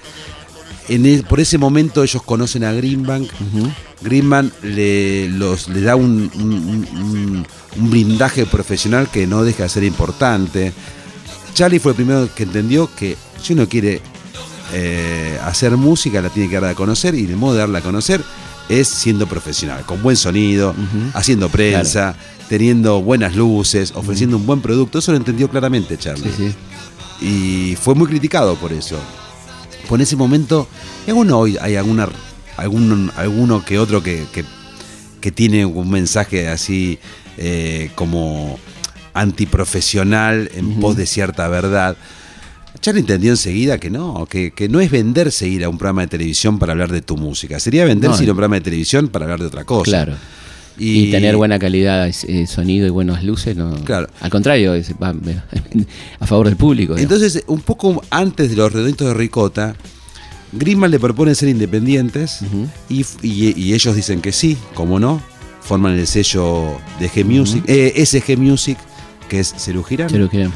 En 0.89 1.05
el- 1.05 1.25
por 1.25 1.41
ese 1.41 1.59
momento 1.59 2.03
ellos 2.03 2.23
conocen 2.23 2.63
a 2.65 2.73
Greenbank. 2.73 3.29
Greenbank 4.03 4.53
le, 4.63 5.29
los, 5.31 5.69
le 5.69 5.81
da 5.81 5.97
un, 5.97 6.31
un- 6.35 6.53
un- 6.53 6.89
un- 7.01 7.47
un 7.77 7.91
blindaje 7.91 8.47
profesional 8.47 9.09
que 9.11 9.27
no 9.27 9.43
deja 9.43 9.65
de 9.65 9.69
ser 9.69 9.83
importante. 9.85 10.73
Charlie 11.55 11.81
fue 11.81 11.93
el 11.93 11.97
primero 11.97 12.29
que 12.35 12.45
entendió 12.45 12.89
que 12.95 13.17
si 13.43 13.53
uno 13.53 13.69
quiere 13.69 14.01
eh, 14.73 15.39
hacer 15.45 15.77
música, 15.77 16.23
la 16.23 16.29
tiene 16.31 16.49
que 16.49 16.55
dar 16.61 16.71
a 16.71 16.75
conocer 16.75 17.15
y 17.17 17.25
el 17.25 17.37
modo 17.37 17.55
de 17.55 17.59
darla 17.61 17.79
a 17.81 17.83
conocer 17.83 18.23
es 18.69 18.87
siendo 18.87 19.27
profesional, 19.27 19.83
con 19.87 20.03
buen 20.03 20.17
sonido, 20.17 20.75
haciendo 21.15 21.49
prensa, 21.49 22.15
teniendo 22.49 23.03
buenas 23.03 23.35
luces, 23.37 23.93
ofreciendo 23.95 24.37
un 24.37 24.47
buen 24.47 24.61
producto. 24.61 24.99
Eso 24.99 25.13
lo 25.13 25.19
entendió 25.19 25.49
claramente 25.49 25.97
Charlie 25.99 26.31
Sí, 26.37 26.55
sí. 27.21 27.27
y 27.73 27.77
fue 27.77 27.95
muy 27.95 28.07
criticado 28.09 28.57
por 28.57 28.73
eso. 28.73 28.99
Por 29.89 30.01
ese 30.03 30.17
momento, 30.17 30.69
y 31.07 31.11
aún 31.11 31.31
hoy 31.31 31.57
hay 31.61 31.77
alguna, 31.77 32.09
algún, 32.57 33.11
alguno 33.17 33.65
que 33.65 33.79
otro 33.79 34.03
que, 34.03 34.25
que, 34.33 34.45
que 35.21 35.31
tiene 35.33 35.65
un 35.65 35.91
mensaje 35.91 36.49
así 36.49 36.99
eh, 37.39 37.91
como 37.95 38.59
antiprofesional 39.15 40.51
en 40.55 40.81
pos 40.81 40.97
de 40.97 41.07
cierta 41.07 41.49
verdad. 41.49 41.97
Charlie 42.81 43.01
entendió 43.01 43.31
enseguida 43.33 43.79
que 43.79 43.91
no, 43.91 44.27
que, 44.27 44.53
que 44.53 44.69
no 44.69 44.81
es 44.81 44.91
venderse 44.91 45.49
ir 45.49 45.65
a 45.65 45.69
un 45.69 45.79
programa 45.79 46.03
de 46.03 46.09
televisión 46.09 46.59
para 46.59 46.73
hablar 46.73 46.93
de 46.93 47.03
tu 47.03 47.17
música. 47.17 47.59
Sería 47.59 47.85
venderse 47.85 48.19
No, 48.19 48.23
ir 48.25 48.29
a 48.29 48.33
un 48.33 48.37
programa 48.37 48.57
de 48.57 48.61
televisión 48.61 49.09
para 49.09 49.25
hablar 49.25 49.41
de 49.41 49.47
otra 49.47 49.65
cosa. 49.65 49.91
Claro. 49.91 50.15
Y, 50.79 51.11
tener 51.11 51.37
buena 51.37 51.59
calidad 51.59 52.07
de 52.07 52.47
sonido 52.47 52.87
y 52.87 52.91
buenas 52.91 53.25
luces, 53.25 53.57
no. 53.57 53.75
Claro. 53.85 54.09
Al 54.21 54.31
contrario, 54.31 54.75
es- 54.75 54.93
va 54.95 55.13
a 56.21 56.27
favor 56.27 56.47
del 56.47 56.57
público. 56.57 56.95
digamos. 56.95 57.03
Entonces, 57.13 57.45
un 57.49 57.61
poco 57.61 58.03
antes 58.11 58.51
de 58.51 58.57
los 58.57 58.73
redonditos 58.73 59.09
de 59.09 59.15
Ricota, 59.15 59.75
Greenman 60.53 60.91
le 60.91 60.99
propone 61.01 61.35
ser 61.35 61.49
independientes 61.49 62.41
y, 62.89 63.05
y- 63.23 63.55
y 63.61 63.75
ellos 63.75 63.95
dicen 63.97 64.21
que 64.21 64.33
sí, 64.33 64.57
como 64.75 64.99
no, 65.01 65.21
forman 65.61 65.93
el 65.99 66.07
sello 66.07 66.79
de 67.01 67.11
G 67.11 67.25
Music, 67.25 67.65
eh, 67.67 67.93
SG 68.07 68.37
Music, 68.39 68.79
que 69.29 69.41
es 69.41 69.53
Cerú 69.59 69.83
Girán. 69.85 70.09
Se 70.09 70.19
lo 70.19 70.29
quieren. 70.31 70.53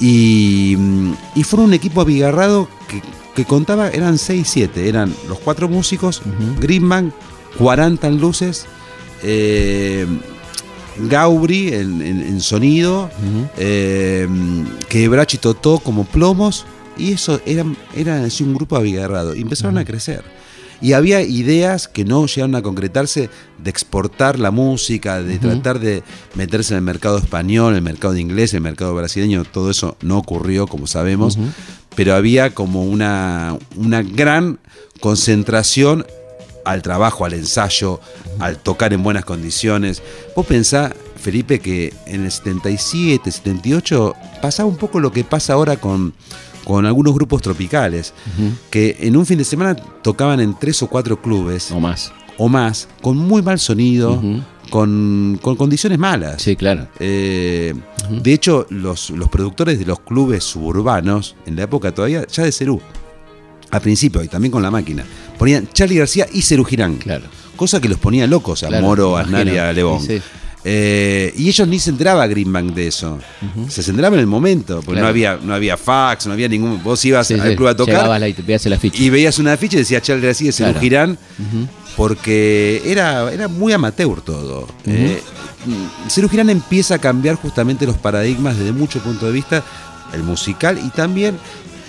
Y, 0.00 0.74
mm, 0.76 1.12
y 1.36 1.44
fueron 1.44 1.68
un 1.68 1.74
equipo 1.74 2.00
abigarrado 2.00 2.68
que, 2.88 3.00
que 3.36 3.44
contaba, 3.44 3.88
eran 3.88 4.18
6, 4.18 4.46
7, 4.50 4.88
eran 4.88 5.14
los 5.28 5.38
cuatro 5.38 5.68
músicos, 5.68 6.20
Greenman, 6.60 7.14
40 7.58 8.08
en 8.08 8.18
luces, 8.20 8.66
eh, 9.22 10.06
Gauri 11.08 11.68
en, 11.68 12.02
en- 12.02 12.20
en 12.22 12.40
sonido, 12.40 13.10
eh, 13.56 14.28
Quebrachi 14.88 15.38
Totó 15.38 15.78
como 15.78 16.04
plomos, 16.04 16.66
y 16.98 17.12
eso 17.12 17.40
eran, 17.46 17.76
eran 17.96 18.24
así 18.24 18.42
un 18.44 18.54
grupo 18.54 18.76
abigarrado, 18.76 19.34
y 19.34 19.40
empezaron 19.40 19.78
a 19.78 19.84
crecer. 19.84 20.22
Y 20.82 20.94
había 20.94 21.22
ideas 21.22 21.86
que 21.86 22.04
no 22.04 22.26
llegaron 22.26 22.56
a 22.56 22.62
concretarse 22.62 23.30
de 23.62 23.70
exportar 23.70 24.38
la 24.40 24.50
música, 24.50 25.22
de 25.22 25.38
tratar 25.38 25.78
de 25.78 26.02
meterse 26.34 26.74
en 26.74 26.78
el 26.78 26.82
mercado 26.84 27.18
español, 27.18 27.76
el 27.76 27.82
mercado 27.82 28.16
inglés, 28.16 28.52
el 28.52 28.62
mercado 28.62 28.92
brasileño, 28.94 29.44
todo 29.44 29.70
eso 29.70 29.96
no 30.02 30.18
ocurrió, 30.18 30.66
como 30.66 30.86
sabemos, 30.88 31.38
pero 31.94 32.14
había 32.14 32.50
como 32.52 32.82
una, 32.84 33.56
una 33.76 34.02
gran 34.02 34.58
concentración 35.00 36.04
al 36.64 36.82
trabajo, 36.82 37.24
al 37.24 37.34
ensayo, 37.34 38.00
al 38.38 38.58
tocar 38.58 38.92
en 38.92 39.02
buenas 39.02 39.24
condiciones. 39.24 40.02
Vos 40.36 40.46
pensá, 40.46 40.92
Felipe, 41.16 41.60
que 41.60 41.92
en 42.06 42.24
el 42.24 42.30
77, 42.32 43.30
78 43.30 44.14
pasaba 44.40 44.68
un 44.68 44.76
poco 44.76 45.00
lo 45.00 45.12
que 45.12 45.24
pasa 45.24 45.52
ahora 45.54 45.76
con, 45.76 46.12
con 46.64 46.86
algunos 46.86 47.14
grupos 47.14 47.42
tropicales, 47.42 48.12
que 48.70 48.96
en 49.00 49.16
un 49.16 49.26
fin 49.26 49.38
de 49.38 49.44
semana 49.44 49.74
tocaban 49.76 50.40
en 50.40 50.58
tres 50.58 50.82
o 50.82 50.86
cuatro 50.88 51.20
clubes 51.20 51.70
O 51.72 51.80
más. 51.80 52.12
o 52.38 52.48
más, 52.48 52.88
con 53.00 53.16
muy 53.16 53.42
mal 53.42 53.58
sonido, 53.58 54.20
con, 54.70 55.38
con 55.42 55.56
condiciones 55.56 55.98
malas. 55.98 56.40
Sí, 56.42 56.56
claro. 56.56 56.88
Eh, 56.98 57.74
De 58.10 58.32
hecho, 58.32 58.66
los, 58.70 59.10
los 59.10 59.28
productores 59.28 59.78
de 59.78 59.84
los 59.84 60.00
clubes 60.00 60.42
suburbanos, 60.44 61.36
en 61.46 61.56
la 61.56 61.62
época 61.64 61.92
todavía, 61.92 62.26
ya 62.26 62.42
de 62.44 62.52
Cerú, 62.52 62.80
al 63.70 63.80
principio 63.80 64.22
y 64.22 64.28
también 64.28 64.50
con 64.52 64.62
la 64.62 64.70
máquina, 64.70 65.04
ponían 65.42 65.68
Charlie 65.72 65.96
García 65.98 66.26
y 66.32 66.42
Cerú 66.42 66.64
Girán. 66.64 66.96
Claro. 66.96 67.24
Cosa 67.56 67.80
que 67.80 67.88
los 67.88 67.98
ponía 67.98 68.26
locos 68.28 68.62
a 68.62 68.68
Claro, 68.68 68.86
Moro, 68.86 69.16
a. 69.16 69.22
Aznar 69.22 69.46
y 69.48 69.58
a 69.58 69.72
Lebón. 69.72 70.00
Sí. 70.00 70.20
Eh, 70.64 71.34
y 71.36 71.48
ellos 71.48 71.66
ni 71.66 71.80
se 71.80 71.90
enteraba 71.90 72.24
Greenbank 72.28 72.72
de 72.72 72.86
eso. 72.86 73.18
Se 73.68 73.82
centraba 73.82 74.14
en 74.14 74.20
el 74.20 74.28
momento, 74.28 74.76
porque 74.76 74.92
Claro. 75.00 75.06
no 75.06 75.08
había, 75.08 75.38
no 75.42 75.52
había 75.54 75.76
fax, 75.76 76.26
no 76.28 76.32
había 76.34 76.46
ningún. 76.48 76.80
Vos 76.84 77.04
ibas 77.04 77.26
Sí, 77.26 77.34
al 77.34 77.50
sí. 77.50 77.56
club 77.56 77.68
a 77.68 77.76
tocar 77.76 77.94
la 78.70 78.76
veías 78.76 78.78
ficha. 78.78 79.02
y 79.02 79.10
veías 79.10 79.38
una 79.40 79.56
ficha 79.56 79.74
y 79.76 79.80
decía 79.80 80.00
Charlie 80.00 80.24
García 80.24 80.50
y 80.50 80.52
Claro. 80.70 80.80
Girán, 80.80 81.18
porque 81.96 82.82
era, 82.84 83.32
era 83.32 83.48
muy 83.48 83.72
amateur 83.72 84.20
todo. 84.20 84.68
Eh, 84.86 85.20
Girán 86.28 86.50
empieza 86.50 86.94
a 86.94 86.98
cambiar 86.98 87.34
justamente 87.36 87.86
los 87.86 87.96
paradigmas 87.96 88.56
desde 88.56 88.72
muchos 88.72 89.02
puntos 89.02 89.24
de 89.28 89.32
vista, 89.32 89.64
el 90.14 90.22
musical 90.22 90.78
y 90.84 90.90
también 90.90 91.36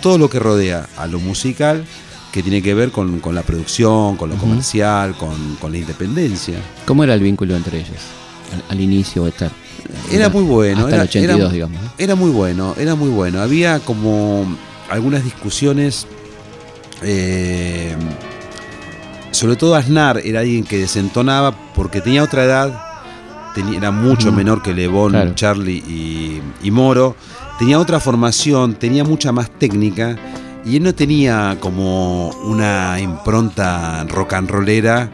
todo 0.02 0.18
lo 0.18 0.30
que 0.30 0.40
rodea 0.40 0.88
a 0.98 1.08
lo 1.08 1.20
musical, 1.20 1.86
que 2.34 2.42
tiene 2.44 2.62
que 2.64 2.74
ver 2.74 2.92
con, 2.92 3.20
con 3.20 3.34
la 3.36 3.44
producción, 3.44 4.18
con 4.18 4.30
lo 4.30 4.36
comercial, 4.38 5.14
con, 5.16 5.56
con 5.62 5.72
la 5.72 5.78
independencia. 5.78 6.58
¿Cómo 6.86 7.04
era 7.06 7.14
el 7.14 7.22
vínculo 7.22 7.56
entre 7.56 7.78
ellos? 7.80 8.00
Al, 8.52 8.64
al 8.76 8.82
inicio, 8.82 9.28
esta, 9.28 9.52
Era 10.12 10.30
muy 10.30 10.44
bueno. 10.44 10.80
Hasta 10.82 10.96
era, 10.96 11.04
el 11.04 11.10
82, 11.10 11.40
era- 11.40 11.54
digamos. 11.54 11.80
Era 11.98 12.16
muy 12.16 12.32
bueno, 12.32 12.74
era 12.78 12.96
muy 12.96 13.10
bueno. 13.10 13.40
Había 13.40 13.80
como 13.80 14.46
algunas 14.90 15.24
discusiones. 15.24 16.08
eh, 17.04 17.96
sobre 19.32 19.56
todo 19.56 19.76
Aznar 19.76 20.20
era 20.24 20.42
alguien 20.42 20.64
que 20.64 20.78
desentonaba 20.78 21.56
porque 21.76 22.02
tenía 22.02 22.24
otra 22.24 22.44
edad 22.44 22.80
tenía, 23.56 23.78
era 23.78 23.92
mucho 23.92 24.32
menor 24.32 24.62
que 24.62 24.74
Lebón, 24.74 25.12
Claro. 25.12 25.34
Charlie 25.36 25.84
y, 25.88 26.42
y 26.64 26.72
Moro. 26.72 27.16
Tenía 27.60 27.78
otra 27.80 28.00
formación, 28.00 28.74
tenía 28.76 29.04
mucha 29.04 29.32
más 29.32 29.50
técnica 29.60 30.16
y 30.66 30.78
él 30.78 30.84
no 30.84 30.94
tenía 30.96 31.58
como 31.60 32.30
una 32.44 33.00
impronta 33.00 34.04
rock 34.06 34.34
and 34.34 34.50
rollera 34.50 35.10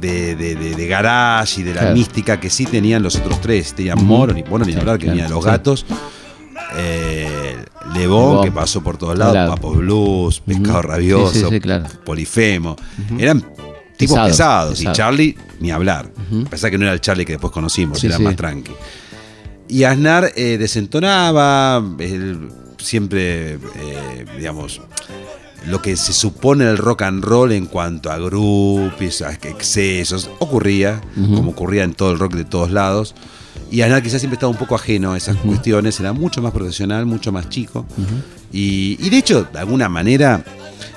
de, 0.00 0.36
de, 0.36 0.54
de- 0.54 0.74
de 0.74 0.86
garage 0.86 1.60
y 1.60 1.64
de 1.64 1.74
la 1.74 1.80
Claro. 1.80 1.96
mística 1.96 2.38
que 2.38 2.50
sí 2.50 2.66
tenían 2.66 3.02
los 3.02 3.16
otros 3.16 3.40
tres. 3.40 3.74
Tenían. 3.74 4.04
Moro, 4.04 4.32
ni, 4.32 4.42
bueno, 4.42 4.64
ni 4.64 4.74
hablar, 4.74 4.98
que 4.98 5.06
claro, 5.06 5.16
tenía 5.18 5.28
Los. 5.34 5.44
Gatos. 5.44 5.86
Eh, 6.76 7.56
Lebón, 7.94 8.44
que 8.44 8.50
pasó 8.52 8.82
por 8.82 8.96
todos 8.98 9.16
lados, 9.16 9.34
Claro. 9.34 9.54
Papos 9.54 9.76
Blues, 9.78 10.40
Pescado. 10.40 10.82
Rabioso, 10.82 11.32
Sí, 11.32 11.40
sí, 11.40 11.46
sí, 11.50 11.60
claro. 11.60 11.86
Polifemo. 12.04 12.76
Eran 13.18 13.42
tipos 13.96 14.18
Pesados. 14.18 14.80
Y. 14.82 14.92
Charlie, 14.92 15.36
ni 15.60 15.70
hablar. 15.70 16.10
A 16.46 16.50
pesar 16.50 16.70
que 16.70 16.78
no 16.78 16.84
era 16.84 16.92
el 16.92 17.00
Charlie 17.00 17.24
que 17.24 17.32
después 17.32 17.52
conocimos, 17.52 18.02
era 18.04 18.18
más 18.18 18.36
tranqui. 18.36 18.72
Y 19.68 19.84
Aznar 19.84 20.30
eh, 20.36 20.58
desentonaba, 20.58 21.82
siempre, 22.86 23.54
eh, 23.54 24.24
digamos, 24.38 24.80
lo 25.66 25.82
que 25.82 25.96
se 25.96 26.12
supone 26.12 26.64
el 26.64 26.78
rock 26.78 27.02
and 27.02 27.24
roll 27.24 27.52
en 27.52 27.66
cuanto 27.66 28.10
a 28.10 28.18
groupies, 28.18 29.20
a 29.22 29.32
excesos, 29.32 30.30
ocurría, 30.38 31.00
como 31.34 31.50
ocurría 31.50 31.82
en 31.84 31.92
todo 31.94 32.12
el 32.12 32.18
rock 32.18 32.34
de 32.34 32.44
todos 32.44 32.70
lados. 32.70 33.14
Y 33.70 33.80
Aznar 33.80 34.02
quizás 34.02 34.20
siempre 34.20 34.34
estaba 34.36 34.50
un 34.52 34.58
poco 34.58 34.76
ajeno 34.76 35.12
a 35.12 35.16
esas 35.16 35.36
cuestiones, 35.38 35.98
era 35.98 36.12
mucho 36.12 36.40
más 36.40 36.52
profesional, 36.52 37.04
mucho 37.04 37.32
más 37.32 37.48
chico. 37.48 37.84
y, 38.52 38.96
y 39.04 39.10
de 39.10 39.18
hecho, 39.18 39.46
de 39.52 39.58
alguna 39.58 39.88
manera, 39.88 40.44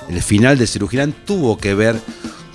el 0.08 0.22
final 0.22 0.56
de 0.56 0.66
Cerugirán 0.68 1.12
tuvo 1.26 1.58
que 1.58 1.74
ver 1.74 1.96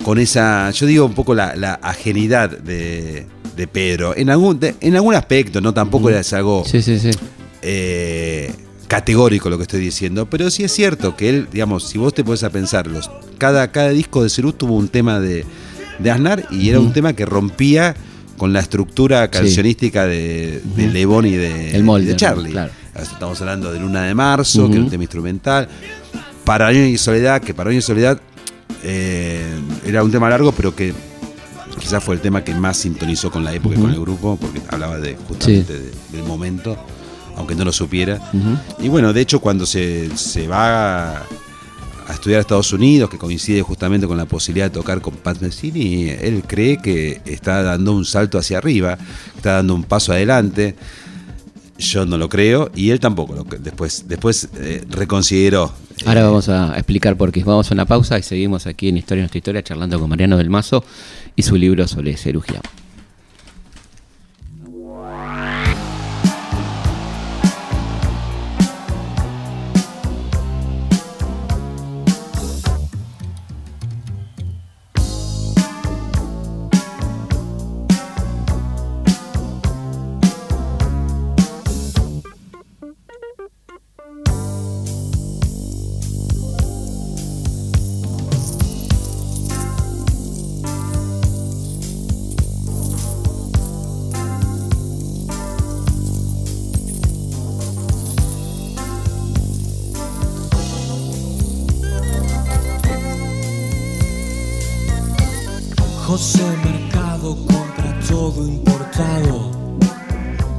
con 0.02 0.18
esa, 0.18 0.70
yo 0.70 0.86
digo 0.86 1.04
un 1.04 1.14
poco 1.14 1.34
la, 1.34 1.54
la 1.56 1.74
ajenidad 1.82 2.48
de, 2.50 3.26
de 3.56 3.66
Pedro, 3.66 4.16
en 4.16 4.30
algún, 4.30 4.58
de- 4.58 4.74
en 4.80 4.94
algún 4.96 5.14
aspecto, 5.14 5.60
no 5.60 5.74
tampoco 5.74 6.08
era 6.08 6.22
algo 6.32 6.64
Sí, 6.66 6.80
sí, 6.80 6.98
sí. 6.98 7.10
eh, 7.60 8.50
categórico 8.88 9.50
lo 9.50 9.56
que 9.56 9.62
estoy 9.62 9.80
diciendo, 9.80 10.26
pero 10.26 10.50
sí 10.50 10.64
es 10.64 10.72
cierto 10.72 11.16
que 11.16 11.28
él, 11.28 11.48
digamos, 11.52 11.88
si 11.88 11.98
vos 11.98 12.14
te 12.14 12.22
pones 12.24 12.42
a 12.44 12.50
pensar, 12.50 12.86
los, 12.86 13.10
cada, 13.38 13.70
cada 13.72 13.90
disco 13.90 14.22
de 14.22 14.30
Cerú 14.30 14.52
tuvo 14.52 14.74
un 14.76 14.88
tema 14.88 15.18
de, 15.20 15.44
de 15.98 16.10
Aznar 16.10 16.46
y 16.50 16.68
era 16.68 16.78
un 16.80 16.92
tema 16.92 17.12
que 17.12 17.26
rompía 17.26 17.94
con 18.36 18.52
la 18.52 18.60
estructura 18.60 19.28
cancionística 19.30 20.06
de, 20.06 20.60
de. 20.76 20.88
Lebón 20.88 21.26
y 21.26 21.32
de, 21.32 21.70
El 21.74 21.84
molde, 21.84 22.04
y 22.04 22.08
de 22.08 22.16
Charlie. 22.16 22.50
claro. 22.50 22.70
Estamos 22.94 23.38
hablando 23.40 23.72
de 23.72 23.78
Luna 23.80 24.04
de 24.04 24.14
Marzo, 24.14 24.66
que 24.68 24.74
era 24.74 24.82
un 24.84 24.90
tema 24.90 25.04
instrumental. 25.04 25.68
Para 26.44 26.68
Año 26.68 26.84
y 26.86 26.96
Soledad, 26.96 27.42
que 27.42 27.52
para 27.54 27.68
Año 27.70 27.78
y 27.78 27.82
Soledad 27.82 28.20
eh, 28.84 29.42
era 29.84 30.02
un 30.02 30.10
tema 30.10 30.30
largo, 30.30 30.52
pero 30.52 30.74
que 30.74 30.94
quizás 31.78 32.02
fue 32.02 32.14
el 32.14 32.20
tema 32.22 32.42
que 32.44 32.54
más 32.54 32.78
sintonizó 32.78 33.30
con 33.30 33.44
la 33.44 33.52
época 33.52 33.74
y 33.76 33.78
con 33.80 33.90
el 33.90 34.00
grupo, 34.00 34.38
porque 34.40 34.60
hablaba 34.70 34.98
de 34.98 35.16
justamente 35.28 35.74
de- 35.74 35.90
del 36.12 36.22
momento, 36.26 36.76
aunque 37.36 37.54
no 37.54 37.64
lo 37.64 37.72
supiera. 37.72 38.20
Y 38.80 38.88
bueno, 38.88 39.12
de 39.12 39.20
hecho, 39.20 39.40
cuando 39.40 39.66
se, 39.66 40.16
se 40.16 40.48
va 40.48 41.12
a, 41.16 41.22
a 42.08 42.12
estudiar 42.12 42.38
a 42.38 42.40
Estados 42.40 42.72
Unidos, 42.72 43.10
que 43.10 43.18
coincide 43.18 43.62
justamente 43.62 44.06
con 44.06 44.16
la 44.16 44.24
posibilidad 44.26 44.66
de 44.66 44.70
tocar 44.74 45.00
con 45.00 45.14
Pat 45.14 45.40
Messini, 45.40 46.08
él 46.08 46.42
cree 46.46 46.78
que 46.78 47.20
está 47.24 47.62
dando 47.62 47.92
un 47.92 48.04
salto 48.04 48.38
hacia 48.38 48.58
arriba, 48.58 48.96
está 49.36 49.52
dando 49.54 49.74
un 49.74 49.84
paso 49.84 50.12
adelante. 50.12 50.74
Yo 51.78 52.06
no 52.06 52.16
lo 52.16 52.30
creo 52.30 52.70
y 52.74 52.88
él 52.90 53.00
tampoco. 53.00 53.34
Lo, 53.34 53.44
después 53.44 54.04
después 54.08 54.48
eh, 54.58 54.82
reconsideró. 54.88 55.74
Ahora 56.06 56.20
Eh, 56.20 56.24
vamos 56.24 56.48
a 56.48 56.74
explicar 56.76 57.16
por 57.18 57.32
qué. 57.32 57.44
Vamos 57.44 57.70
a 57.70 57.74
una 57.74 57.84
pausa 57.84 58.18
y 58.18 58.22
seguimos 58.22 58.66
aquí 58.66 58.88
en 58.88 58.96
Historia 58.96 59.22
Nuestra 59.24 59.36
Historia 59.38 59.62
charlando 59.62 60.00
con 60.00 60.08
Mariano 60.08 60.38
del 60.38 60.48
Mazo 60.48 60.82
y 61.34 61.42
su 61.42 61.54
libro 61.56 61.86
sobre 61.86 62.16
Cerugía. 62.16 62.62
José 106.16 106.48
Mercado 106.64 107.36
compra 107.46 108.00
todo 108.08 108.48
importado. 108.48 109.50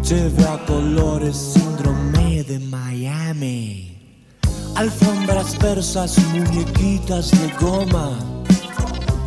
Lleve 0.04 0.44
a 0.46 0.64
colores 0.68 1.36
síndrome 1.36 2.44
de 2.44 2.60
Miami. 2.60 3.98
Alfombras 4.76 5.56
persas, 5.56 6.20
muñequitas 6.32 7.32
de 7.32 7.52
goma. 7.60 8.20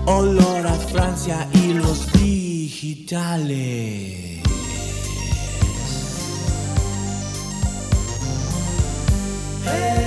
Olor 0.07 0.69
a 0.69 0.75
Francia 0.75 1.49
y 1.53 1.73
los 1.73 2.13
digitales. 2.13 3.91
Chanel 9.65 10.00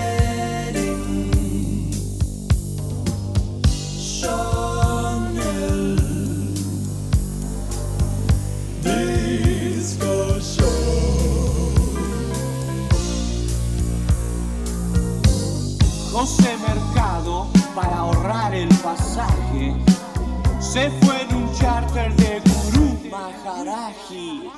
se 20.73 20.89
fue 20.89 21.21
en 21.21 21.35
un 21.35 21.53
charter 21.53 22.15
de 22.15 22.41
Gurú 22.49 22.97
Maharaji. 23.11 24.49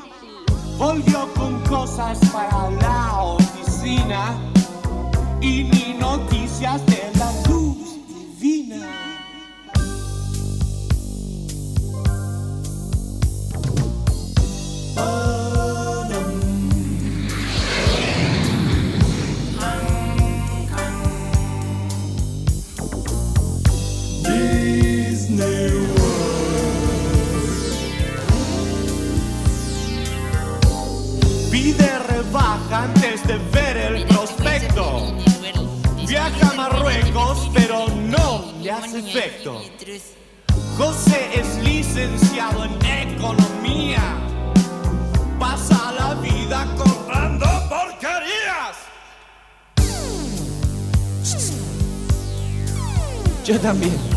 Volvió 0.77 1.27
con 1.33 1.59
cosas 1.65 2.17
para 2.31 2.69
la 2.71 3.21
oficina 3.21 4.37
y 5.41 5.63
ni 5.63 5.97
noticias 5.99 6.85
de 6.85 7.11
la 7.19 7.24
hace 38.77 38.99
efecto. 38.99 39.61
José 40.77 41.29
es 41.33 41.57
licenciado 41.63 42.65
en 42.65 42.85
economía. 42.85 44.01
Pasa 45.39 45.93
la 45.93 46.15
vida 46.15 46.67
comprando 46.77 47.45
porquerías. 47.69 48.75
Yo 53.45 53.59
también. 53.59 54.14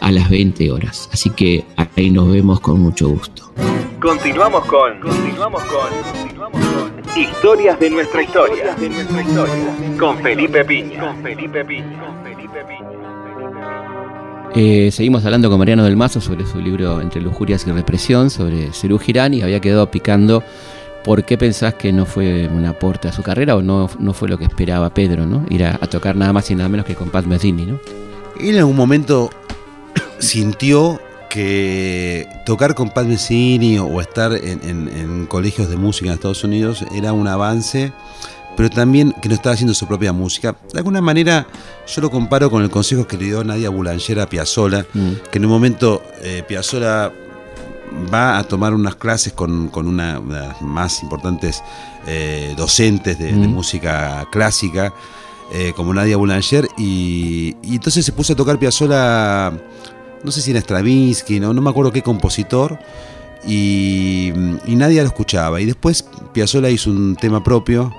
a 0.00 0.10
las 0.10 0.28
20 0.30 0.70
horas. 0.70 1.08
Así 1.12 1.30
que 1.30 1.64
ahí 1.96 2.10
nos 2.10 2.30
vemos 2.30 2.60
con 2.60 2.80
mucho 2.80 3.08
gusto. 3.08 3.52
Continuamos 4.00 4.64
con, 4.66 5.00
continuamos 5.00 5.62
con, 5.64 6.20
continuamos 6.20 6.60
con 6.60 7.18
Historias 7.20 7.80
de 7.80 7.90
nuestra 7.90 8.22
historia, 8.22 8.74
de 8.76 8.88
nuestra 8.88 9.22
historia, 9.22 9.96
con 9.98 10.18
Felipe 10.18 10.64
Piña, 10.64 11.00
con 11.00 11.22
Felipe 11.22 11.64
Piña, 11.64 12.00
con 12.04 12.22
Felipe 12.22 12.64
Piña. 12.64 13.08
Eh, 14.54 14.90
seguimos 14.92 15.24
hablando 15.24 15.50
con 15.50 15.58
Mariano 15.58 15.84
del 15.84 15.96
Mazo 15.96 16.20
sobre 16.20 16.46
su 16.46 16.60
libro 16.60 17.00
Entre 17.00 17.20
lujurias 17.20 17.66
y 17.66 17.72
represión, 17.72 18.30
sobre 18.30 18.72
Cerú 18.72 18.98
Girán, 18.98 19.34
y 19.34 19.42
había 19.42 19.60
quedado 19.60 19.90
picando 19.90 20.42
por 21.04 21.24
qué 21.24 21.36
pensás 21.38 21.74
que 21.74 21.92
no 21.92 22.06
fue 22.06 22.48
un 22.48 22.64
aporte 22.66 23.08
a 23.08 23.12
su 23.12 23.22
carrera 23.22 23.56
o 23.56 23.62
no, 23.62 23.88
no 23.98 24.12
fue 24.12 24.28
lo 24.28 24.38
que 24.38 24.44
esperaba 24.44 24.90
Pedro, 24.90 25.26
¿no? 25.26 25.44
Ir 25.48 25.64
a, 25.64 25.78
tocar 25.78 26.16
nada 26.16 26.32
más 26.32 26.50
y 26.50 26.54
nada 26.54 26.68
menos 26.68 26.86
que 26.86 26.94
con 26.94 27.10
Pat 27.10 27.24
Metheny, 27.24 27.66
¿no? 27.66 27.78
Él 28.40 28.50
en 28.50 28.58
algún 28.58 28.76
momento 28.76 29.30
sintió 30.18 31.00
que 31.28 32.26
tocar 32.46 32.74
con 32.74 32.90
Pat 32.90 33.06
Messini 33.06 33.78
o 33.78 34.00
estar 34.00 34.32
en, 34.32 35.26
colegios 35.26 35.68
de 35.68 35.76
música 35.76 36.08
en 36.08 36.14
Estados 36.14 36.42
Unidos 36.44 36.84
era 36.94 37.12
un 37.12 37.28
avance, 37.28 37.92
pero 38.56 38.70
también 38.70 39.14
que 39.20 39.28
no 39.28 39.34
estaba 39.34 39.54
haciendo 39.54 39.74
su 39.74 39.86
propia 39.86 40.12
música. 40.12 40.56
De 40.72 40.78
alguna 40.78 41.00
manera 41.00 41.46
yo 41.86 42.02
lo 42.02 42.10
comparo 42.10 42.50
con 42.50 42.62
el 42.62 42.70
consejo 42.70 43.06
que 43.06 43.16
le 43.16 43.26
dio 43.26 43.44
Nadia 43.44 43.70
Boulanger 43.70 44.20
a 44.20 44.28
Piazzolla, 44.28 44.86
mm. 44.92 45.12
que 45.30 45.38
en 45.38 45.44
un 45.44 45.50
momento 45.50 46.02
eh, 46.22 46.42
Piazzolla 46.46 47.12
va 48.12 48.38
a 48.38 48.44
tomar 48.44 48.74
unas 48.74 48.96
clases 48.96 49.32
con, 49.32 49.70
una 49.74 50.20
de 50.20 50.40
las 50.40 50.62
más 50.62 51.02
importantes 51.02 51.62
eh, 52.06 52.54
docentes 52.56 53.18
de, 53.18 53.32
mm. 53.32 53.48
música 53.48 54.26
clásica, 54.30 54.92
eh, 55.52 55.72
como 55.74 55.94
Nadia 55.94 56.16
Boulanger, 56.16 56.68
y, 56.76 57.56
y, 57.62 57.76
entonces 57.76 58.04
se 58.04 58.12
puso 58.12 58.34
a 58.34 58.36
tocar 58.36 58.58
Piazzolla 58.58 59.52
no 60.22 60.30
sé 60.30 60.42
si 60.42 60.50
era 60.50 60.60
Stravinsky, 60.60 61.40
no, 61.40 61.52
no 61.52 61.60
me 61.60 61.70
acuerdo 61.70 61.92
qué 61.92 62.02
compositor, 62.02 62.78
y, 63.46 64.32
nadie 64.66 65.00
lo 65.00 65.08
escuchaba. 65.08 65.60
Y 65.60 65.66
después 65.66 66.04
Piazzolla 66.32 66.70
hizo 66.70 66.90
un 66.90 67.16
tema 67.16 67.42
propio 67.42 67.92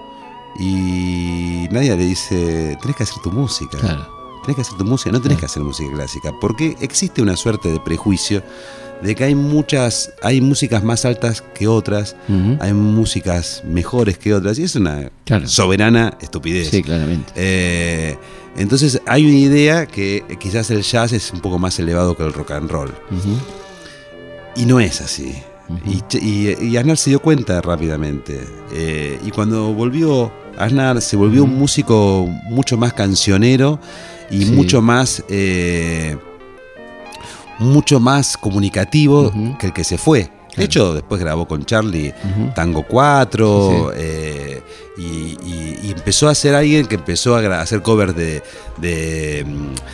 y 0.59 1.67
nadie 1.71 1.95
le 1.95 2.05
dice, 2.05 2.77
tenés 2.81 2.95
que 2.95 3.03
hacer 3.03 3.21
tu 3.23 3.31
música. 3.31 3.77
Tenés 4.41 4.55
que 4.55 4.61
hacer 4.61 4.77
tu 4.77 4.85
música, 4.85 5.11
no 5.11 5.21
tenés 5.21 5.37
que 5.37 5.45
hacer 5.45 5.63
música 5.63 5.93
clásica, 5.93 6.33
porque 6.39 6.75
existe 6.79 7.21
una 7.21 7.35
suerte 7.35 7.71
de 7.71 7.79
prejuicio 7.79 8.41
de 9.01 9.15
que 9.15 9.23
hay 9.23 9.35
muchas, 9.35 10.13
hay 10.21 10.41
músicas 10.41 10.83
más 10.83 11.05
altas 11.05 11.43
que 11.53 11.67
otras, 11.67 12.15
hay 12.59 12.73
músicas 12.73 13.63
mejores 13.65 14.17
que 14.17 14.33
otras, 14.33 14.59
y 14.59 14.63
es 14.63 14.75
una 14.75 15.09
soberana 15.45 16.17
estupidez. 16.21 16.69
Sí, 16.69 16.83
claramente. 16.83 17.31
Eh, 17.35 18.17
entonces 18.57 19.01
hay 19.05 19.25
una 19.25 19.37
idea 19.37 19.85
que 19.85 20.23
quizás 20.39 20.69
el 20.71 20.81
jazz 20.81 21.13
es 21.13 21.31
un 21.31 21.39
poco 21.39 21.59
más 21.59 21.79
elevado 21.79 22.15
que 22.15 22.23
el 22.23 22.33
rock 22.33 22.51
and 22.51 22.69
roll. 22.69 22.93
Y 24.55 24.65
no 24.65 24.79
es 24.79 25.01
así. 25.01 25.33
y, 26.21 26.75
Aznar 26.75 26.97
se 26.97 27.11
dio 27.11 27.21
cuenta 27.21 27.61
rápidamente. 27.61 28.41
Eh, 28.73 29.19
y 29.25 29.31
cuando 29.31 29.73
volvió, 29.73 30.31
Aznar 30.57 31.01
se 31.01 31.15
volvió 31.15 31.45
un 31.45 31.57
músico 31.57 32.27
mucho 32.49 32.77
más 32.77 32.93
cancionero 32.93 33.79
y 34.29 34.45
mucho 34.45 34.81
más... 34.81 35.23
Eh, 35.29 36.17
mucho 37.59 37.99
más 37.99 38.37
comunicativo 38.37 39.31
que 39.59 39.67
el 39.67 39.73
que 39.73 39.83
se 39.83 39.97
fue. 39.97 40.31
De 40.55 40.65
hecho, 40.65 40.93
después 40.93 41.21
grabó 41.21 41.47
con 41.47 41.63
Charlie 41.63 42.13
Tango 42.53 42.83
4 42.83 43.93
eh, 43.95 44.61
y, 44.97 45.89
empezó 45.89 46.27
a 46.27 46.35
ser 46.35 46.53
alguien 46.53 46.85
que 46.85 46.95
empezó 46.95 47.35
a 47.35 47.61
hacer 47.61 47.81
covers 47.81 48.15
de, 48.15 48.43
de, 48.77 49.45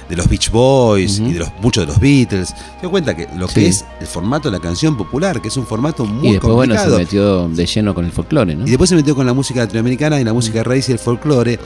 los 0.09 0.27
Beach 0.27 0.49
Boys 0.51 1.19
y 1.19 1.33
de 1.33 1.39
los, 1.39 1.49
muchos 1.61 1.83
de 1.83 1.87
los 1.87 1.99
Beatles. 1.99 2.49
Se 2.49 2.81
dio 2.81 2.89
cuenta 2.89 3.15
que 3.15 3.27
lo 3.37 3.47
que 3.47 3.67
es 3.67 3.85
el 3.99 4.07
formato 4.07 4.49
de 4.49 4.57
la 4.57 4.61
canción 4.61 4.97
popular, 4.97 5.41
que 5.41 5.49
es 5.49 5.57
un 5.57 5.65
formato 5.65 6.05
muy 6.05 6.29
y 6.29 6.31
después, 6.33 6.53
Bueno, 6.53 6.77
se 6.77 6.89
metió 6.89 7.47
de 7.47 7.65
lleno 7.65 7.93
con 7.93 8.05
el 8.05 8.11
folclore, 8.11 8.55
¿no? 8.55 8.65
Y 8.65 8.69
después 8.69 8.89
se 8.89 8.95
metió 8.95 9.15
con 9.15 9.25
la 9.25 9.33
música 9.33 9.61
latinoamericana 9.61 10.19
y 10.19 10.23
la 10.23 10.33
música 10.33 10.63
raíz 10.63 10.89
y 10.89 10.93
el 10.93 10.99
folclore. 10.99 11.59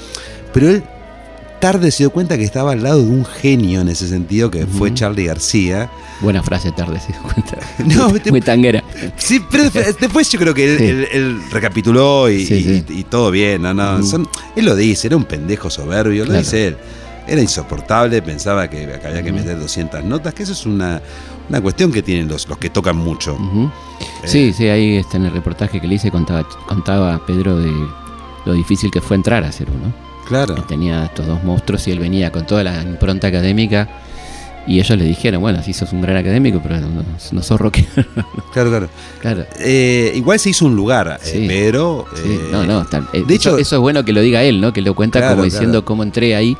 Pero 0.53 0.69
él 0.69 0.83
tarde 1.59 1.91
se 1.91 2.03
dio 2.03 2.11
cuenta 2.11 2.37
que 2.37 2.43
estaba 2.43 2.71
al 2.71 2.83
lado 2.83 3.03
de 3.03 3.09
un 3.09 3.25
genio 3.25 3.81
en 3.81 3.89
ese 3.89 4.07
sentido, 4.07 4.49
que 4.49 4.65
fue 4.65 4.93
Charlie 4.93 5.25
García. 5.25 5.89
Buena 6.21 6.41
frase, 6.43 6.71
tarde 6.71 6.99
se 6.99 7.11
dio 7.11 7.21
cuenta. 7.21 7.57
No, 7.85 8.09
Muy 8.31 8.41
tanguera. 8.41 8.83
Sí, 9.17 9.41
pero 9.49 9.69
después 9.69 10.29
yo 10.31 10.39
creo 10.39 10.53
que 10.53 11.07
él, 11.11 11.41
recapituló 11.51 12.29
y, 12.29 13.05
todo 13.09 13.31
bien. 13.31 13.61
No, 13.61 13.73
no, 13.73 13.99
él 14.55 14.65
lo 14.65 14.75
dice, 14.75 15.07
era 15.07 15.17
un 15.17 15.25
pendejo 15.25 15.69
soberbio, 15.69 16.25
lo 16.25 16.33
dice 16.33 16.67
él. 16.67 16.77
Era 17.27 17.41
insoportable, 17.41 18.21
pensaba 18.21 18.67
que 18.67 18.99
había 19.05 19.21
que 19.21 19.31
meter 19.31 19.59
200 19.59 20.03
notas, 20.03 20.33
que 20.33 20.43
eso 20.43 20.53
es 20.53 20.65
una, 20.65 21.01
cuestión 21.61 21.91
que 21.91 22.01
tienen 22.01 22.27
los, 22.27 22.47
los 22.47 22.57
que 22.57 22.69
tocan 22.69 22.97
mucho. 22.97 23.37
Eh, 24.23 24.27
sí, 24.27 24.53
sí, 24.53 24.67
ahí 24.67 24.97
está 24.97 25.17
en 25.17 25.25
el 25.25 25.31
reportaje 25.31 25.79
que 25.79 25.87
le 25.87 25.95
hice, 25.95 26.09
contaba, 26.09 26.43
contaba 26.67 27.23
Pedro 27.25 27.57
de 27.57 27.71
lo 28.45 28.53
difícil 28.53 28.89
que 28.89 28.99
fue 28.99 29.15
entrar 29.15 29.43
a 29.43 29.51
Cerú, 29.51 29.73
¿no? 29.73 30.08
Claro. 30.29 30.53
tenía 30.67 31.05
estos 31.05 31.25
dos 31.25 31.43
monstruos 31.43 31.87
y 31.87 31.91
él 31.91 31.99
venía 31.99 32.31
con 32.31 32.45
toda 32.45 32.63
la 32.63 32.81
impronta 32.81 33.27
académica. 33.27 33.89
Y 34.67 34.79
ellos 34.79 34.99
le 34.99 35.05
dijeron, 35.05 35.41
bueno, 35.41 35.63
sí 35.63 35.73
sos 35.73 35.91
un 35.93 36.01
gran 36.01 36.15
académico, 36.17 36.59
pero 36.61 36.79
no, 36.79 37.43
sos 37.43 37.59
rockero. 37.59 37.87
Claro, 38.53 38.69
claro. 38.69 38.89
claro. 39.19 39.45
Eh, 39.59 40.11
igual 40.15 40.39
se 40.39 40.49
hizo 40.51 40.65
un 40.65 40.75
lugar, 40.75 41.19
eh, 41.25 41.45
pero... 41.47 42.05
no, 42.51 42.65
no. 42.65 42.85
Eh, 43.13 43.23
de 43.27 43.33
hecho, 43.33 43.57
eso 43.57 43.75
es 43.75 43.81
bueno 43.81 44.05
que 44.05 44.13
lo 44.13 44.21
diga 44.21 44.43
él, 44.43 44.61
¿no? 44.61 44.71
Que 44.71 44.81
lo 44.81 44.93
cuenta 44.93 45.27
como 45.29 45.43
diciendo 45.43 45.83
cómo 45.85 46.03
entré 46.03 46.35
ahí. 46.35 46.55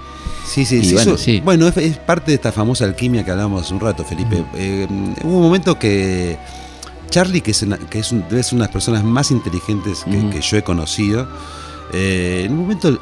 Sí, 0.46 0.66
sí, 0.66 0.84
sí, 0.84 0.96
bueno, 0.96 1.18
sí. 1.18 1.42
Bueno, 1.44 1.68
es, 1.68 1.98
parte 1.98 2.32
de 2.32 2.36
esta 2.36 2.52
famosa 2.52 2.86
alquimia 2.86 3.24
que 3.24 3.30
hablábamos 3.30 3.64
hace 3.64 3.74
un 3.76 3.80
rato, 3.80 4.04
Felipe. 4.04 4.44
hubo 5.24 5.38
un 5.38 5.44
momento 5.44 5.78
que 5.78 6.38
Charlie, 7.12 7.42
que 7.42 7.52
es 7.52 7.62
una, 7.62 7.78
que 7.78 8.00
es, 8.00 8.12
una 8.12 8.26
de 8.28 8.44
las 8.56 8.70
personas 8.70 9.04
más 9.04 9.30
inteligentes 9.30 10.04
que, 10.04 10.42
yo 10.42 10.58
he 10.58 10.63
conocido, 10.63 11.28
en 11.94 12.54
un 12.54 12.60
momento 12.60 13.00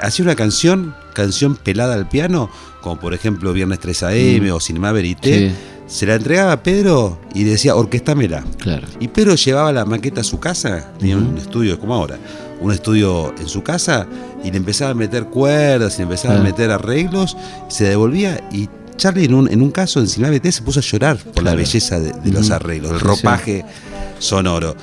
hacía 0.00 0.24
una 0.24 0.34
canción, 0.34 0.94
canción 1.14 1.56
pelada 1.56 1.94
al 1.94 2.08
piano, 2.08 2.50
como 2.80 3.00
por 3.00 3.14
ejemplo 3.14 3.52
Viernes 3.52 3.80
3 3.80 4.02
AM 4.04 4.46
mm. 4.46 4.52
o 4.52 4.60
Cinema 4.60 4.92
Verité, 4.92 5.52
se 5.86 6.06
la 6.06 6.16
entregaba 6.16 6.52
a 6.52 6.62
Pedro 6.62 7.18
y 7.34 7.44
decía, 7.44 7.74
orquestámela. 7.74 8.44
Claro. 8.58 8.86
Y 9.00 9.08
Pedro 9.08 9.34
llevaba 9.34 9.72
la 9.72 9.84
maqueta 9.84 10.20
a 10.20 10.24
su 10.24 10.38
casa, 10.38 10.92
tenía 10.98 11.16
un 11.16 11.36
estudio 11.38 11.78
como 11.78 11.94
ahora, 11.94 12.18
un 12.60 12.72
estudio 12.72 13.34
en 13.38 13.48
su 13.48 13.62
casa, 13.62 14.06
y 14.44 14.50
le 14.50 14.58
empezaba 14.58 14.90
a 14.90 14.94
meter 14.94 15.24
cuerdas, 15.24 15.94
y 15.94 15.98
le 15.98 16.02
empezaba 16.04 16.36
a 16.36 16.42
meter 16.42 16.70
arreglos, 16.70 17.36
se 17.68 17.84
devolvía 17.84 18.40
y 18.52 18.68
Charlie 18.96 19.24
en 19.24 19.34
un, 19.34 19.50
en 19.50 19.62
un 19.62 19.70
caso 19.70 20.00
en 20.00 20.08
Cinema 20.08 20.30
Verité 20.30 20.52
se 20.52 20.62
puso 20.62 20.80
a 20.80 20.82
llorar 20.82 21.16
por 21.16 21.44
la 21.44 21.54
belleza 21.54 22.00
de, 22.00 22.12
los 22.30 22.50
arreglos, 22.50 22.92
el 22.92 23.00
ropaje 23.00 23.64
sonoro. 24.18 24.76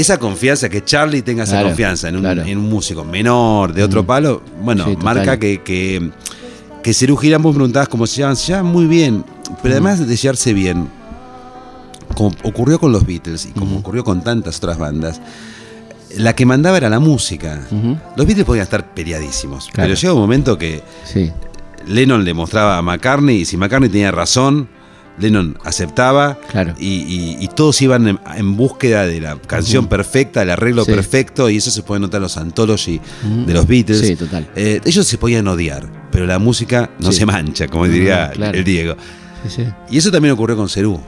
Esa 0.00 0.18
confianza, 0.18 0.68
que 0.68 0.84
Charlie 0.84 1.22
tenga 1.22 1.44
esa 1.44 1.52
Claro, 1.54 1.68
confianza 1.68 2.08
en 2.08 2.16
un, 2.16 2.22
claro. 2.22 2.42
en 2.42 2.58
un 2.58 2.68
músico 2.68 3.04
menor, 3.04 3.72
de 3.72 3.82
otro 3.82 4.04
palo, 4.06 4.42
bueno, 4.62 4.84
Sí, 4.84 4.96
marca 5.02 5.38
que, 5.38 5.62
que, 5.62 6.10
que 6.82 6.92
Serú 6.94 7.16
Girán, 7.16 7.42
vos 7.42 7.54
preguntabas 7.54 7.88
cómo 7.88 8.06
se 8.06 8.20
llaman, 8.20 8.36
se 8.36 8.52
llaman 8.52 8.72
muy 8.72 8.86
bien, 8.86 9.24
pero 9.62 9.74
además 9.74 10.06
de 10.06 10.16
llevarse 10.16 10.52
bien, 10.52 10.88
como 12.14 12.34
ocurrió 12.44 12.78
con 12.78 12.92
los 12.92 13.06
Beatles 13.06 13.46
y 13.46 13.50
como 13.52 13.78
ocurrió 13.78 14.04
con 14.04 14.22
tantas 14.22 14.56
otras 14.58 14.78
bandas, 14.78 15.20
la 16.16 16.34
que 16.34 16.46
mandaba 16.46 16.76
era 16.76 16.88
la 16.88 17.00
música. 17.00 17.60
Los 18.16 18.26
Beatles 18.26 18.46
podían 18.46 18.62
estar 18.64 18.94
peleadísimos, 18.94 19.66
Claro. 19.72 19.88
pero 19.88 19.94
llega 20.00 20.12
un 20.14 20.20
momento 20.20 20.56
que 20.56 20.82
Sí. 21.04 21.30
Lennon 21.86 22.24
le 22.24 22.34
mostraba 22.34 22.78
a 22.78 22.82
McCartney 22.82 23.38
y 23.40 23.44
si 23.44 23.56
McCartney 23.56 23.88
tenía 23.90 24.10
razón, 24.12 24.68
Lennon 25.18 25.56
aceptaba 25.64 26.38
Claro. 26.50 26.74
y, 26.78 26.86
y- 26.88 27.36
y 27.40 27.48
todos 27.48 27.80
iban 27.82 28.06
en, 28.08 28.18
en 28.36 28.56
búsqueda 28.56 29.06
de 29.06 29.20
la 29.20 29.36
canción 29.36 29.86
perfecta, 29.86 30.42
el 30.42 30.50
arreglo 30.50 30.84
Sí. 30.84 30.92
perfecto 30.92 31.48
y 31.50 31.56
eso 31.56 31.70
se 31.70 31.82
puede 31.82 32.00
notar 32.00 32.18
en 32.18 32.22
los 32.24 32.36
anthology 32.36 33.00
Ujú. 33.24 33.46
de 33.46 33.54
los 33.54 33.66
Beatles. 33.66 34.00
Sí, 34.00 34.16
total. 34.16 34.48
Eh, 34.56 34.80
ellos 34.84 35.06
se 35.06 35.16
podían 35.18 35.46
odiar, 35.48 35.86
pero 36.12 36.26
la 36.26 36.38
música 36.38 36.90
no 36.98 37.12
Sí. 37.12 37.18
se 37.20 37.26
mancha, 37.26 37.66
como 37.68 37.86
diría 37.88 38.26
Ah, 38.26 38.30
claro. 38.32 38.58
el 38.58 38.64
Diego. 38.64 38.96
Sí, 39.48 39.62
sí. 39.62 39.64
Y 39.90 39.98
eso 39.98 40.10
también 40.10 40.34
ocurrió 40.34 40.56
con 40.56 40.68
Cerú. 40.68 41.00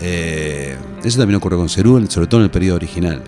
Eh, 0.00 0.76
eso 1.04 1.18
también 1.18 1.36
ocurrió 1.36 1.58
con 1.58 1.68
Cerú, 1.68 2.04
sobre 2.08 2.26
todo 2.26 2.40
en 2.40 2.44
el 2.44 2.50
periodo 2.50 2.76
original. 2.76 3.22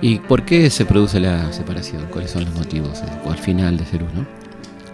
¿Y 0.00 0.18
por 0.18 0.44
qué 0.44 0.68
se 0.70 0.84
produce 0.84 1.20
la 1.20 1.52
separación? 1.52 2.06
¿Cuáles 2.10 2.30
son 2.30 2.44
los 2.44 2.54
motivos? 2.54 2.98
eh, 3.00 3.06
O 3.24 3.30
al 3.30 3.38
final 3.38 3.76
de 3.76 3.84
Cerú, 3.84 4.06
¿no? 4.14 4.26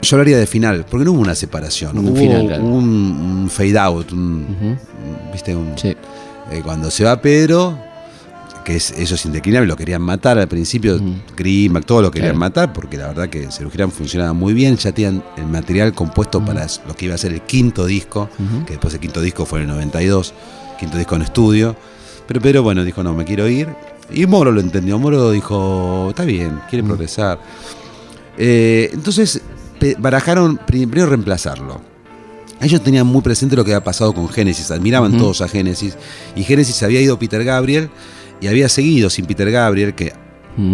Yo 0.03 0.16
hablaría 0.16 0.36
de 0.36 0.46
final, 0.46 0.84
porque 0.90 1.05
no 1.05 1.12
hubo 1.12 1.20
una 1.20 1.34
separación, 1.34 1.96
Un 1.96 2.09
hubo 2.09 2.16
final, 2.16 2.46
claro. 2.46 2.64
un, 2.64 2.84
un 3.42 3.50
fade 3.50 3.78
out, 3.78 4.12
un, 4.12 4.76
¿viste? 5.32 5.55
Un, 5.55 5.72
Sí. 5.78 5.96
Eh, 6.50 6.61
cuando 6.64 6.90
se 6.90 7.05
va 7.05 7.20
Pedro, 7.22 7.78
que 8.64 8.76
es, 8.76 8.90
eso 8.90 9.14
es 9.14 9.24
indeclinable, 9.24 9.68
lo 9.68 9.76
querían 9.76 10.03
matar 10.03 10.38
al 10.38 10.48
principio, 10.48 10.96
Ujú. 10.96 11.14
Grimmack, 11.36 11.84
todo 11.86 12.03
lo 12.03 12.11
querían 12.11 12.30
Claro. 12.32 12.38
matar, 12.40 12.72
porque 12.72 12.96
la 12.96 13.07
verdad 13.09 13.28
que 13.28 13.50
Serú 13.53 13.70
Girán 13.70 13.92
funcionaba 13.92 14.32
muy 14.32 14.53
bien, 14.55 14.76
ya 14.76 14.90
tenían 14.92 15.22
el 15.36 15.46
material 15.46 15.94
compuesto 15.94 16.44
para 16.44 16.66
lo 16.86 16.94
que 16.94 17.07
iba 17.07 17.14
a 17.14 17.18
ser 17.18 17.32
el 17.32 17.42
quinto 17.42 17.86
disco, 17.86 18.28
que 18.66 18.72
después 18.72 18.92
el 18.94 19.00
quinto 19.00 19.20
disco 19.20 19.46
fue 19.46 19.61
en 19.61 19.68
el 19.70 19.74
92, 19.76 20.34
quinto 20.80 20.98
disco 20.98 21.14
en 21.14 21.22
estudio, 21.22 21.76
pero 22.26 22.40
Pedro, 22.40 22.64
bueno, 22.64 22.84
dijo, 22.84 23.03
no, 23.05 23.14
me 23.14 23.24
quiero 23.24 23.48
ir, 23.48 23.68
y 24.12 24.26
Moro 24.26 24.50
lo 24.50 24.61
entendió, 24.61 24.98
Moro 24.98 25.30
dijo, 25.30 26.09
está 26.11 26.24
bien, 26.24 26.59
quiere 26.68 26.82
progresar. 26.84 27.38
Eh, 28.36 28.90
entonces, 28.92 29.40
barajaron 29.98 30.58
primero 30.66 31.06
reemplazarlo. 31.06 31.80
Ellos 32.60 32.82
tenían 32.82 33.06
muy 33.06 33.22
presente 33.22 33.56
lo 33.56 33.64
que 33.64 33.72
había 33.72 33.82
pasado 33.84 34.14
con 34.14 34.28
Genesis, 34.28 34.70
admiraban 34.70 35.18
todos 35.18 35.40
a 35.40 35.48
Genesis, 35.48 35.96
y 36.36 36.44
Genesis 36.44 36.80
había 36.82 37.00
ido 37.00 37.18
Peter 37.18 37.42
Gabriel 37.44 37.90
y 38.40 38.46
había 38.46 38.68
seguido 38.68 39.10
sin 39.10 39.24
Peter 39.26 39.50
Gabriel, 39.50 39.94
que 39.94 40.12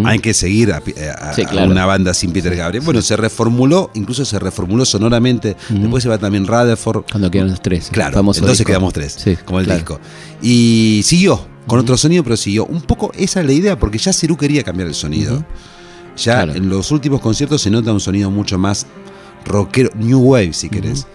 hay 0.04 0.18
que 0.18 0.34
seguir 0.34 0.72
a, 0.72 0.82
eh, 0.84 1.08
a- 1.16 1.32
Sí, 1.32 1.42
a 1.42 1.46
claro. 1.48 1.70
una 1.70 1.86
banda 1.86 2.12
sin 2.12 2.32
Peter 2.32 2.54
Gabriel. 2.54 2.84
Bueno, 2.84 3.00
se 3.00 3.16
reformuló, 3.16 3.90
incluso 3.94 4.24
se 4.26 4.38
reformuló 4.38 4.84
sonoramente, 4.84 5.56
después 5.70 6.02
se 6.02 6.08
va 6.10 6.18
también 6.18 6.46
Rutherford, 6.46 7.04
Cuando 7.10 7.30
quedan 7.30 7.48
los 7.48 7.62
tres. 7.62 7.88
Claro, 7.90 8.18
entonces 8.18 8.48
disco. 8.58 8.64
quedamos 8.66 8.92
tres, 8.92 9.12
Sí, 9.16 9.36
como 9.44 9.60
el 9.60 9.64
claro. 9.66 9.78
disco. 9.80 10.00
Y 10.42 11.00
siguió, 11.04 11.40
con 11.66 11.78
otro 11.78 11.96
sonido, 11.96 12.22
pero 12.24 12.36
siguió. 12.36 12.66
Un 12.66 12.82
poco 12.82 13.12
esa 13.16 13.40
es 13.40 13.46
la 13.46 13.52
idea, 13.52 13.78
porque 13.78 13.96
ya 13.98 14.12
Cerú 14.12 14.36
quería 14.36 14.62
cambiar 14.64 14.88
el 14.88 14.94
sonido. 14.94 15.44
Ya 16.18 16.34
Claro. 16.44 16.54
en 16.54 16.68
los 16.68 16.90
últimos 16.90 17.20
conciertos 17.20 17.62
se 17.62 17.70
nota 17.70 17.92
un 17.92 18.00
sonido 18.00 18.30
mucho 18.30 18.58
más 18.58 18.86
rockero, 19.44 19.90
new 19.96 20.18
wave, 20.20 20.52
si 20.52 20.68
querés. 20.68 21.06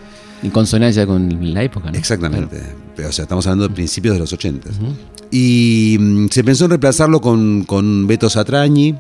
En 0.42 0.50
consonancia 0.50 1.06
con 1.08 1.54
la 1.54 1.64
época, 1.64 1.92
¿no? 1.92 1.98
Exactamente. 1.98 2.62
Pero, 2.96 3.10
o 3.10 3.12
sea, 3.12 3.24
estamos 3.24 3.46
hablando 3.48 3.68
de 3.68 3.74
principios 3.74 4.14
de 4.16 4.20
los 4.20 4.34
80. 4.34 4.70
Claro. 4.70 4.84
Ujú. 4.86 4.94
Y 5.32 5.98
mm, 6.00 6.28
se 6.30 6.44
pensó 6.44 6.66
en 6.66 6.72
reemplazarlo 6.72 7.22
con, 7.22 7.64
con 7.64 8.08
Beto 8.08 8.30
Satrañi, 8.30 8.96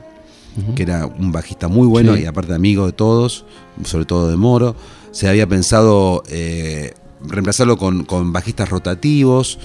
que 0.75 0.83
era 0.83 1.05
un 1.07 1.31
bajista 1.31 1.67
muy 1.67 1.87
bueno 1.87 2.15
Sí. 2.15 2.21
y 2.21 2.25
aparte 2.25 2.53
amigo 2.53 2.85
de 2.85 2.91
todos, 2.93 3.45
sobre 3.83 4.05
todo 4.05 4.29
de 4.29 4.37
Moro. 4.37 4.75
Se 5.11 5.27
había 5.27 5.47
pensado 5.47 6.23
eh, 6.29 6.93
reemplazarlo 7.27 7.77
con, 7.77 8.03
con 8.05 8.31
bajistas 8.33 8.69
rotativos. 8.69 9.59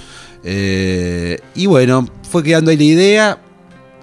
eh, 0.45 1.39
y 1.55 1.67
bueno, 1.67 2.09
fue 2.31 2.43
quedando 2.43 2.71
ahí 2.71 2.77
la 2.77 2.85
idea. 2.85 3.43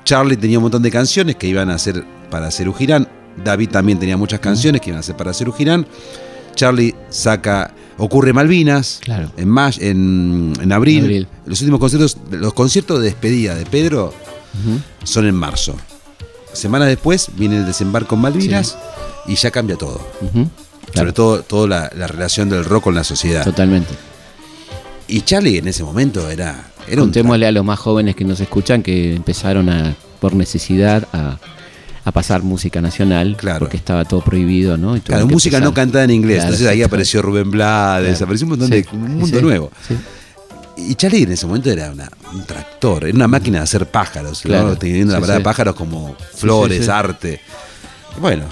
Charlie 0.03 0.37
tenía 0.37 0.59
un 0.59 0.63
montón 0.63 0.81
de 0.83 0.91
canciones 0.91 1.35
que 1.35 1.47
iban 1.47 1.69
a 1.71 1.75
hacer 1.75 2.03
para 2.35 2.51
Cerú 2.51 2.73
Girán. 2.73 3.07
David 3.45 3.69
también 3.69 3.97
tenía 3.97 4.17
muchas 4.17 4.41
canciones 4.41 4.81
que 4.81 4.89
iban 4.89 4.97
a 4.97 4.99
hacer 4.99 5.15
para 5.15 5.33
Cerú 5.33 5.53
Girán. 5.53 5.87
Charlie 6.53 6.93
saca 7.09 7.73
Ocurre 7.97 8.33
Malvinas 8.33 8.99
Claro. 9.01 9.31
en, 9.37 9.47
may- 9.47 9.77
en, 9.79 10.51
en 10.61 10.71
abril. 10.73 11.03
Abril. 11.05 11.27
Los 11.45 11.61
últimos 11.61 11.79
conciertos, 11.79 12.17
los 12.29 12.53
conciertos 12.53 12.99
de 12.99 13.05
despedida 13.05 13.55
de 13.55 13.65
Pedro 13.65 14.13
son 15.05 15.27
en 15.27 15.35
marzo. 15.35 15.77
Semanas 16.51 16.89
después 16.89 17.29
viene 17.37 17.55
el 17.57 17.65
desembarco 17.65 18.15
en 18.15 18.21
Malvinas 18.21 18.77
y 19.27 19.35
ya 19.35 19.49
cambia 19.49 19.77
todo. 19.77 20.01
Sobre 20.21 20.49
Claro. 20.91 21.13
todo 21.13 21.41
toda 21.43 21.67
la, 21.69 21.91
la 21.95 22.07
relación 22.07 22.49
del 22.49 22.65
rock 22.65 22.83
con 22.85 22.95
la 22.95 23.05
sociedad. 23.05 23.45
Totalmente. 23.45 23.93
Y 25.07 25.21
Charlie 25.21 25.57
en 25.59 25.69
ese 25.69 25.83
momento 25.85 26.29
era, 26.29 26.65
era 26.87 27.01
un 27.01 27.07
Contémosle 27.07 27.47
a 27.47 27.51
los 27.53 27.63
más 27.63 27.79
jóvenes 27.79 28.15
que 28.17 28.25
nos 28.25 28.41
escuchan 28.41 28.81
que 28.83 29.15
empezaron 29.15 29.69
a, 29.69 29.95
por 30.19 30.35
necesidad 30.35 31.07
a, 31.13 31.37
a 32.05 32.11
pasar 32.11 32.43
música 32.43 32.81
nacional. 32.81 33.35
Claro. 33.37 33.59
Porque 33.59 33.77
estaba 33.77 34.05
todo 34.05 34.21
prohibido, 34.21 34.77
¿no? 34.77 34.95
Y 34.95 35.01
Claro, 35.01 35.27
música 35.27 35.59
no 35.59 35.73
cantada 35.73 36.03
en 36.05 36.11
inglés. 36.11 36.37
Claro, 36.37 36.49
Entonces 36.51 36.67
ahí 36.67 36.83
apareció 36.83 37.21
Rubén 37.21 37.51
Blades, 37.51 38.21
apareció 38.21 38.45
un 38.45 38.51
montón 38.51 38.67
Sí, 38.69 38.81
de 38.83 38.87
un 38.93 39.17
mundo 39.17 39.37
sí, 39.39 39.43
nuevo. 39.43 39.71
sí. 39.87 39.95
Y 40.77 40.93
Charlie 40.95 41.23
en 41.23 41.31
ese 41.31 41.45
momento 41.47 41.71
era 41.71 41.89
una- 41.91 42.09
un 42.33 42.45
tractor, 42.45 43.05
era 43.05 43.15
una 43.15 43.27
máquina 43.29 43.59
de 43.59 43.63
hacer 43.63 43.85
pájaros, 43.87 44.43
teniendo 44.77 45.13
la 45.13 45.21
palabra 45.21 45.43
pájaros 45.43 45.75
como 45.75 46.15
flores, 46.35 46.87
arte. 46.89 47.39
Y 48.17 48.19
Bueno, 48.19 48.43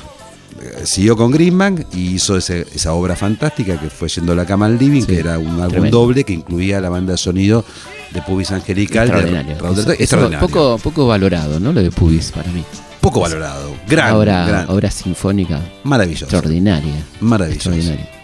eh, 0.62 0.86
siguió 0.86 1.16
con 1.18 1.32
Greenbank 1.32 1.94
y 1.94 2.16
hizo 2.16 2.38
ese- 2.38 2.66
esa 2.74 2.94
obra 2.94 3.16
fantástica 3.18 3.78
que 3.80 3.90
fue 3.90 4.08
Yendo 4.08 4.32
a 4.32 4.36
la 4.36 4.46
cama 4.46 4.66
al 4.68 4.78
living, 4.80 5.02
Sí, 5.02 5.08
que 5.08 5.20
era 5.20 5.38
un 5.38 5.60
álbum 5.62 5.90
doble 5.90 6.24
que 6.24 6.32
incluía 6.34 6.80
la 6.80 6.90
banda 6.90 7.12
de 7.12 7.18
sonido 7.18 7.66
de 8.12 8.22
Pubis 8.22 8.52
Angelical. 8.52 9.10
de 9.10 9.14
Extraordinario. 9.16 9.58
Raúl 9.62 9.80
eso 9.80 9.92
extraordinario. 9.92 10.48
Poco, 10.48 10.78
poco 10.82 11.06
valorado, 11.08 11.60
¿no? 11.60 11.74
Lo 11.74 11.84
de 11.84 11.92
Pubis 11.92 12.32
para 12.32 12.50
mí. 12.52 12.64
Poco 13.04 13.20
valorado. 13.20 13.76
Gran, 13.86 14.16
obra, 14.16 14.46
gran. 14.48 14.70
obra 14.70 14.90
sinfónica 14.90 15.60
maravilloso. 15.84 16.24
extraordinaria. 16.24 17.06
Maravilloso. 17.20 17.70
Extraordinaria. 17.70 18.23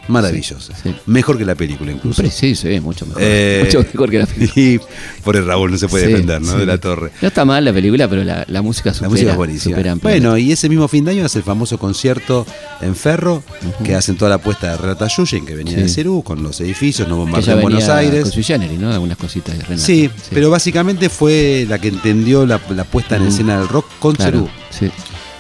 Sí, 0.60 0.74
sí. 0.84 0.96
Mejor 1.06 1.38
que 1.38 1.46
la 1.46 1.56
película 1.56 1.92
incluso. 1.92 2.24
Sí, 2.30 2.56
sí, 2.56 2.80
mucho 2.80 3.06
mejor. 3.06 3.22
Eh, 3.24 3.62
mucho 3.66 3.80
mejor 3.94 4.10
que 4.10 4.20
la 4.20 4.26
película. 4.26 4.52
Y 4.56 4.80
por 5.24 5.36
el 5.36 5.46
Raúl 5.46 5.72
no 5.72 5.78
se 5.78 5.88
puede 5.88 6.06
Sí, 6.06 6.12
defender, 6.12 6.42
¿no? 6.42 6.58
De 6.58 6.66
la 6.66 6.78
torre. 6.78 7.12
No 7.22 7.28
está 7.28 7.46
mal 7.46 7.64
la 7.64 7.74
película, 7.74 8.08
pero 8.08 8.24
la, 8.24 8.46
la 8.48 8.62
música 8.62 8.94
supera. 8.94 9.08
La 9.08 9.12
música 9.12 9.32
es 9.32 9.38
buenísima. 9.38 9.78
Bueno, 10.02 10.38
y 10.38 10.52
ese 10.52 10.70
mismo 10.70 10.88
fin 10.88 11.06
de 11.06 11.12
año 11.12 11.26
hace 11.26 11.40
el 11.40 11.44
famoso 11.44 11.78
concierto 11.78 12.46
en 12.82 12.96
Ferro, 12.96 13.44
que 13.84 13.96
hacen 13.96 14.18
toda 14.18 14.30
la 14.32 14.38
puesta 14.40 14.72
de 14.72 14.78
Renata 14.78 15.08
Yuyen, 15.08 15.46
que 15.46 15.56
venía 15.56 15.78
de 15.78 15.90
Cerú, 15.90 16.24
con 16.24 16.42
los 16.44 16.60
edificios, 16.62 17.08
no 17.08 17.16
que 17.16 17.20
bombardeó 17.22 17.56
en 17.56 17.62
Buenos 17.62 17.90
Aires. 17.90 18.24
con 18.24 18.32
su 18.32 18.58
¿no? 18.80 18.92
Algunas 18.92 19.18
cositas 19.18 19.58
de 19.58 19.64
Renata. 19.64 19.86
Sí, 19.86 20.10
pero 20.32 20.50
básicamente 20.50 21.10
fue 21.10 21.66
la 21.68 21.80
que 21.80 21.90
entendió 21.90 22.46
la, 22.46 22.60
la 22.70 22.84
puesta 22.84 23.16
en 23.18 23.28
escena 23.28 23.60
del 23.60 23.68
rock 23.68 23.86
con 24.00 24.16
Claro, 24.16 24.50
Cerú. 24.72 24.92
Sí. 24.92 24.92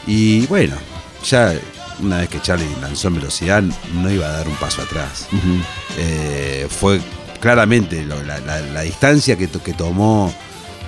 Y 0.07 0.45
bueno, 0.47 0.75
ya 1.27 1.53
una 2.01 2.17
vez 2.17 2.29
que 2.29 2.41
Charlie 2.41 2.67
lanzó 2.81 3.07
en 3.09 3.15
velocidad, 3.15 3.63
no 3.93 4.09
iba 4.11 4.27
a 4.27 4.31
dar 4.31 4.47
un 4.47 4.55
paso 4.55 4.81
atrás. 4.81 5.27
Eh, 5.97 6.67
fue 6.69 6.99
claramente 7.39 8.03
lo- 8.03 8.21
la, 8.23 8.39
la- 8.39 8.61
la 8.61 8.81
distancia 8.81 9.37
que, 9.37 9.47
to- 9.47 9.61
que 9.63 9.73
tomó 9.73 10.33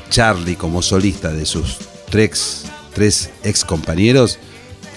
Charlie 0.09 0.55
como 0.55 0.81
solista 0.81 1.31
de 1.31 1.45
sus 1.45 1.77
tres, 2.09 2.63
tres 2.93 3.29
ex 3.43 3.63
compañeros 3.65 4.39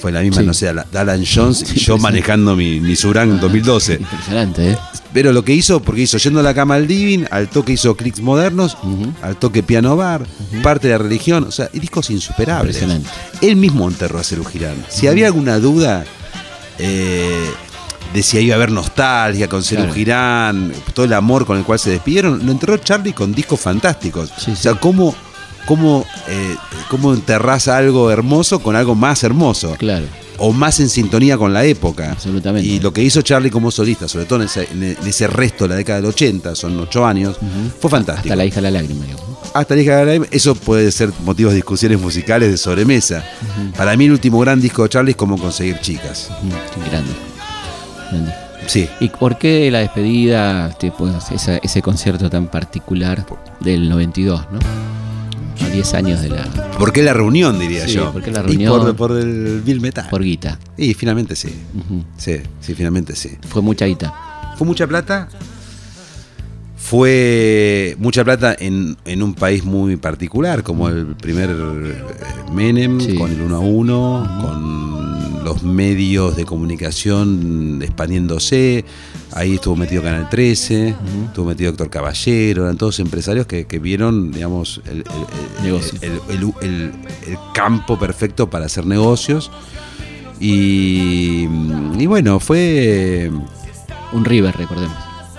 fue 0.01 0.13
la 0.13 0.21
misma, 0.21 0.41
Sí. 0.43 0.47
no 0.47 0.55
sé, 0.55 0.69
Ala- 0.69 0.87
Alan 0.95 1.25
Jones 1.25 1.65
y 1.75 1.79
yo 1.81 1.97
manejando 1.99 2.55
mi, 2.57 2.81
mi 2.81 2.95
Suran 2.97 3.31
en 3.31 3.41
2012. 3.41 3.95
Impresionante, 3.95 4.71
¿eh? 4.73 4.79
Pero 5.13 5.33
lo 5.33 5.45
que 5.45 5.53
hizo, 5.55 5.81
porque 5.81 6.03
hizo 6.03 6.19
Yendo 6.19 6.41
a 6.41 6.43
la 6.43 6.53
cama 6.55 6.75
al 6.75 6.89
living, 6.89 7.25
al 7.31 7.49
toque 7.49 7.73
hizo 7.73 7.97
clics 7.97 8.21
modernos, 8.21 8.77
al 9.23 9.37
toque 9.37 9.63
piano 9.63 9.97
bar, 9.97 10.27
parte 10.63 10.89
de 10.89 10.95
la 10.95 10.99
religión, 10.99 11.45
o 11.45 11.53
sea, 11.53 11.69
discos 11.73 12.11
insuperables. 12.11 12.83
Impresionante. 12.83 13.09
Él 13.41 13.55
mismo 13.57 13.89
enterró 13.89 14.19
a 14.19 14.25
Cerú 14.25 14.45
Girán. 14.45 14.75
Si 14.89 15.07
había 15.07 15.27
alguna 15.27 15.59
duda 15.61 16.05
eh, 16.79 17.49
de 18.13 18.23
si 18.23 18.39
iba 18.39 18.55
a 18.55 18.57
haber 18.57 18.71
nostalgia 18.73 19.49
con 19.49 19.63
Cerú 19.63 19.83
Claro. 19.83 19.95
Girán, 19.95 20.73
todo 20.95 21.07
el 21.07 21.13
amor 21.13 21.47
con 21.47 21.59
el 21.59 21.65
cual 21.65 21.79
se 21.79 21.91
despidieron, 21.91 22.45
lo 22.45 22.51
enterró 22.53 22.77
Charlie 22.79 23.13
con 23.13 23.33
discos 23.33 23.61
fantásticos. 23.61 24.31
Sí, 24.37 24.51
o 24.53 24.57
sea, 24.57 24.75
cómo, 24.75 25.15
cómo, 25.67 26.05
eh, 26.29 26.57
cómo 26.89 27.15
enterrás 27.15 27.69
algo 27.69 28.11
hermoso 28.11 28.61
con 28.61 28.77
algo 28.77 28.95
más 28.95 29.23
hermoso 29.25 29.75
Claro. 29.79 30.07
o 30.39 30.53
más 30.53 30.81
en 30.81 30.89
sintonía 30.89 31.37
con 31.39 31.53
la 31.53 31.65
época. 31.65 32.13
Absolutamente. 32.13 32.69
Y 32.69 32.81
lo 32.81 32.93
que 32.93 33.03
hizo 33.03 33.23
Charlie 33.23 33.51
como 33.51 33.71
solista, 33.71 34.09
sobre 34.09 34.25
todo 34.27 34.41
en 34.41 34.47
ese, 34.47 34.69
en 34.73 34.97
ese 35.07 35.27
resto 35.27 35.65
de 35.65 35.69
la 35.71 35.77
década 35.77 36.01
del 36.01 36.07
80, 36.11 36.55
son 36.55 36.79
ocho 36.81 37.07
años, 37.07 37.37
fue 37.81 37.91
fantástico. 37.91 38.29
Hasta 38.33 38.37
la 38.37 38.45
hija 38.45 38.57
de 38.57 38.63
la 38.63 38.71
lágrima, 38.73 39.05
digamos. 39.05 39.25
Hasta 39.55 39.75
la 39.77 39.81
hija 39.83 39.93
de 39.93 39.99
la 39.99 40.05
lágrima, 40.07 40.27
eso 40.33 40.55
puede 40.57 40.91
ser 40.91 41.11
motivo 41.25 41.51
de 41.51 41.57
discusiones 41.57 42.01
musicales 42.01 42.51
de 42.51 42.57
sobremesa. 42.57 43.25
Para 43.77 43.97
mí 43.97 44.07
el 44.07 44.13
último 44.13 44.41
gran 44.41 44.61
disco 44.61 44.83
de 44.83 44.89
Charlie 44.89 45.11
es 45.13 45.17
cómo 45.17 45.39
conseguir 45.39 45.79
chicas. 45.81 46.29
Ujú. 46.43 46.91
Grande. 46.91 47.11
Grande. 48.11 48.35
Sí. 48.67 48.89
¿Y 48.99 49.09
por 49.11 49.37
qué 49.39 49.71
la 49.71 49.81
despedida, 49.81 50.75
esa- 51.33 51.59
ese 51.59 51.83
concierto 51.83 52.31
tan 52.31 52.47
particular 52.49 53.27
del 53.61 53.89
92, 53.91 54.41
¿no? 54.51 54.59
A 55.75 55.77
10 55.77 55.95
años 55.95 56.23
de 56.23 56.29
la. 56.31 56.45
¿Por 56.79 56.93
qué 56.93 57.03
la 57.03 57.13
reunión, 57.13 57.59
diría 57.59 57.87
Sí, 57.87 57.95
yo? 57.95 58.13
¿por 58.13 58.23
qué 58.23 58.31
la 58.31 58.41
Y 58.41 58.47
reunión? 58.47 58.81
por, 58.81 58.97
por 58.97 59.19
el 59.19 59.61
Bill 59.65 59.81
Metal. 59.81 60.07
por 60.11 60.23
guita. 60.23 60.59
Y 60.77 60.95
finalmente 60.95 61.35
sí. 61.37 61.49
Sí, 62.17 62.37
sí, 62.61 62.75
finalmente 62.75 63.15
sí. 63.17 63.31
Fue 63.49 63.63
mucha 63.63 63.87
guita. 63.87 64.55
¿Fue 64.57 64.67
mucha 64.67 64.87
plata? 64.87 65.29
Fue 66.77 67.97
mucha 67.99 68.25
plata 68.25 68.55
en, 68.59 68.97
en 69.07 69.23
un 69.23 69.35
país 69.35 69.65
muy 69.65 69.97
particular, 69.97 70.63
como 70.63 70.89
el 70.89 71.07
primer 71.17 71.51
eh, 71.51 72.03
Menem, 72.53 73.01
Sí. 73.01 73.15
con 73.15 73.31
el 73.33 73.41
1 73.41 73.57
a 73.57 73.59
1, 73.61 74.39
con 74.43 75.45
los 75.45 75.63
medios 75.63 76.37
de 76.37 76.45
comunicación 76.45 77.81
expandiéndose. 77.83 78.85
Ahí 79.37 79.55
estuvo 79.57 79.75
metido 79.75 80.01
Canal 80.03 80.29
13, 80.29 80.95
estuvo 81.27 81.47
metido 81.47 81.71
Héctor 81.71 81.91
Caballero, 81.91 82.63
eran 82.65 82.77
todos 82.77 83.01
empresarios 83.01 83.47
que, 83.47 83.67
que 83.67 83.81
vieron, 83.81 84.31
digamos, 84.31 84.81
el, 84.87 84.99
el- 84.99 85.03
el- 85.59 85.65
Negocio. 85.65 85.99
el- 86.03 86.21
el- 86.29 86.53
el- 86.63 86.93
el 87.27 87.39
campo 87.53 87.99
perfecto 87.99 88.49
para 88.49 88.67
hacer 88.67 88.87
negocios. 88.87 89.51
Y, 90.41 91.49
y 91.99 92.07
bueno, 92.07 92.39
fue 92.39 93.31
Un 94.13 94.25
River, 94.25 94.55
recordemos. 94.57 94.97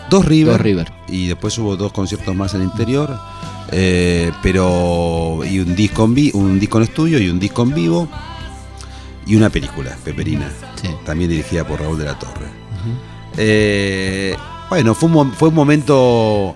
Dos 0.09 0.25
River. 0.25 0.53
Dos 0.53 0.61
River. 0.61 0.91
Y 1.07 1.27
después 1.27 1.57
hubo 1.57 1.77
dos 1.77 1.91
conciertos 1.93 2.35
más 2.35 2.53
en 2.53 2.61
el 2.61 2.67
interior. 2.67 3.17
eh, 3.71 4.31
pero. 4.43 5.39
Y 5.49 5.59
un 5.59 5.75
disco 5.75 6.03
en 6.05 6.13
vi- 6.13 6.31
un 6.33 6.59
disco 6.59 6.77
en 6.77 6.83
estudio 6.83 7.17
y 7.19 7.29
un 7.29 7.39
disco 7.39 7.63
en 7.63 7.73
vivo. 7.73 8.07
Y 9.25 9.35
una 9.35 9.49
película, 9.49 9.97
Peperina. 10.03 10.51
Sí. 10.81 10.89
También 11.05 11.29
dirigida 11.31 11.65
por 11.65 11.79
Raúl 11.79 11.97
de 11.97 12.05
la 12.05 12.19
Torre. 12.19 12.45
Eh, 13.37 14.35
bueno, 14.69 14.93
fue 14.95 15.09
un, 15.09 15.33
fue 15.33 15.49
un 15.49 15.55
momento 15.55 16.55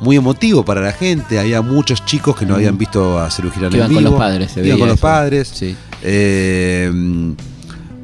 muy 0.00 0.16
emotivo 0.16 0.64
para 0.64 0.80
la 0.80 0.92
gente. 0.92 1.38
Había 1.38 1.62
muchos 1.62 2.04
chicos 2.04 2.36
que 2.36 2.46
no 2.46 2.54
habían 2.54 2.78
visto 2.78 3.18
a 3.18 3.30
Cerú 3.30 3.50
Girán 3.50 3.70
Que 3.70 3.76
en 3.78 3.82
iban 3.82 3.94
con 3.94 4.02
vivo. 4.04 4.10
los 4.10 4.18
padres, 4.20 4.50
se 4.52 4.66
Iban 4.66 4.78
con 4.78 4.88
los 4.88 5.00
padres. 5.00 5.50
Sí. 5.52 5.76
Eh, 6.02 6.90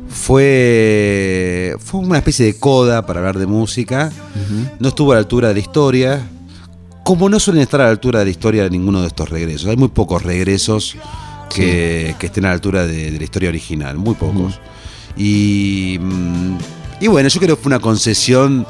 fue, 0.08 1.76
fue 1.78 2.00
una 2.00 2.18
especie 2.18 2.46
de 2.46 2.58
coda 2.58 3.04
para 3.06 3.20
hablar 3.20 3.38
de 3.38 3.46
música. 3.46 4.10
No 4.78 4.88
estuvo 4.88 5.12
a 5.12 5.14
la 5.16 5.20
altura 5.20 5.48
de 5.48 5.54
la 5.54 5.60
historia. 5.60 6.20
Como 7.04 7.28
no 7.28 7.38
suelen 7.38 7.62
estar 7.62 7.80
a 7.80 7.84
la 7.84 7.90
altura 7.90 8.18
de 8.20 8.24
la 8.26 8.30
historia 8.30 8.62
de 8.64 8.70
ninguno 8.70 9.00
de 9.00 9.06
estos 9.08 9.28
regresos. 9.28 9.68
Hay 9.68 9.76
muy 9.76 9.88
pocos 9.88 10.22
regresos 10.22 10.96
que, 11.54 12.14
que 12.18 12.26
estén 12.26 12.44
a 12.44 12.48
la 12.48 12.54
altura 12.54 12.86
de, 12.86 13.12
de 13.12 13.18
la 13.18 13.24
historia 13.24 13.48
original. 13.48 13.96
Muy 13.96 14.14
pocos. 14.14 14.58
y, 15.16 15.98
mm, 16.00 16.56
y 17.00 17.08
bueno, 17.08 17.28
yo 17.28 17.40
creo 17.40 17.56
que 17.56 17.62
fue 17.62 17.70
una 17.70 17.80
concesión 17.80 18.66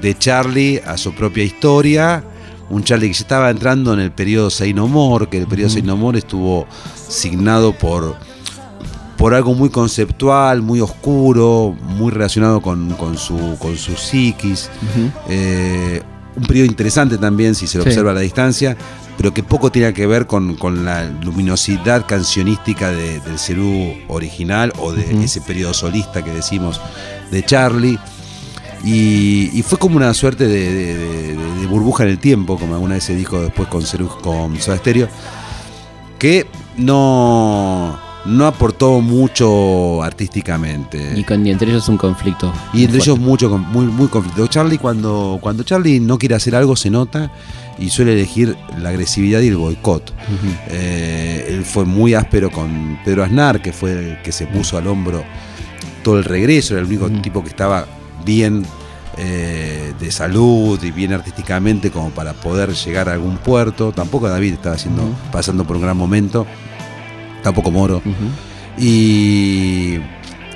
de 0.00 0.16
Charlie 0.18 0.80
a 0.86 0.96
su 0.96 1.12
propia 1.14 1.44
historia. 1.44 2.24
Un 2.68 2.84
Charlie 2.84 3.08
que 3.08 3.14
ya 3.14 3.20
estaba 3.22 3.50
entrando 3.50 3.92
en 3.92 4.00
el 4.00 4.12
periodo 4.12 4.48
Say 4.50 4.72
No 4.72 4.86
More, 4.86 5.28
que 5.28 5.38
el 5.38 5.46
periodo 5.46 5.70
Say 5.70 5.82
No 5.82 5.96
More 5.96 6.18
estuvo 6.18 6.66
signado 7.08 7.72
por, 7.72 8.14
por 9.16 9.34
algo 9.34 9.54
muy 9.54 9.70
conceptual, 9.70 10.62
muy 10.62 10.80
oscuro, 10.80 11.76
muy 11.82 12.12
relacionado 12.12 12.60
con, 12.60 12.90
con 12.94 13.18
su, 13.18 13.56
con 13.58 13.76
su 13.76 13.96
psiquis. 13.96 14.70
Eh, 15.28 16.00
un 16.36 16.44
periodo 16.44 16.66
interesante 16.66 17.18
también, 17.18 17.54
si 17.56 17.66
se 17.66 17.78
lo 17.78 17.84
Sí. 17.84 17.90
observa 17.90 18.12
a 18.12 18.14
la 18.14 18.20
distancia, 18.20 18.76
pero 19.20 19.34
que 19.34 19.42
poco 19.42 19.70
tiene 19.70 19.92
que 19.92 20.06
ver 20.06 20.26
con, 20.26 20.56
con 20.56 20.82
la 20.82 21.04
luminosidad 21.04 22.06
cancionística 22.06 22.90
de- 22.90 23.20
del 23.20 23.38
Cerú 23.38 23.92
original 24.08 24.72
o 24.78 24.92
de 24.94 25.22
ese 25.22 25.42
periodo 25.42 25.74
solista 25.74 26.24
que 26.24 26.30
decimos 26.32 26.80
de 27.30 27.44
Charlie. 27.44 27.98
Y, 28.82 29.50
y 29.52 29.62
fue 29.62 29.78
como 29.78 29.98
una 29.98 30.14
suerte 30.14 30.48
de, 30.48 30.72
de- 30.72 30.96
de- 30.96 31.36
de 31.36 31.66
burbuja 31.66 32.04
en 32.04 32.08
el 32.08 32.18
tiempo, 32.18 32.56
como 32.58 32.72
alguna 32.72 32.94
vez 32.94 33.04
se 33.04 33.14
dijo 33.14 33.42
después 33.42 33.68
con, 33.68 33.82
Cerú, 33.82 34.08
con 34.22 34.58
Soda 34.58 34.78
Stereo, 34.78 35.06
que 36.18 36.46
no, 36.78 37.98
no 38.24 38.46
aportó 38.46 39.02
mucho 39.02 40.02
artísticamente. 40.02 41.12
Y, 41.14 41.24
con, 41.24 41.46
y 41.46 41.50
entre 41.50 41.70
ellos 41.70 41.90
un 41.90 41.98
conflicto. 41.98 42.50
Y 42.72 42.84
entre 42.84 43.00
ellos 43.00 43.18
mucho, 43.18 43.50
muy, 43.58 43.84
muy 43.84 44.08
conflicto. 44.08 44.46
Charlie 44.46 44.78
cuando, 44.78 45.36
cuando 45.42 45.62
Charlie 45.62 46.00
no 46.00 46.16
quiere 46.16 46.36
hacer 46.36 46.56
algo 46.56 46.74
se 46.74 46.88
nota 46.88 47.30
y 47.80 47.88
suele 47.88 48.12
elegir 48.12 48.56
la 48.78 48.90
agresividad 48.90 49.40
y 49.40 49.48
el 49.48 49.56
boicot. 49.56 50.12
Eh, 50.68 51.46
él 51.48 51.64
fue 51.64 51.86
muy 51.86 52.14
áspero 52.14 52.50
con 52.50 52.98
Pedro 53.04 53.24
Aznar, 53.24 53.62
que 53.62 53.72
fue 53.72 53.92
el 53.92 54.22
que 54.22 54.32
se 54.32 54.46
puso 54.46 54.76
al 54.76 54.86
hombro 54.86 55.24
todo 56.02 56.18
el 56.18 56.24
regreso, 56.24 56.74
era 56.74 56.82
el 56.82 56.86
único 56.86 57.10
tipo 57.10 57.42
que 57.42 57.48
estaba 57.48 57.86
bien 58.24 58.64
eh, 59.16 59.92
de 59.98 60.10
salud 60.10 60.82
y 60.82 60.90
bien 60.90 61.12
artísticamente 61.12 61.90
como 61.90 62.10
para 62.10 62.32
poder 62.34 62.72
llegar 62.72 63.08
a 63.08 63.14
algún 63.14 63.38
puerto. 63.38 63.92
Tampoco 63.92 64.28
David 64.28 64.54
estaba 64.54 64.76
haciendo, 64.76 65.02
pasando 65.32 65.64
por 65.64 65.76
un 65.76 65.82
gran 65.82 65.96
momento. 65.96 66.46
Tampoco 67.42 67.70
Moro. 67.70 68.02
Y, 68.78 69.96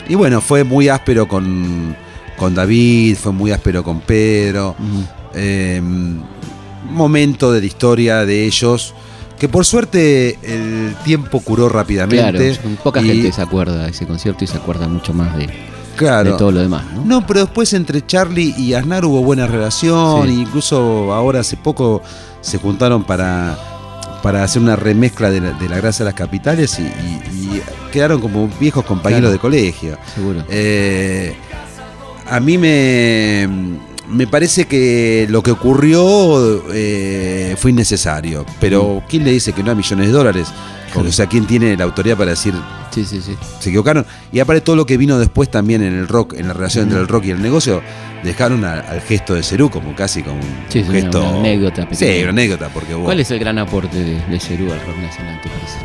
y 0.08 0.14
bueno, 0.14 0.40
fue 0.40 0.64
muy 0.64 0.88
áspero 0.88 1.26
con, 1.26 1.96
con 2.36 2.54
David, 2.54 3.16
fue 3.16 3.32
muy 3.32 3.50
áspero 3.50 3.82
con 3.82 4.00
Pedro. 4.00 4.76
Eh, 5.34 5.82
momento 6.90 7.52
de 7.52 7.60
la 7.60 7.66
historia 7.66 8.24
de 8.24 8.44
ellos 8.44 8.94
que 9.38 9.48
por 9.48 9.64
suerte 9.64 10.38
el 10.42 10.94
tiempo 11.04 11.40
curó 11.40 11.64
Claro, 11.68 11.78
rápidamente. 11.80 12.58
poca 12.82 13.00
y- 13.02 13.06
gente 13.08 13.32
se 13.32 13.42
acuerda 13.42 13.84
de 13.84 13.90
ese 13.90 14.06
concierto 14.06 14.44
y 14.44 14.46
se 14.46 14.56
acuerda 14.56 14.86
mucho 14.88 15.12
más 15.12 15.36
de, 15.36 15.48
Claro. 15.96 16.32
de 16.32 16.38
todo 16.38 16.52
lo 16.52 16.60
demás, 16.60 16.84
¿no? 16.94 17.04
No, 17.04 17.26
pero 17.26 17.40
después 17.40 17.72
entre 17.72 18.06
Charlie 18.06 18.54
y 18.56 18.74
Aznar 18.74 19.04
hubo 19.04 19.22
buena 19.22 19.46
relación, 19.46 20.28
Sí. 20.28 20.40
incluso 20.42 21.12
ahora 21.12 21.40
hace 21.40 21.56
poco 21.56 22.00
se 22.40 22.58
juntaron 22.58 23.02
para, 23.04 23.58
para 24.22 24.44
hacer 24.44 24.62
una 24.62 24.76
remezcla 24.76 25.30
de 25.30 25.40
la, 25.40 25.50
de 25.52 25.68
la 25.68 25.76
grasa 25.78 26.04
de 26.04 26.10
las 26.10 26.14
capitales 26.14 26.78
y, 26.78 26.82
y- 26.82 27.56
y 27.56 27.62
quedaron 27.92 28.20
como 28.20 28.48
viejos 28.60 28.84
compañeros 28.84 29.30
Claro. 29.30 29.32
de 29.32 29.38
colegio. 29.40 29.98
Seguro. 30.14 30.44
Eh, 30.48 31.34
a 32.30 32.40
mí 32.40 32.56
me, 32.56 33.48
me 34.08 34.26
parece 34.26 34.66
que 34.66 35.26
lo 35.30 35.42
que 35.42 35.50
ocurrió 35.50 36.62
eh, 36.72 37.54
fue 37.58 37.70
innecesario, 37.70 38.44
pero 38.60 39.02
¿quién 39.08 39.24
le 39.24 39.30
dice 39.32 39.52
que 39.52 39.62
no 39.62 39.70
a 39.70 39.74
millones 39.74 40.06
de 40.06 40.12
dólares? 40.12 40.48
Claro. 40.92 41.08
O 41.08 41.12
sea, 41.12 41.26
¿quién 41.26 41.44
tiene 41.46 41.76
la 41.76 41.84
autoridad 41.84 42.16
para 42.16 42.30
decir 42.30 42.54
Sí, 42.92 43.04
sí, 43.04 43.20
sí. 43.20 43.36
se 43.58 43.70
equivocaron? 43.70 44.06
Y 44.32 44.38
aparte 44.38 44.60
todo 44.60 44.76
lo 44.76 44.86
que 44.86 44.96
vino 44.96 45.18
después 45.18 45.50
también 45.50 45.82
en 45.82 45.92
el 45.94 46.06
rock, 46.06 46.34
en 46.34 46.46
la 46.46 46.54
relación 46.54 46.84
entre 46.84 47.00
el 47.00 47.08
rock 47.08 47.24
y 47.24 47.30
el 47.32 47.42
negocio, 47.42 47.82
dejaron 48.22 48.64
a- 48.64 48.78
al 48.80 49.00
gesto 49.00 49.34
de 49.34 49.42
Cerú 49.42 49.70
como 49.70 49.94
casi 49.96 50.22
como 50.22 50.36
un 50.36 50.42
Sí, 50.68 50.82
sí, 50.84 50.88
una- 50.90 50.92
gesto... 50.92 51.20
una 51.28 51.38
anécdota 51.40 51.88
Sí, 51.90 52.20
una 52.20 52.30
anécdota, 52.30 52.68
porque 52.72 52.94
¿Cuál 52.94 53.18
es 53.18 53.30
el 53.32 53.40
gran 53.40 53.58
aporte 53.58 53.96
de, 53.98 54.24
de 54.24 54.38
Cerú 54.40 54.72
al 54.72 54.78
rock 54.86 54.98
nacional, 54.98 55.40
te 55.42 55.48
parece? 55.48 55.78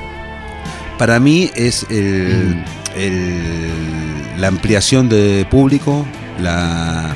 Para 0.99 1.19
mí 1.19 1.49
es 1.55 1.87
el- 1.89 2.57
Mm. 2.57 2.99
el- 2.99 4.41
la 4.41 4.47
ampliación 4.47 5.09
de 5.09 5.47
público, 5.49 6.05
la, 6.39 7.15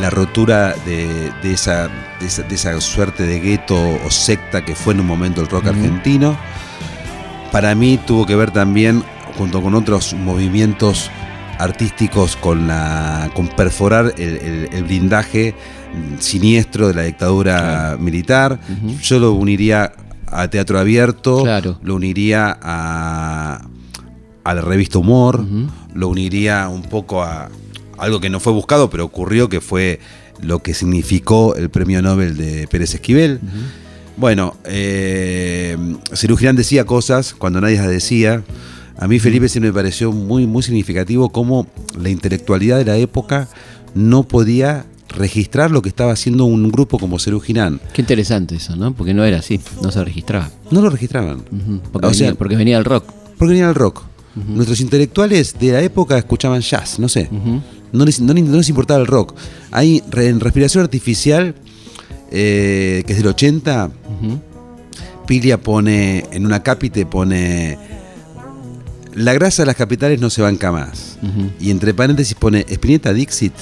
la 0.00 0.10
rotura 0.10 0.74
de, 0.86 1.30
de 1.42 1.52
esa, 1.52 1.88
de, 2.20 2.26
esa, 2.26 2.42
de 2.42 2.54
esa 2.54 2.80
suerte 2.80 3.24
de 3.26 3.40
gueto 3.40 3.76
o 4.04 4.10
secta 4.10 4.64
que 4.64 4.74
fue 4.74 4.94
en 4.94 5.00
un 5.00 5.06
momento 5.06 5.40
el 5.40 5.48
rock 5.48 5.66
argentino. 5.68 6.36
Para 7.52 7.74
mí 7.74 7.98
tuvo 8.06 8.26
que 8.26 8.36
ver 8.36 8.50
también, 8.52 9.02
junto 9.36 9.60
con 9.62 9.74
otros 9.74 10.14
movimientos 10.14 11.10
artísticos, 11.58 12.36
con, 12.36 12.66
la, 12.68 13.30
con 13.34 13.48
perforar 13.48 14.14
el, 14.16 14.36
el- 14.38 14.68
el 14.72 14.84
blindaje 14.84 15.54
siniestro 16.20 16.88
de 16.88 16.94
la 16.94 17.02
dictadura 17.02 17.96
militar. 17.98 18.60
Yo 19.02 19.18
lo 19.18 19.32
uniría 19.32 19.92
a 20.28 20.48
Teatro 20.48 20.78
Abierto, 20.78 21.42
Claro. 21.42 21.78
lo 21.82 21.96
uniría 21.96 22.56
a, 22.62 23.60
a 24.44 24.54
la 24.54 24.60
revista 24.62 24.98
Humor, 24.98 25.44
lo 25.92 26.08
uniría 26.08 26.68
un 26.68 26.82
poco 26.82 27.22
a 27.24 27.48
algo 28.00 28.20
que 28.20 28.30
no 28.30 28.40
fue 28.40 28.52
buscado, 28.52 28.90
pero 28.90 29.04
ocurrió, 29.04 29.48
que 29.48 29.60
fue 29.60 30.00
lo 30.42 30.60
que 30.62 30.74
significó 30.74 31.54
el 31.54 31.70
premio 31.70 32.00
Nobel 32.02 32.36
de 32.36 32.66
Pérez 32.68 32.94
Esquivel. 32.94 33.40
Bueno, 34.16 34.56
eh, 34.64 35.76
decía 36.56 36.84
cosas 36.84 37.34
cuando 37.34 37.60
nadie 37.60 37.76
las 37.76 37.88
decía. 37.88 38.42
A 38.98 39.08
mí 39.08 39.18
Felipe 39.18 39.48
sí 39.48 39.60
me 39.60 39.72
pareció 39.72 40.12
muy, 40.12 40.46
muy 40.46 40.62
significativo 40.62 41.30
cómo 41.30 41.66
la 41.98 42.10
intelectualidad 42.10 42.76
de 42.78 42.84
la 42.84 42.96
época 42.98 43.48
no 43.94 44.24
podía 44.24 44.84
registrar 45.08 45.70
lo 45.70 45.80
que 45.82 45.88
estaba 45.88 46.12
haciendo 46.12 46.44
un 46.44 46.70
grupo 46.70 46.98
como 46.98 47.18
Cerú 47.18 47.40
Girán. 47.40 47.80
Qué 47.94 48.02
interesante 48.02 48.56
eso, 48.56 48.76
¿no? 48.76 48.92
Porque 48.94 49.14
no 49.14 49.24
era 49.24 49.38
así, 49.38 49.58
no 49.82 49.90
se 49.90 50.04
registraba. 50.04 50.50
No 50.70 50.82
lo 50.82 50.90
registraban. 50.90 51.40
Porque, 51.90 52.06
O 52.06 52.10
venía, 52.10 52.14
sea- 52.26 52.34
porque 52.34 52.56
venía 52.56 52.78
el 52.78 52.84
rock. 52.84 53.04
Porque 53.38 53.54
venía 53.54 53.68
el 53.68 53.74
rock. 53.74 54.02
Nuestros 54.36 54.80
intelectuales 54.80 55.56
de 55.58 55.72
la 55.72 55.80
época 55.82 56.16
escuchaban 56.16 56.60
jazz, 56.60 56.98
no 57.00 57.08
sé. 57.08 57.28
No 57.92 58.04
les, 58.04 58.20
no 58.20 58.32
no 58.34 58.56
les 58.56 58.68
importaba 58.68 59.00
el 59.00 59.06
rock. 59.06 59.34
Hay 59.70 60.02
en 60.14 60.40
Respiración 60.40 60.84
Artificial, 60.84 61.54
eh, 62.30 63.02
que 63.06 63.12
es 63.12 63.18
del 63.18 63.26
80, 63.28 63.86
Ujú. 64.20 64.40
Pilia 65.26 65.60
pone, 65.60 66.26
en 66.32 66.44
una 66.46 66.62
cápite 66.62 67.06
pone, 67.06 67.78
la 69.14 69.32
grasa 69.32 69.62
de 69.62 69.66
las 69.66 69.76
capitales 69.76 70.20
no 70.20 70.30
se 70.30 70.42
banca 70.42 70.72
más. 70.72 71.18
Y 71.60 71.70
entre 71.70 71.94
paréntesis 71.94 72.34
pone, 72.34 72.64
Espineta 72.68 73.12
Dixit. 73.12 73.52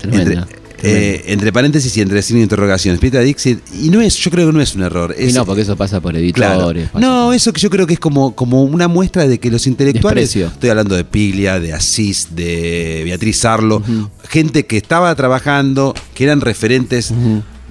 Tremenda. 0.00 0.42
Entre- 0.42 0.61
Eh, 0.84 1.24
entre 1.28 1.52
paréntesis 1.52 1.96
y 1.96 2.00
entre 2.00 2.20
signo 2.22 2.38
de 2.38 2.42
interrogación. 2.44 2.94
Spinetta 2.96 3.20
Dixit. 3.20 3.60
Y 3.80 3.90
no 3.90 4.00
es, 4.00 4.16
yo 4.16 4.30
creo 4.30 4.48
que 4.48 4.52
no 4.52 4.60
es 4.60 4.74
un 4.74 4.82
error. 4.82 5.14
y 5.18 5.32
no, 5.32 5.44
porque 5.46 5.62
eso 5.62 5.76
pasa 5.76 6.00
por 6.00 6.12
Claro. 6.32 6.54
editores. 6.70 6.88
pasa 6.90 7.06
No, 7.06 7.26
por- 7.26 7.34
eso 7.34 7.52
que 7.52 7.60
yo 7.60 7.70
creo 7.70 7.86
que 7.86 7.94
es 7.94 8.00
como, 8.00 8.34
como 8.34 8.62
una 8.64 8.88
muestra 8.88 9.26
de 9.28 9.38
que 9.38 9.50
los 9.50 9.66
intelectuales. 9.66 10.24
Desprecio. 10.24 10.48
Estoy 10.52 10.70
hablando 10.70 10.96
de 10.96 11.04
Piglia, 11.04 11.60
de 11.60 11.72
Asís, 11.72 12.28
de 12.34 13.02
Beatriz 13.04 13.44
Arlo, 13.44 13.82
gente 14.28 14.66
que 14.66 14.76
estaba 14.76 15.14
trabajando, 15.14 15.94
que 16.14 16.24
eran 16.24 16.40
referentes. 16.40 17.12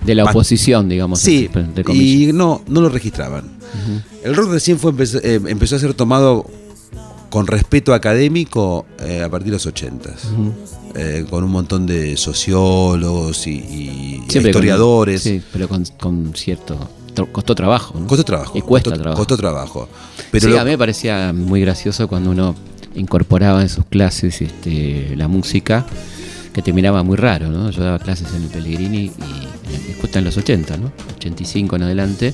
de 0.06 0.16
la 0.16 0.24
oposición, 0.26 0.90
digamos. 0.90 1.20
Sí, 1.20 1.48
entre- 1.54 1.84
y 1.94 2.32
no, 2.34 2.64
no 2.68 2.82
lo 2.82 2.90
registraban. 2.90 3.44
El 4.24 4.36
rock 4.36 4.52
recién 4.52 4.80
fue, 4.80 4.92
empezó, 4.92 5.20
eh, 5.24 5.40
empezó 5.48 5.76
a 5.76 5.80
ser 5.80 5.94
tomado 5.94 6.46
con 7.30 7.46
respeto 7.48 7.94
académico 7.94 8.86
eh, 9.00 9.22
a 9.24 9.30
partir 9.30 9.48
de 9.48 9.54
los 9.54 9.66
80 10.94 11.30
con 11.30 11.44
un 11.44 11.52
montón 11.52 11.86
de 11.88 12.16
sociólogos 12.18 13.48
y, 13.48 13.52
y 13.52 14.24
Siempre 14.28 14.52
con- 14.52 14.62
historiadores. 14.62 15.22
sí, 15.24 15.42
pero 15.52 15.68
con, 15.68 15.84
con 16.00 16.34
cierto. 16.36 16.78
Costó 17.32 17.54
trabajo. 17.56 18.00
¿no? 18.00 18.08
Costó 18.08 18.24
trabajo. 18.24 18.58
Y 18.58 18.62
cuesta 18.62 18.90
costó, 18.90 19.02
trabajo. 19.02 19.18
Costó 19.20 19.38
trabajo. 19.38 19.90
Pero 20.32 20.48
sí, 20.48 20.54
lo- 20.54 20.60
a 20.62 20.64
mí 20.64 20.72
me 20.72 20.78
parecía 20.78 21.34
muy 21.34 21.62
gracioso 21.62 22.08
cuando 22.08 22.32
uno 22.32 22.56
incorporaba 22.96 23.62
en 23.62 23.70
sus 23.70 23.86
clases 23.86 24.42
este, 24.42 25.14
la 25.18 25.28
música, 25.28 25.86
que 26.54 26.62
te 26.62 26.74
miraba 26.74 27.04
muy 27.04 27.18
raro, 27.18 27.50
¿no? 27.50 27.70
Yo 27.70 27.84
daba 27.84 28.00
clases 28.00 28.28
en 28.34 28.44
el 28.44 28.50
Pellegrini 28.50 29.06
y 29.06 29.88
después 29.88 30.14
en 30.16 30.24
los 30.26 30.36
80, 30.38 30.78
¿no? 30.78 30.92
85 31.18 31.76
en 31.78 31.84
adelante, 31.84 32.34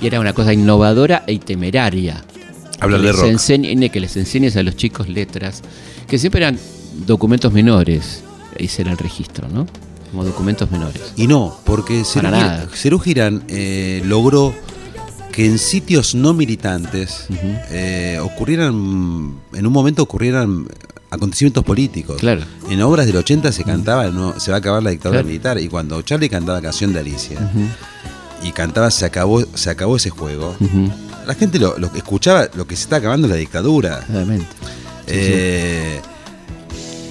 y 0.00 0.06
era 0.06 0.20
una 0.20 0.32
cosa 0.32 0.52
innovadora 0.52 1.24
e 1.26 1.38
temeraria. 1.38 2.24
Hablar 2.80 3.00
de 3.02 3.10
rock. 3.12 3.24
enseñe- 3.24 3.90
que 3.90 3.98
les 4.00 4.16
enseñes 4.16 4.56
a 4.56 4.62
los 4.62 4.76
chicos 4.76 5.08
letras, 5.08 5.62
que 6.08 6.18
siempre 6.18 6.40
eran 6.42 6.58
documentos 7.06 7.52
menores, 7.52 8.22
ese 8.56 8.82
era 8.82 8.92
el 8.92 8.98
registro, 8.98 9.48
¿no? 9.48 9.66
Como 10.10 10.24
documentos 10.24 10.70
menores. 10.70 11.00
Y 11.16 11.26
no, 11.26 11.58
porque 11.64 12.04
Cerú 12.04 12.28
Girán- 12.28 12.30
nada. 12.40 12.68
Cerú 12.74 12.98
Girán 12.98 13.44
eh, 13.48 14.02
logró 14.06 14.54
que 15.32 15.46
en 15.46 15.58
sitios 15.58 16.14
no 16.14 16.32
militantes 16.34 17.26
eh, 17.70 18.18
ocurrieran, 18.22 19.34
en 19.52 19.66
un 19.66 19.72
momento 19.72 20.02
ocurrieran 20.02 20.66
acontecimientos 21.10 21.62
políticos. 21.64 22.16
Claro. 22.18 22.42
En 22.70 22.82
obras 22.82 23.06
del 23.06 23.16
80 23.16 23.52
se 23.52 23.64
cantaba, 23.64 24.06
no, 24.08 24.38
se 24.40 24.50
va 24.50 24.56
a 24.56 24.60
acabar 24.60 24.82
la 24.82 24.90
dictadura 24.90 25.18
Claro. 25.20 25.28
militar, 25.28 25.58
y 25.60 25.68
cuando 25.68 26.00
Charlie 26.02 26.28
cantaba 26.28 26.60
Canción 26.60 26.92
de 26.92 27.00
Alicia, 27.00 27.38
y 28.42 28.52
cantaba 28.52 28.90
Se 28.90 29.04
acabó, 29.04 29.42
se 29.54 29.70
acabó 29.70 29.96
ese 29.96 30.10
juego, 30.10 30.54
la 31.26 31.34
gente 31.34 31.58
lo, 31.58 31.78
lo 31.78 31.88
escuchaba, 31.94 32.48
lo 32.54 32.66
que 32.66 32.76
se 32.76 32.82
está 32.84 32.96
acabando 32.96 33.26
es 33.26 33.30
la 33.32 33.36
dictadura. 33.38 34.00
Claramente. 34.06 34.46
Sí, 35.06 35.14
sí. 35.14 36.00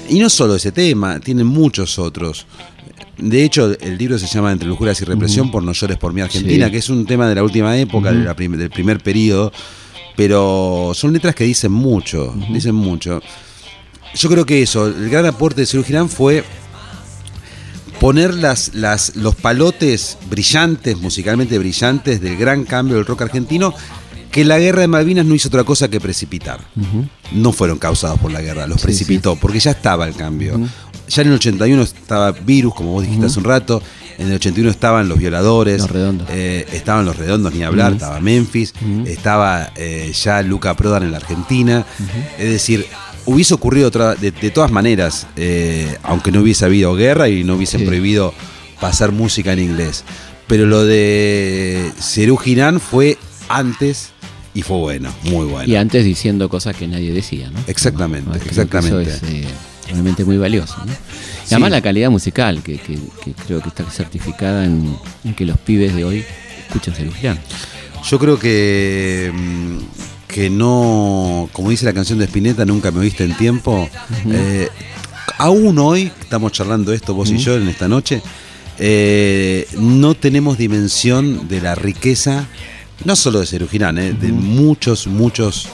Y 0.10 0.20
no 0.20 0.30
solo 0.30 0.55
ese 0.55 0.72
tema, 0.72 1.20
tienen 1.20 1.47
muchos 1.47 1.99
otros. 1.99 2.45
De 3.18 3.43
hecho, 3.43 3.76
el 3.80 3.97
libro 3.97 4.18
se 4.20 4.28
llama 4.28 4.51
Entre 4.51 4.68
lujuras 4.68 5.01
y 5.01 5.05
represión 5.05 5.49
por 5.51 5.64
No 5.64 5.74
llores 5.74 5.97
por 5.97 6.14
mi 6.14 6.22
Argentina, 6.22 6.66
Sí. 6.68 6.72
que 6.72 6.78
es 6.78 6.89
un 6.89 7.05
tema 7.05 7.28
de 7.28 7.36
la 7.36 7.43
última 7.43 7.76
época, 7.78 8.12
de 8.12 8.24
la 8.24 8.36
prim- 8.36 8.55
del 8.58 8.70
primer 8.70 8.99
periodo, 9.01 9.51
pero 10.16 10.91
son 10.93 11.14
letras 11.14 11.34
que 11.36 11.43
dicen 11.43 11.72
mucho, 11.72 12.34
dicen 12.51 12.76
mucho. 12.76 13.22
Yo 14.16 14.30
creo 14.30 14.45
que 14.45 14.62
eso, 14.62 14.88
el 14.88 15.10
gran 15.10 15.26
aporte 15.26 15.62
de 15.62 15.68
Cerú 15.68 15.84
Girán 15.84 16.10
fue 16.10 16.43
poner 17.99 18.34
las, 18.36 18.74
las, 18.76 19.16
los 19.16 19.36
palotes 19.36 20.18
brillantes, 20.30 20.97
musicalmente 20.97 21.58
brillantes, 21.58 22.22
del 22.22 22.38
gran 22.38 22.64
cambio 22.64 22.95
del 22.97 23.05
rock 23.05 23.24
argentino, 23.24 23.74
que 24.32 24.43
la 24.45 24.59
guerra 24.59 24.82
de 24.82 24.88
Malvinas 24.88 25.25
no 25.25 25.34
hizo 25.36 25.47
otra 25.47 25.63
cosa 25.63 25.88
que 25.89 25.99
precipitar. 25.99 26.59
No 27.32 27.51
fueron 27.51 27.78
causados 27.80 28.19
por 28.19 28.32
la 28.32 28.41
guerra, 28.41 28.67
los 28.67 28.80
Sí, 28.82 28.88
precipitó, 28.88 29.36
porque 29.36 29.59
ya 29.59 29.71
estaba 29.71 30.07
el 30.07 30.15
cambio. 30.15 30.59
Ya 31.09 31.21
en 31.21 31.30
el 31.30 31.36
81 31.36 31.82
estaba 31.84 32.32
Virus, 32.32 32.73
como 32.75 32.91
vos 32.91 33.03
dijiste 33.03 33.25
hace 33.28 33.39
un 33.39 33.45
rato, 33.45 33.82
en 34.17 34.28
el 34.28 34.34
81 34.36 34.69
estaban 34.69 35.07
los 35.07 35.17
violadores, 35.17 35.80
Los 35.82 35.91
Redondos. 35.91 36.28
eh, 36.32 36.65
estaban 36.73 37.05
los 37.05 37.15
redondos, 37.15 37.53
ni 37.53 37.63
hablar, 37.63 37.93
estaba 37.93 38.19
Memphis, 38.19 38.73
estaba 39.05 39.71
eh, 39.75 40.11
ya 40.13 40.41
Luca 40.41 40.75
Prodan 40.75 41.03
en 41.03 41.11
la 41.11 41.17
Argentina. 41.17 41.86
Es 42.38 42.49
decir, 42.49 42.86
hubiese 43.25 43.53
ocurrido 43.53 43.88
otra, 43.88 44.15
de, 44.15 44.32
de 44.32 44.51
todas 44.51 44.71
maneras, 44.71 45.28
eh, 45.38 45.97
aunque 46.03 46.32
no 46.32 46.41
hubiese 46.41 46.65
habido 46.65 46.93
guerra 46.95 47.30
y 47.30 47.43
no 47.45 47.55
hubiesen 47.55 47.82
Sí. 47.82 47.86
prohibido 47.86 48.34
pasar 48.82 49.11
música 49.13 49.53
en 49.53 49.59
inglés. 49.59 50.03
Pero 50.47 50.65
lo 50.65 50.84
de 50.86 51.89
Cerú 52.01 52.36
Girán 52.38 52.80
fue 52.82 53.17
antes 53.49 54.09
y 54.58 54.62
fue 54.64 54.78
bueno, 54.78 55.14
muy 55.24 55.45
bueno. 55.45 55.72
Y 55.72 55.76
antes 55.76 56.03
diciendo 56.03 56.49
cosas 56.49 56.76
que 56.76 56.88
nadie 56.88 57.12
decía, 57.14 57.51
¿no? 57.51 57.60
Exactamente, 57.68 58.38
exactamente. 58.45 59.01
Eso 59.03 59.16
es 59.18 59.24
eh, 59.24 59.45
realmente 59.91 60.26
muy 60.26 60.38
valioso, 60.38 60.76
¿no? 60.86 60.91
Y 60.91 61.53
además 61.53 61.72
la 61.72 61.82
calidad 61.82 62.10
musical, 62.10 62.62
que, 62.64 62.78
que- 62.78 62.99
que 63.24 63.32
creo 63.45 63.62
que 63.62 63.70
está 63.70 63.84
certificada 63.89 64.66
en, 64.66 64.95
en 65.24 65.34
que 65.36 65.45
los 65.45 65.58
pibes 65.60 65.93
de 65.95 66.03
hoy 66.05 66.24
escuchan 66.68 66.93
Cerú 66.95 67.12
Girán. 67.14 67.39
Yo 68.10 68.18
creo 68.20 68.38
que, 68.39 69.32
mm, 69.34 69.78
que 70.28 70.49
no, 70.49 71.49
como 71.53 71.70
dice 71.70 71.86
la 71.86 71.93
canción 71.93 72.20
de 72.20 72.26
Spinetta, 72.26 72.66
nunca 72.66 72.89
me 72.91 72.99
oíste 72.99 73.24
en 73.26 73.36
tiempo. 73.38 73.88
eh, 74.32 74.68
aún 75.38 75.78
hoy, 75.78 76.12
estamos 76.20 76.51
charlando 76.51 76.91
esto 76.93 77.14
vos 77.14 77.30
y 77.30 77.38
yo 77.38 77.55
en 77.58 77.68
esta 77.70 77.88
noche, 77.88 78.22
eh, 78.80 79.68
no 79.80 80.16
tenemos 80.16 80.58
dimensión 80.58 81.47
de 81.47 81.62
la 81.62 81.76
riqueza, 81.76 82.45
no 83.06 83.16
solo 83.16 83.39
de 83.39 83.45
Cerú 83.45 83.68
Girán, 83.68 83.98
eh, 83.98 84.14
de 84.14 84.32
muchos, 84.32 85.08
muchos 85.08 85.68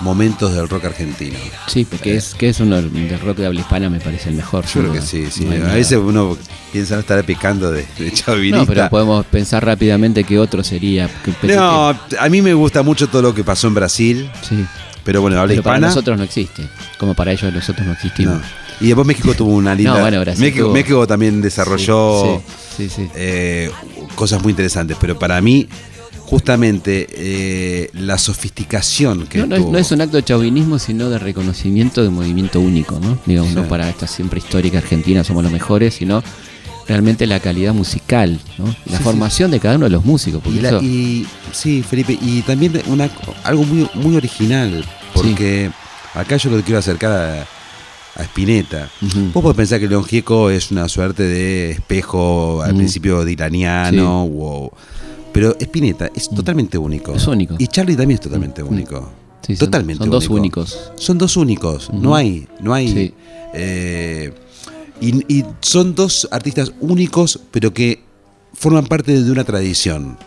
momentos 0.00 0.54
del 0.54 0.68
rock 0.68 0.84
argentino. 0.86 1.36
Sí, 1.66 1.84
porque 1.84 2.14
es, 2.16 2.34
que 2.34 2.48
es 2.48 2.60
uno 2.60 2.76
del 2.80 3.18
rock 3.20 3.38
de 3.38 3.46
habla 3.46 3.60
hispana, 3.60 3.90
me 3.90 3.98
parece 3.98 4.28
el 4.28 4.36
mejor. 4.36 4.64
Yo 4.66 4.80
creo 4.80 4.92
que 4.92 5.02
sí, 5.02 5.26
sí. 5.30 5.44
No 5.44 5.66
A 5.66 5.74
veces 5.74 5.98
uno 6.00 6.36
piensa 6.72 6.94
no 6.94 7.00
estará 7.00 7.22
picando 7.24 7.70
de, 7.72 7.84
de. 7.98 8.50
No, 8.52 8.64
pero 8.64 8.88
podemos 8.90 9.26
pensar 9.26 9.64
rápidamente 9.64 10.22
que 10.24 10.38
otro 10.38 10.62
sería. 10.62 11.08
que- 11.42 11.48
No, 11.54 11.88
a 11.90 12.28
mí 12.30 12.42
me 12.42 12.54
gusta 12.54 12.82
mucho 12.82 13.08
todo 13.08 13.22
lo 13.22 13.34
que 13.34 13.42
pasó 13.42 13.66
en 13.66 13.74
Brasil, 13.74 14.30
Sí, 14.48 14.64
pero 15.02 15.20
bueno, 15.20 15.40
habla 15.40 15.50
pero 15.52 15.62
para 15.64 15.76
hispana. 15.78 15.88
nosotros 15.88 16.16
no 16.16 16.22
existe. 16.24 16.62
Como 16.96 17.14
para 17.14 17.32
ellos 17.32 17.52
nosotros 17.52 17.84
no 17.84 17.92
existimos. 17.94 18.34
No. 18.36 18.42
Y 18.80 18.86
después 18.86 19.04
México 19.04 19.34
tuvo 19.34 19.50
una 19.56 19.74
linda. 19.74 19.94
No, 19.94 20.00
bueno, 20.02 20.20
Brasil 20.20 20.44
México, 20.44 20.66
tuvo- 20.66 20.72
México 20.74 21.06
también 21.08 21.40
desarrolló 21.42 22.40
Sí, 22.76 22.88
sí, 22.88 22.94
sí. 22.94 23.08
eh, 23.16 23.68
cosas 24.14 24.40
muy 24.44 24.50
interesantes, 24.52 24.96
pero 25.00 25.18
para 25.18 25.40
mí, 25.40 25.66
justamente, 26.28 27.06
eh, 27.10 27.90
la 27.94 28.18
sofisticación 28.18 29.26
que 29.26 29.38
No, 29.38 29.46
no 29.46 29.54
es, 29.56 29.62
tuvo. 29.62 29.72
no 29.72 29.78
es 29.78 29.90
un 29.92 30.00
acto 30.02 30.18
de 30.18 30.24
chauvinismo, 30.24 30.78
sino 30.78 31.08
de 31.08 31.18
reconocimiento 31.18 32.02
de 32.02 32.10
movimiento 32.10 32.60
único, 32.60 33.00
¿no? 33.00 33.18
Digamos, 33.24 33.54
no 33.54 33.62
Sí. 33.62 33.68
para 33.70 33.88
esta 33.88 34.06
siempre 34.06 34.38
histórica 34.38 34.78
Argentina 34.78 35.24
somos 35.24 35.42
los 35.42 35.50
mejores, 35.52 35.94
sino 35.94 36.22
realmente 36.86 37.26
la 37.26 37.40
calidad 37.40 37.72
musical, 37.72 38.38
¿no? 38.58 38.66
La 38.90 38.98
Sí, 38.98 39.04
formación 39.04 39.50
de 39.50 39.58
cada 39.60 39.76
uno 39.76 39.86
de 39.86 39.90
los 39.90 40.04
músicos, 40.04 40.42
porque 40.42 40.58
Y 40.58 40.62
la- 40.62 40.68
eso- 40.68 40.82
y- 40.82 41.26
sí, 41.52 41.82
Felipe, 41.82 42.18
y 42.20 42.42
también 42.42 42.80
una, 42.86 43.08
algo 43.44 43.64
muy, 43.64 43.88
muy 43.94 44.16
original, 44.16 44.84
porque 45.14 45.70
acá 46.14 46.36
yo 46.36 46.50
lo 46.50 46.60
quiero 46.62 46.78
acercar 46.78 47.10
a, 47.12 47.46
a 48.20 48.22
Spinetta. 48.24 48.90
Ujú. 49.00 49.30
Vos 49.32 49.42
podés 49.42 49.56
pensar 49.56 49.80
que 49.80 49.88
León 49.88 50.04
Gieco 50.04 50.50
es 50.50 50.70
una 50.70 50.88
suerte 50.88 51.22
de 51.22 51.70
espejo 51.70 52.60
al 52.62 52.74
principio 52.74 53.24
dilaniano, 53.24 54.24
o- 54.24 54.72
pero 55.38 55.56
Spinetta 55.60 56.10
es 56.14 56.28
totalmente 56.28 56.76
único. 56.76 57.14
Es 57.14 57.26
único. 57.28 57.54
Y 57.58 57.68
Charlie 57.68 57.94
también 57.96 58.16
es 58.16 58.20
totalmente 58.22 58.60
único. 58.60 59.08
Sí, 59.46 59.54
son- 59.54 59.66
totalmente 59.70 60.02
son 60.02 60.10
dos 60.10 60.24
único. 60.28 60.60
únicos. 60.62 60.90
Son 60.96 61.16
dos 61.16 61.36
únicos. 61.36 61.90
No 61.92 62.16
hay, 62.16 62.48
no 62.60 62.74
hay. 62.74 62.88
Sí. 62.92 63.14
eh, 63.54 64.32
y, 65.00 65.32
y 65.38 65.44
son 65.60 65.94
dos 65.94 66.26
artistas 66.32 66.72
únicos, 66.80 67.38
pero 67.52 67.72
que 67.72 68.02
forman 68.52 68.86
parte 68.86 69.22
de 69.22 69.30
una 69.30 69.44
tradición, 69.44 70.18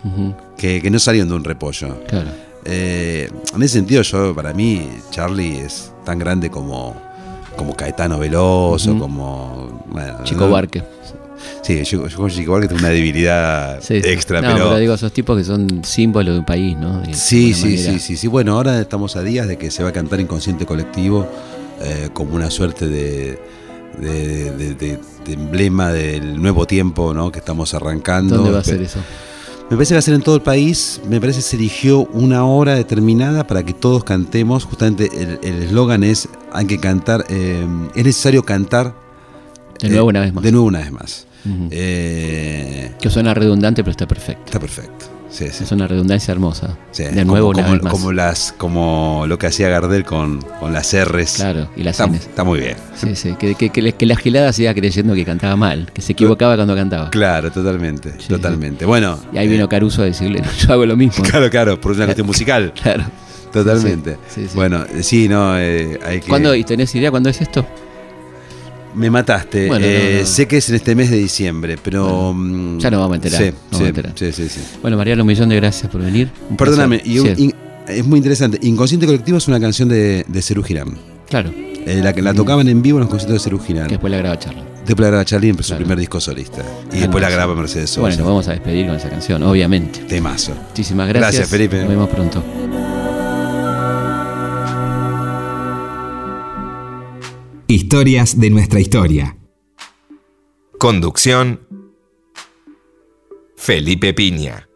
que, 0.58 0.82
que 0.82 0.90
no 0.90 0.98
salieron 0.98 1.28
de 1.28 1.36
un 1.36 1.44
repollo. 1.44 2.02
Claro. 2.08 2.30
Eh, 2.64 3.30
en 3.54 3.64
ese 3.64 3.74
sentido, 3.80 4.02
yo 4.04 4.34
para 4.34 4.54
mí, 4.54 4.88
Charlie 5.10 5.58
es 5.58 5.92
tan 6.06 6.20
grande 6.20 6.50
como, 6.50 6.96
como 7.58 7.76
Caetano 7.76 8.18
Veloso, 8.18 8.92
Ujú. 8.92 9.00
como. 9.02 9.84
bueno, 9.92 10.24
Chico 10.24 10.46
¿no? 10.46 10.52
Barque. 10.52 10.82
Sí, 11.62 11.84
yo, 11.84 12.08
yo 12.08 12.18
con 12.18 12.30
Chico 12.30 12.54
Barque 12.54 12.68
tengo 12.68 12.80
una 12.80 12.90
debilidad 12.90 13.80
Sí, 13.82 14.02
sí. 14.02 14.10
extra, 14.10 14.42
No, 14.42 14.54
pero. 14.54 14.78
digo, 14.80 14.94
esos 14.94 15.12
tipos 15.14 15.38
que 15.38 15.44
son 15.44 15.84
símbolos 15.84 16.34
de 16.34 16.40
un 16.40 16.46
país, 16.46 16.78
¿no? 16.78 17.02
De 17.02 17.14
Sí, 17.14 17.54
sí, 17.54 17.64
manera. 17.66 17.92
sí, 17.94 18.00
sí, 18.00 18.18
sí. 18.18 18.28
Bueno, 18.28 18.54
ahora 18.54 18.80
estamos 18.82 19.16
a 19.16 19.22
días 19.24 19.48
de 19.48 19.58
que 19.58 19.70
se 19.72 19.84
va 19.84 19.90
a 19.90 19.94
cantar 19.94 20.20
Inconsciente 20.20 20.66
Colectivo 20.66 21.28
eh, 21.82 22.10
como 22.14 22.36
una 22.36 22.50
suerte 22.52 22.88
de, 22.88 23.40
de, 24.00 25.00
emblema 25.28 25.92
del 25.92 26.42
nuevo 26.42 26.66
tiempo 26.66 27.14
¿no? 27.14 27.32
que 27.32 27.40
estamos 27.40 27.74
arrancando. 27.74 28.38
¿Dónde 28.38 28.52
va 28.52 28.60
a 28.60 28.64
ser 28.64 28.82
eso? 28.82 29.00
Me 29.70 29.78
parece 29.78 29.92
que 29.92 29.96
va 29.96 30.00
a 30.00 30.04
ser 30.04 30.14
en 30.16 30.22
todo 30.22 30.36
el 30.36 30.42
país. 30.42 31.00
Me 31.08 31.22
parece 31.22 31.38
que 31.40 31.44
se 31.44 31.56
eligió 31.56 32.00
una 32.08 32.44
hora 32.46 32.76
determinada 32.76 33.48
para 33.48 33.64
que 33.64 33.74
todos 33.74 34.04
cantemos. 34.04 34.66
Justamente 34.66 35.10
el 35.14 35.40
el 35.44 35.64
eslogan 35.64 36.04
es: 36.04 36.28
hay 36.52 36.66
que 36.66 36.78
cantar, 36.78 37.26
eh, 37.30 37.66
es 37.96 38.04
necesario 38.04 38.44
cantar. 38.44 38.94
De 39.80 39.88
nuevo 39.90 40.08
eh, 40.08 40.10
una 40.10 40.20
vez 40.22 40.34
más. 40.34 40.44
De 40.44 40.52
nuevo 40.52 40.68
una 40.68 40.80
vez 40.80 40.92
más. 40.92 41.26
Eh, 41.72 42.92
Que 43.02 43.10
suena 43.10 43.34
redundante, 43.34 43.84
pero 43.84 43.92
está 43.92 44.08
perfecto. 44.08 44.44
está 44.46 44.60
perfecto. 44.60 45.06
sí, 45.30 45.46
sí. 45.52 45.64
Es 45.64 45.72
una 45.72 45.88
redundancia 45.88 46.32
hermosa. 46.32 46.78
Sí, 46.92 47.04
De 47.04 47.26
nuevo, 47.26 47.52
como, 47.54 47.60
una 47.60 47.64
como- 47.68 47.74
vez 47.74 47.84
más. 47.84 47.92
como 47.94 48.12
las, 48.12 48.54
como 48.58 49.26
lo 49.28 49.38
que 49.40 49.48
hacía 49.48 49.70
Gardel 49.70 50.04
con, 50.06 50.42
con 50.60 50.74
las 50.74 50.94
R's. 50.94 51.34
Claro, 51.38 51.70
y 51.76 51.84
las 51.84 52.00
está, 52.00 52.08
Ns. 52.12 52.26
está 52.28 52.44
muy 52.44 52.60
bien. 52.60 52.76
Sí, 52.96 53.16
sí, 53.16 53.34
que, 53.40 53.56
que, 53.56 53.70
que, 53.70 53.94
que 53.94 54.06
la 54.06 54.16
gilada 54.16 54.54
siga 54.54 54.74
creyendo 54.74 55.14
que 55.16 55.26
cantaba 55.26 55.56
mal, 55.56 55.90
que 55.94 56.02
se 56.02 56.12
equivocaba 56.14 56.56
cuando 56.56 56.76
cantaba. 56.76 57.10
Claro, 57.10 57.52
totalmente, 57.52 58.12
totalmente. 58.28 58.86
Bueno. 58.86 59.18
Y 59.34 59.38
ahí 59.38 59.48
eh, 59.48 59.50
vino 59.50 59.68
Caruso 59.70 60.02
a 60.04 60.06
decirle, 60.06 60.42
no, 60.42 60.52
yo 60.52 60.74
hago 60.74 60.86
lo 60.86 60.96
mismo. 60.98 61.24
Claro, 61.32 61.50
claro, 61.50 61.80
por 61.82 61.94
una 61.94 62.06
cuestión 62.06 62.28
musical. 62.28 62.74
Claro. 62.82 63.04
Totalmente. 63.54 64.18
Bueno, 64.56 64.86
eh, 64.96 65.04
sí, 65.04 65.28
no, 65.28 65.58
eh, 65.60 66.00
hay 66.06 66.22
que. 66.22 66.28
¿Cuándo, 66.30 66.56
¿Y 66.56 66.64
tenés 66.64 66.94
idea 66.96 67.12
cuándo 67.12 67.30
es 67.30 67.42
esto? 67.42 67.66
Me 68.96 69.10
mataste. 69.10 69.68
Bueno, 69.68 69.86
Eh, 69.88 70.20
no. 70.22 70.28
Sé 70.28 70.48
que 70.48 70.58
es 70.58 70.70
en 70.70 70.76
este 70.76 70.96
mes 70.96 71.10
de 71.10 71.18
diciembre, 71.18 71.78
pero. 71.82 72.34
mm, 72.34 72.80
ya 72.80 72.92
nos 72.92 73.00
vamos 73.00 73.14
a 73.14 73.16
enterar, 73.16 73.40
Sí, 73.42 73.46
nos 73.46 73.54
vamos 73.72 73.78
sí, 73.78 73.84
a 73.84 73.88
enterar. 73.88 74.12
sí, 74.16 74.32
sí, 74.32 74.50
sí. 74.50 74.62
Bueno, 74.82 74.98
Mariano, 74.98 75.24
un 75.24 75.28
millón 75.28 75.50
de 75.50 75.56
gracias 75.56 75.92
por 75.92 76.02
venir. 76.02 76.30
Un 76.50 76.58
Perdóname, 76.58 77.02
y 77.06 77.20
un- 77.20 77.36
Sí, 77.36 77.44
in- 77.46 77.56
es 77.88 78.06
muy 78.06 78.18
interesante. 78.18 78.60
Inconsciente 78.62 79.06
Colectivo 79.06 79.38
es 79.38 79.48
una 79.48 79.60
canción 79.60 79.88
de, 79.90 80.26
de 80.28 80.42
Cerú 80.42 80.64
Girán. 80.64 80.98
claro, 81.30 81.52
Eh, 81.84 82.00
la 82.04 82.14
que 82.14 82.22
la 82.22 82.34
tocaban 82.36 82.68
en 82.70 82.82
vivo 82.84 83.00
en 83.00 83.02
los 83.02 83.10
conciertos 83.10 83.42
de 83.42 83.44
Cerú 83.44 83.60
Girán. 83.60 83.88
que 83.88 83.94
después 83.96 84.12
la 84.12 84.18
graba 84.18 84.38
charla. 84.38 84.64
Después 84.86 85.00
la 85.00 85.08
graba 85.08 85.26
Charlie 85.26 85.52
su 85.54 85.58
Claro. 85.64 85.78
primer 85.78 85.98
disco 86.00 86.20
solista. 86.20 86.62
Y 86.94 87.00
después 87.00 87.22
la 87.22 87.30
graba 87.30 87.56
Mercedes 87.56 87.90
Sosa. 87.90 88.02
Bueno, 88.02 88.18
nos 88.18 88.26
vamos 88.28 88.48
a 88.48 88.52
despedir 88.52 88.86
con 88.88 88.96
esa 88.96 89.10
canción, 89.10 89.42
obviamente. 89.44 90.00
Temazo. 90.02 90.54
Muchísimas 90.70 91.08
gracias. 91.08 91.32
Gracias, 91.34 91.50
Felipe. 91.50 91.78
Nos 91.80 91.90
vemos 91.90 92.10
pronto. 92.10 92.44
Historias 97.72 98.38
de 98.38 98.50
nuestra 98.50 98.82
historia. 98.82 99.38
Conducción 100.78 101.62
Felipe 103.56 104.14
Piña. 104.14 104.68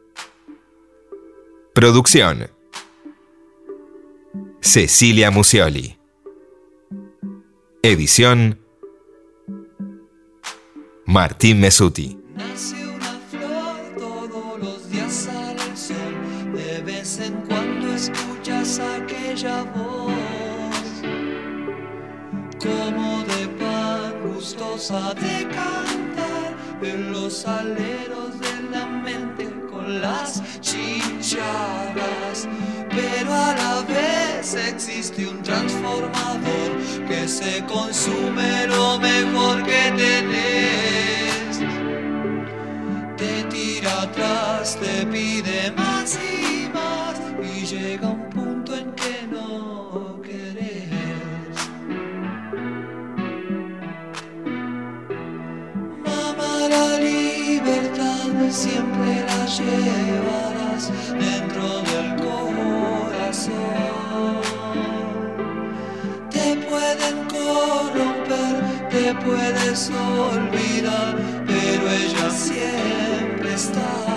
Producción 1.74 2.50
Cecilia 4.62 5.30
Musioli. 5.30 5.98
Edición 7.84 8.62
Martín 11.06 11.60
Mesuti. 11.60 12.18
Como 22.66 23.24
de 23.24 23.48
pan 23.60 24.34
gustosa 24.34 25.14
de 25.14 25.48
cantar 25.48 26.52
en 26.82 27.12
los 27.12 27.46
aleros 27.46 28.40
de 28.40 28.54
la 28.72 28.86
mente 28.86 29.46
con 29.70 30.02
las 30.02 30.42
chinchadas. 30.62 32.48
Pero 32.90 33.34
a 33.34 33.54
la 33.62 33.82
vez 33.88 34.56
existe 34.56 35.28
un 35.28 35.42
transformador 35.44 36.70
que 37.08 37.28
se 37.28 37.64
consume 37.66 38.68
lo 38.68 39.00
mejor 39.00 39.64
que 39.64 39.94
tenés 39.98 41.06
te 43.18 43.44
tira 43.44 44.02
atrás, 44.02 44.78
te 44.80 45.06
pide 45.06 45.72
más 45.72 46.18
y 46.18 46.55
puedes 69.14 69.92
olvidar, 69.92 71.16
pero 71.46 71.90
ella 71.92 72.30
siempre 72.32 73.54
está. 73.54 74.15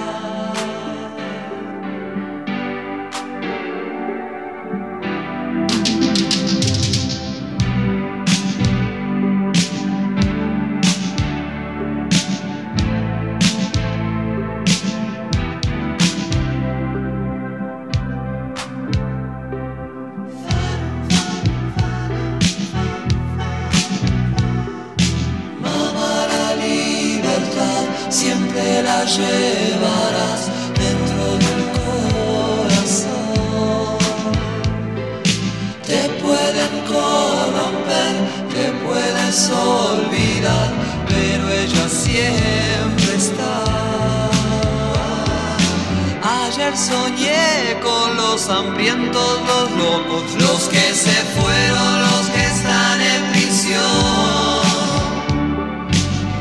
Los 48.38 48.48
hambrientos, 48.50 49.40
los 49.40 49.70
locos, 49.72 50.22
los 50.40 50.68
que 50.68 50.94
se 50.94 51.10
fueron, 51.34 52.02
los 52.02 52.26
que 52.28 52.44
están 52.44 53.00
en 53.00 53.32
prisión. 53.32 53.82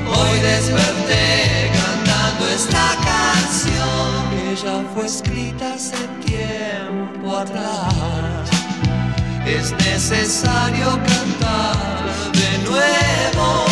Hoy 0.05 0.39
desperté 0.39 1.71
cantando 1.73 2.47
esta 2.49 2.95
canción 3.03 4.29
que 4.29 4.55
ya 4.55 4.83
fue 4.93 5.07
escrita 5.07 5.73
hace 5.73 5.97
tiempo 6.23 7.35
atrás. 7.35 8.47
Es 9.47 9.71
necesario 9.71 10.99
cantar 11.03 12.05
de 12.33 12.57
nuevo 12.69 13.66